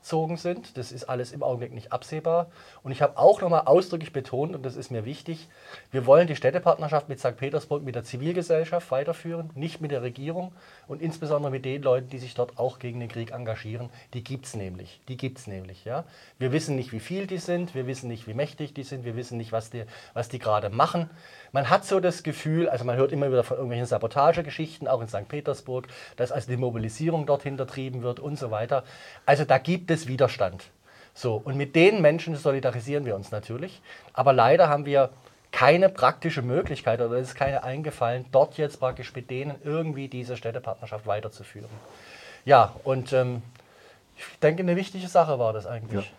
eingezogen 0.00 0.36
sind. 0.36 0.76
Das 0.76 0.92
ist 0.92 1.04
alles 1.04 1.32
im 1.32 1.42
Augenblick 1.42 1.72
nicht 1.72 1.92
absehbar. 1.92 2.50
Und 2.82 2.92
ich 2.92 3.02
habe 3.02 3.18
auch 3.18 3.40
nochmal 3.40 3.62
ausdrücklich 3.66 4.12
betont, 4.12 4.54
und 4.54 4.64
das 4.64 4.76
ist 4.76 4.90
mir 4.90 5.04
wichtig, 5.04 5.48
wir 5.92 6.06
wollen 6.06 6.26
die 6.26 6.36
Städtepartnerschaft 6.36 7.08
mit 7.08 7.20
St. 7.20 7.36
Petersburg, 7.36 7.82
mit 7.82 7.94
der 7.94 8.04
Zivilgesellschaft 8.04 8.90
weiterführen, 8.90 9.50
nicht 9.54 9.80
mit 9.80 9.90
der 9.90 10.02
Regierung 10.02 10.52
und 10.88 11.02
insbesondere 11.02 11.50
mit 11.50 11.64
den 11.64 11.82
Leuten, 11.82 12.08
die 12.08 12.18
sich 12.18 12.34
dort 12.34 12.58
auch 12.58 12.78
gegen 12.78 13.00
den 13.00 13.08
Krieg 13.08 13.32
engagieren. 13.32 13.90
Die 14.14 14.24
gibt 14.24 14.46
es 14.46 14.54
nämlich. 14.54 15.00
Die 15.08 15.16
gibt 15.16 15.38
es 15.38 15.46
nämlich. 15.46 15.84
Ja? 15.84 16.04
Wir 16.38 16.52
wissen 16.52 16.76
nicht, 16.76 16.92
wie 16.92 17.00
viel 17.00 17.26
die 17.26 17.38
sind, 17.38 17.74
wir 17.74 17.86
wissen 17.86 18.08
nicht, 18.08 18.26
wie 18.26 18.34
mächtig 18.34 18.74
die 18.74 18.84
sind, 18.84 19.04
wir 19.04 19.16
wissen 19.16 19.36
nicht, 19.36 19.52
was 19.52 19.70
die, 19.70 19.84
was 20.14 20.28
die 20.28 20.38
gerade 20.38 20.70
machen. 20.70 21.10
Man 21.52 21.68
hat 21.68 21.84
so 21.84 22.00
das 22.00 22.22
Gefühl, 22.22 22.68
also 22.68 22.84
man 22.84 22.96
hört 22.96 23.12
immer 23.12 23.30
wieder 23.30 23.42
von 23.42 23.56
irgendwelchen 23.56 23.86
Sabotagegeschichten, 23.86 24.88
auch 24.88 25.00
in 25.00 25.08
St. 25.08 25.28
Petersburg, 25.28 25.88
dass 26.16 26.32
also 26.32 26.50
die 26.50 26.56
Mobilisierung 26.56 27.26
dort 27.26 27.42
hintertrieben 27.42 28.02
wird 28.02 28.20
und 28.20 28.38
so 28.38 28.50
weiter. 28.50 28.84
Also 29.26 29.44
da 29.44 29.58
gibt 29.58 29.89
es 29.90 30.06
Widerstand. 30.06 30.64
So, 31.14 31.40
und 31.44 31.56
mit 31.56 31.74
den 31.74 32.00
Menschen 32.00 32.36
solidarisieren 32.36 33.04
wir 33.04 33.14
uns 33.14 33.30
natürlich. 33.30 33.82
Aber 34.12 34.32
leider 34.32 34.68
haben 34.68 34.86
wir 34.86 35.10
keine 35.52 35.88
praktische 35.88 36.42
Möglichkeit 36.42 37.00
oder 37.00 37.16
es 37.16 37.28
ist 37.28 37.34
keine 37.34 37.64
eingefallen, 37.64 38.24
dort 38.30 38.56
jetzt 38.56 38.78
praktisch 38.78 39.14
mit 39.14 39.30
denen 39.30 39.56
irgendwie 39.64 40.08
diese 40.08 40.36
Städtepartnerschaft 40.36 41.06
weiterzuführen. 41.06 41.68
Ja, 42.44 42.74
und 42.84 43.12
ähm, 43.12 43.42
ich 44.16 44.24
denke, 44.40 44.62
eine 44.62 44.76
wichtige 44.76 45.08
Sache 45.08 45.38
war 45.38 45.52
das 45.52 45.66
eigentlich. 45.66 46.12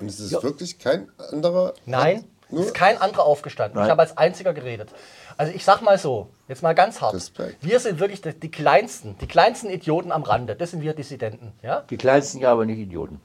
Und 0.00 0.06
es 0.08 0.20
ist 0.20 0.32
wirklich 0.42 0.78
kein 0.78 1.08
anderer. 1.30 1.74
Nein, 1.86 2.24
Nur- 2.50 2.60
es 2.60 2.66
ist 2.68 2.74
kein 2.74 3.00
anderer 3.00 3.24
aufgestanden. 3.24 3.76
Nein. 3.76 3.86
Ich 3.86 3.90
habe 3.90 4.02
als 4.02 4.16
einziger 4.18 4.52
geredet. 4.52 4.90
Also 5.36 5.52
ich 5.54 5.64
sag 5.64 5.82
mal 5.82 5.98
so, 5.98 6.28
jetzt 6.48 6.62
mal 6.62 6.74
ganz 6.74 7.00
hart. 7.00 7.14
Respekt. 7.14 7.56
Wir 7.60 7.80
sind 7.80 7.98
wirklich 7.98 8.20
die, 8.20 8.32
die 8.32 8.50
kleinsten, 8.50 9.16
die 9.20 9.26
kleinsten 9.26 9.70
Idioten 9.70 10.12
am 10.12 10.22
Rande. 10.22 10.54
Das 10.54 10.70
sind 10.70 10.82
wir 10.82 10.94
Dissidenten. 10.94 11.52
Ja? 11.62 11.82
Die 11.90 11.96
kleinsten 11.96 12.38
ja, 12.40 12.52
aber 12.52 12.64
nicht 12.66 12.78
Idioten. 12.78 13.20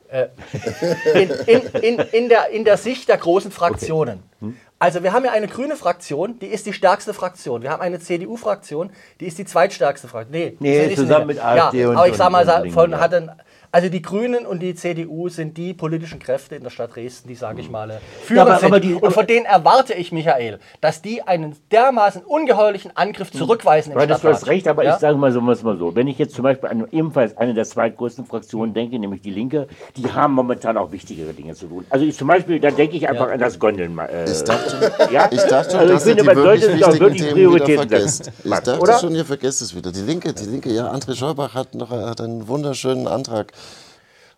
in, 1.13 1.29
in, 1.45 1.61
in, 1.81 1.99
in, 1.99 2.29
der, 2.29 2.49
in 2.49 2.65
der 2.65 2.77
Sicht 2.77 3.09
der 3.09 3.17
großen 3.17 3.51
Fraktionen. 3.51 4.23
Hm? 4.39 4.57
Also 4.81 5.03
wir 5.03 5.11
haben 5.11 5.25
ja 5.25 5.31
eine 5.31 5.47
grüne 5.47 5.75
Fraktion, 5.75 6.39
die 6.39 6.47
ist 6.47 6.65
die 6.65 6.71
stärkste 6.71 7.13
Fraktion. 7.13 7.61
Wir 7.61 7.69
haben 7.69 7.81
eine 7.81 7.99
CDU-Fraktion, 7.99 8.91
die 9.19 9.25
ist 9.27 9.37
die 9.37 9.43
zweitstärkste 9.43 10.07
Fraktion. 10.07 10.31
Nee, 10.31 10.55
Nee, 10.59 10.95
zusammen 10.95 11.27
mit 11.27 11.43
AfD 11.43 11.81
ja, 11.81 11.89
und- 11.89 11.97
aber 11.97 12.07
ich 12.07 12.15
sag 12.15 12.31
mal, 12.31 12.45
von, 12.71 12.91
Dingen, 12.91 12.91
ja. 12.91 13.37
Also 13.71 13.89
die 13.89 14.01
Grünen 14.01 14.45
und 14.45 14.59
die 14.61 14.73
CDU 14.75 15.29
sind 15.29 15.57
die 15.57 15.73
politischen 15.73 16.19
Kräfte 16.19 16.55
in 16.55 16.63
der 16.63 16.69
Stadt 16.71 16.95
Dresden, 16.95 17.27
die, 17.27 17.35
sage 17.35 17.61
ich 17.61 17.69
mal, 17.69 17.91
äh, 17.91 17.93
führend 18.23 18.49
aber- 18.49 18.59
sind. 18.59 18.67
aber 18.67 18.79
die- 18.79 18.93
und 18.95 19.11
von 19.13 19.27
denen 19.27 19.45
erwarte 19.45 19.93
ich, 19.93 20.11
Michael, 20.11 20.59
dass 20.81 21.01
die 21.01 21.21
einen 21.21 21.55
dermaßen 21.71 22.23
ungeheuerlichen 22.23 22.91
Angriff 22.95 23.31
zurückweisen 23.31 23.91
im 23.91 23.97
Weil 23.99 24.07
das 24.07 24.21
du 24.21 24.29
hast 24.29 24.47
recht, 24.47 24.67
aber 24.67 24.83
ja? 24.83 24.95
ich 24.95 24.99
sage 24.99 25.17
mal 25.17 25.31
so, 25.31 25.41
mal 25.41 25.55
so. 25.55 25.95
Wenn 25.95 26.07
ich 26.07 26.17
jetzt 26.17 26.33
zum 26.35 26.43
Beispiel 26.43 26.69
an 26.69 26.87
ebenfalls 26.91 27.37
eine 27.37 27.53
der 27.53 27.65
zweitgrößten 27.65 28.25
Fraktionen 28.25 28.73
denke, 28.73 28.97
nämlich 28.97 29.21
die 29.21 29.31
Linke, 29.31 29.67
die 29.97 30.11
haben 30.11 30.33
momentan 30.33 30.77
auch 30.77 30.91
wichtigere 30.91 31.33
Dinge 31.33 31.53
zu 31.53 31.67
tun. 31.67 31.85
Also 31.89 32.05
ich 32.05 32.17
zum 32.17 32.27
Beispiel, 32.27 32.59
da 32.59 32.71
denke 32.71 32.97
ich 32.97 33.07
einfach 33.07 33.29
an 33.29 33.39
das 33.39 33.59
Gondeln. 33.59 33.97
Äh, 33.99 34.29
Ich 34.31 34.43
dachte, 34.43 34.91
ja? 35.13 35.27
ich 35.31 35.41
dachte 35.43 35.71
schon, 35.71 35.79
Also 35.81 35.93
ich 35.93 36.01
finde, 36.01 36.21
die 36.23 36.25
man 36.27 36.35
sollte 36.35 36.61
wirklich 36.63 36.75
sich 36.77 36.85
auch 36.85 36.99
wirklich 36.99 37.21
Themen 37.21 37.33
Prioritäten 37.33 37.89
setzen. 37.89 38.33
Ich 38.43 38.49
dachte 38.49 38.79
oder? 38.79 38.99
schon, 38.99 39.15
ihr 39.15 39.25
vergesst 39.25 39.61
es 39.61 39.75
wieder. 39.75 39.91
Die 39.91 40.01
Linke, 40.01 40.33
die 40.33 40.45
Linke, 40.45 40.71
ja, 40.71 40.91
André 40.91 41.15
Scheubach 41.15 41.53
hat 41.53 41.75
noch 41.75 41.91
hat 41.91 42.21
einen 42.21 42.47
wunderschönen 42.47 43.07
Antrag 43.07 43.51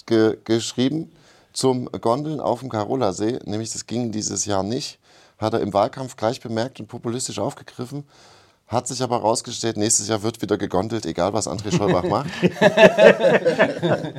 ge 0.05 0.37
geschrieben 0.43 1.11
zum 1.53 1.85
Gondeln 1.91 2.39
auf 2.39 2.61
dem 2.61 2.69
Karolasee. 2.69 3.39
Nämlich, 3.45 3.71
das 3.71 3.85
ging 3.85 4.11
dieses 4.11 4.45
Jahr 4.45 4.63
nicht. 4.63 4.99
Hat 5.37 5.53
er 5.53 5.61
im 5.61 5.73
Wahlkampf 5.73 6.15
gleich 6.15 6.39
bemerkt 6.39 6.79
und 6.79 6.87
populistisch 6.87 7.39
aufgegriffen. 7.39 8.03
Hat 8.71 8.87
sich 8.87 9.03
aber 9.03 9.17
herausgestellt, 9.17 9.75
nächstes 9.75 10.07
Jahr 10.07 10.23
wird 10.23 10.41
wieder 10.41 10.57
gegondelt, 10.57 11.05
egal 11.05 11.33
was 11.33 11.45
André 11.45 11.75
Scheubach 11.75 12.05
macht. 12.05 12.29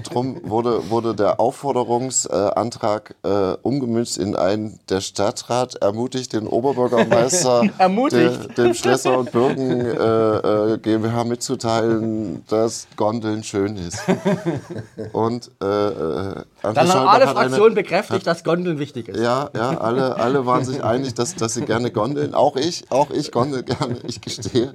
Drum 0.10 0.42
wurde, 0.44 0.90
wurde 0.90 1.14
der 1.14 1.40
Aufforderungsantrag 1.40 3.14
äh, 3.22 3.54
umgemünzt 3.62 4.18
in 4.18 4.36
einen, 4.36 4.78
der 4.90 5.00
Stadtrat 5.00 5.76
ermutigt 5.76 6.34
den 6.34 6.46
Oberbürgermeister 6.46 7.70
Ermutigt? 7.78 8.58
Der, 8.58 8.66
dem 8.66 8.74
Schlesser 8.74 9.16
und 9.16 9.32
Bürgen 9.32 9.80
äh, 9.80 10.74
äh, 10.74 10.78
GmbH 10.78 11.24
mitzuteilen, 11.24 12.44
dass 12.48 12.88
Gondeln 12.96 13.42
schön 13.44 13.78
ist. 13.78 14.02
Und 15.12 15.50
André 16.62 16.75
Dann 16.75 16.88
haben 16.92 17.09
alle 17.09 17.27
hat 17.27 17.37
eine- 17.37 17.48
Fraktionen 17.48 17.75
bekräftigt, 17.75 18.27
dass 18.27 18.44
Gondeln 18.44 18.79
wichtig 18.79 19.09
ist. 19.09 19.20
ja, 19.20 19.51
ja, 19.55 19.79
alle, 19.79 20.16
alle 20.16 20.46
waren 20.46 20.64
sich 20.64 20.83
einig, 20.85 21.14
dass, 21.14 21.35
dass 21.35 21.55
sie 21.55 21.62
gerne 21.64 21.90
gondeln. 21.90 22.35
Auch 22.35 22.57
ich, 22.57 22.85
auch 22.90 23.11
ich 23.11 23.33
gondel 23.33 23.62
gerne, 23.64 23.96
ich 24.07 24.20
gestehe. 24.20 24.75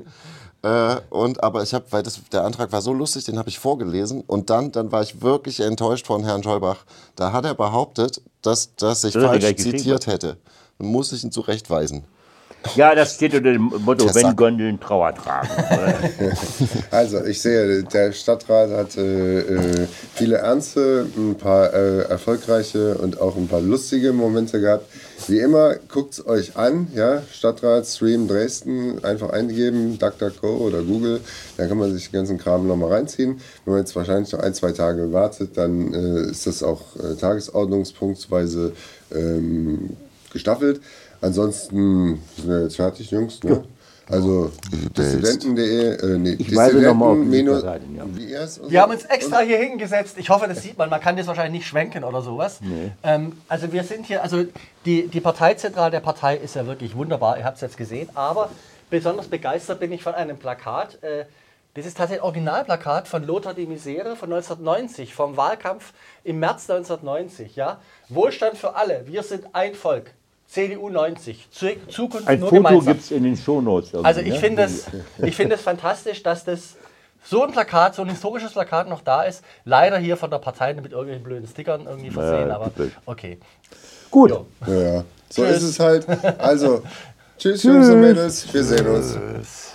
Äh, 0.63 0.95
und, 1.11 1.43
aber 1.43 1.61
ich 1.63 1.73
habe, 1.73 1.85
weil 1.91 2.03
das, 2.03 2.19
der 2.31 2.43
Antrag 2.43 2.71
war 2.71 2.81
so 2.81 2.91
lustig, 2.91 3.25
den 3.25 3.37
habe 3.37 3.47
ich 3.49 3.59
vorgelesen 3.59 4.23
und 4.25 4.49
dann, 4.49 4.71
dann 4.71 4.91
war 4.91 5.01
ich 5.03 5.21
wirklich 5.21 5.59
enttäuscht 5.59 6.07
von 6.07 6.23
Herrn 6.23 6.41
Scheubach. 6.43 6.77
Da 7.15 7.31
hat 7.31 7.45
er 7.45 7.53
behauptet, 7.53 8.21
dass, 8.41 8.75
dass 8.75 9.03
ich 9.03 9.13
Das 9.13 9.23
hat 9.23 9.41
falsch 9.41 9.55
zitiert 9.57 10.07
hätte. 10.07 10.37
Dann 10.79 10.87
muss 10.87 11.11
ich 11.11 11.23
ihn 11.23 11.31
zurechtweisen. 11.31 12.03
Ja, 12.75 12.93
das 12.95 13.15
steht 13.15 13.33
unter 13.33 13.53
dem 13.53 13.63
Motto, 13.63 14.05
Der 14.05 14.15
wenn 14.15 14.21
Sack. 14.23 14.37
Gondeln 14.37 14.79
Trauer 14.79 15.13
tragen. 15.15 15.47
Also, 16.91 17.23
ich 17.23 17.41
sehe, 17.41 17.83
der 17.83 18.11
Stadtrat 18.11 18.69
hat 18.71 18.97
äh, 18.97 19.39
äh, 19.39 19.87
viele 20.15 20.37
ernste, 20.37 21.07
ein 21.15 21.35
paar 21.35 21.73
äh, 21.73 22.01
erfolgreiche 22.09 22.95
und 22.97 23.21
auch 23.21 23.35
ein 23.35 23.47
paar 23.47 23.61
lustige 23.61 24.11
Momente 24.13 24.59
gehabt. 24.59 24.85
Wie 25.27 25.39
immer, 25.39 25.75
guckt 25.91 26.13
es 26.13 26.27
euch 26.27 26.55
an, 26.57 26.87
ja, 26.93 27.21
Stadtrat 27.31 27.85
Stream 27.85 28.27
Dresden, 28.27 29.03
einfach 29.03 29.29
eingeben, 29.29 29.97
DuckDuckGo 29.99 30.57
oder 30.57 30.81
Google, 30.81 31.21
dann 31.57 31.69
kann 31.69 31.77
man 31.77 31.93
sich 31.93 32.09
den 32.09 32.19
ganzen 32.19 32.37
Kram 32.37 32.67
nochmal 32.67 32.91
reinziehen. 32.93 33.39
Wenn 33.65 33.73
man 33.73 33.83
jetzt 33.83 33.95
wahrscheinlich 33.95 34.31
noch 34.31 34.39
ein, 34.39 34.53
zwei 34.53 34.71
Tage 34.71 35.11
wartet, 35.13 35.57
dann 35.57 35.93
äh, 35.93 36.31
ist 36.31 36.47
das 36.47 36.63
auch 36.63 36.81
äh, 36.97 37.15
tagesordnungspunktweise 37.15 38.73
ähm, 39.13 39.95
gestaffelt. 40.31 40.81
Ansonsten 41.21 42.21
sind 42.35 42.47
wir 42.49 42.63
jetzt 42.63 42.75
fertig, 42.75 43.09
Jungs, 43.11 43.43
ne? 43.43 43.63
Also, 44.09 44.51
dissidenten.de, 44.97 45.95
äh, 46.15 46.17
nee, 46.17 46.35
Ich 46.39 46.55
weise 46.55 46.77
noch 46.77 46.93
mal 46.93 47.07
auf 47.11 47.17
minus- 47.17 47.61
Seite, 47.61 47.83
ja. 47.93 48.05
Wir 48.69 48.81
haben 48.81 48.91
uns 48.93 49.03
extra 49.03 49.39
hier 49.41 49.57
hingesetzt. 49.57 50.15
Ich 50.17 50.29
hoffe, 50.29 50.47
das 50.47 50.61
sieht 50.63 50.77
man. 50.77 50.89
Man 50.89 51.01
kann 51.01 51.17
das 51.17 51.27
wahrscheinlich 51.27 51.59
nicht 51.61 51.67
schwenken 51.67 52.05
oder 52.05 52.21
sowas. 52.21 52.59
Ähm, 53.03 53.33
also 53.49 53.73
wir 53.73 53.83
sind 53.83 54.05
hier, 54.05 54.23
also 54.23 54.45
die, 54.85 55.07
die 55.07 55.19
Parteizentrale 55.19 55.91
der 55.91 55.99
Partei 55.99 56.37
ist 56.37 56.55
ja 56.55 56.65
wirklich 56.65 56.95
wunderbar. 56.95 57.37
Ihr 57.37 57.43
habt 57.43 57.55
es 57.55 57.61
jetzt 57.61 57.75
gesehen. 57.75 58.07
Aber 58.13 58.49
besonders 58.89 59.27
begeistert 59.27 59.81
bin 59.81 59.91
ich 59.91 60.01
von 60.03 60.13
einem 60.15 60.37
Plakat. 60.37 61.03
Äh, 61.03 61.25
das 61.77 61.85
ist 61.85 61.97
tatsächlich 61.97 62.21
ein 62.21 62.25
Originalplakat 62.25 63.07
von 63.07 63.23
Lothar 63.25 63.53
de 63.53 63.65
Misere 63.65 64.15
von 64.15 64.31
1990, 64.33 65.13
vom 65.13 65.37
Wahlkampf 65.37 65.93
im 66.23 66.39
März 66.39 66.69
1990. 66.69 67.55
Ja? 67.55 67.79
Wohlstand 68.09 68.57
für 68.57 68.75
alle. 68.75 69.07
Wir 69.07 69.23
sind 69.23 69.45
ein 69.53 69.73
Volk. 69.75 70.11
CDU 70.47 70.89
90. 70.89 71.49
Zu- 71.51 71.67
Zukunft 71.89 72.27
Ein 72.27 72.39
nur 72.39 72.49
Foto 72.49 72.63
gemeinsam. 72.63 72.93
gibt 72.93 73.03
es 73.03 73.11
in 73.11 73.23
den 73.23 73.35
Shownotes. 73.37 73.93
Also 73.95 74.21
ich 74.21 74.29
ne? 74.29 74.39
finde 74.39 74.63
es 74.63 74.85
ich 75.21 75.35
finde 75.35 75.55
es 75.55 75.61
fantastisch, 75.61 76.23
dass 76.23 76.45
das 76.45 76.77
so 77.23 77.43
ein 77.43 77.51
Plakat, 77.51 77.95
so 77.95 78.01
ein 78.03 78.09
historisches 78.09 78.53
Plakat 78.53 78.87
noch 78.87 79.01
da 79.01 79.23
ist. 79.23 79.43
Leider 79.65 79.97
hier 79.97 80.15
von 80.15 80.31
der 80.31 80.39
Partei 80.39 80.73
mit 80.73 80.91
irgendwelchen 80.93 81.23
blöden 81.23 81.47
Stickern 81.47 81.85
irgendwie 81.85 82.11
versehen, 82.11 82.47
Ja, 82.47 82.55
aber 82.55 82.71
okay. 83.05 83.37
Gut. 84.09 84.31
Ja. 84.65 85.03
So 85.29 85.43
Tschüss. 85.43 85.57
ist 85.57 85.63
es 85.63 85.79
halt. 85.81 86.07
Also, 86.39 86.81
tschüss, 87.37 87.63
Jungs 87.63 87.89
und 87.89 87.99
Mädels. 87.99 88.53
Wir 88.53 88.63
sehen 88.63 88.87
uns. 88.87 89.73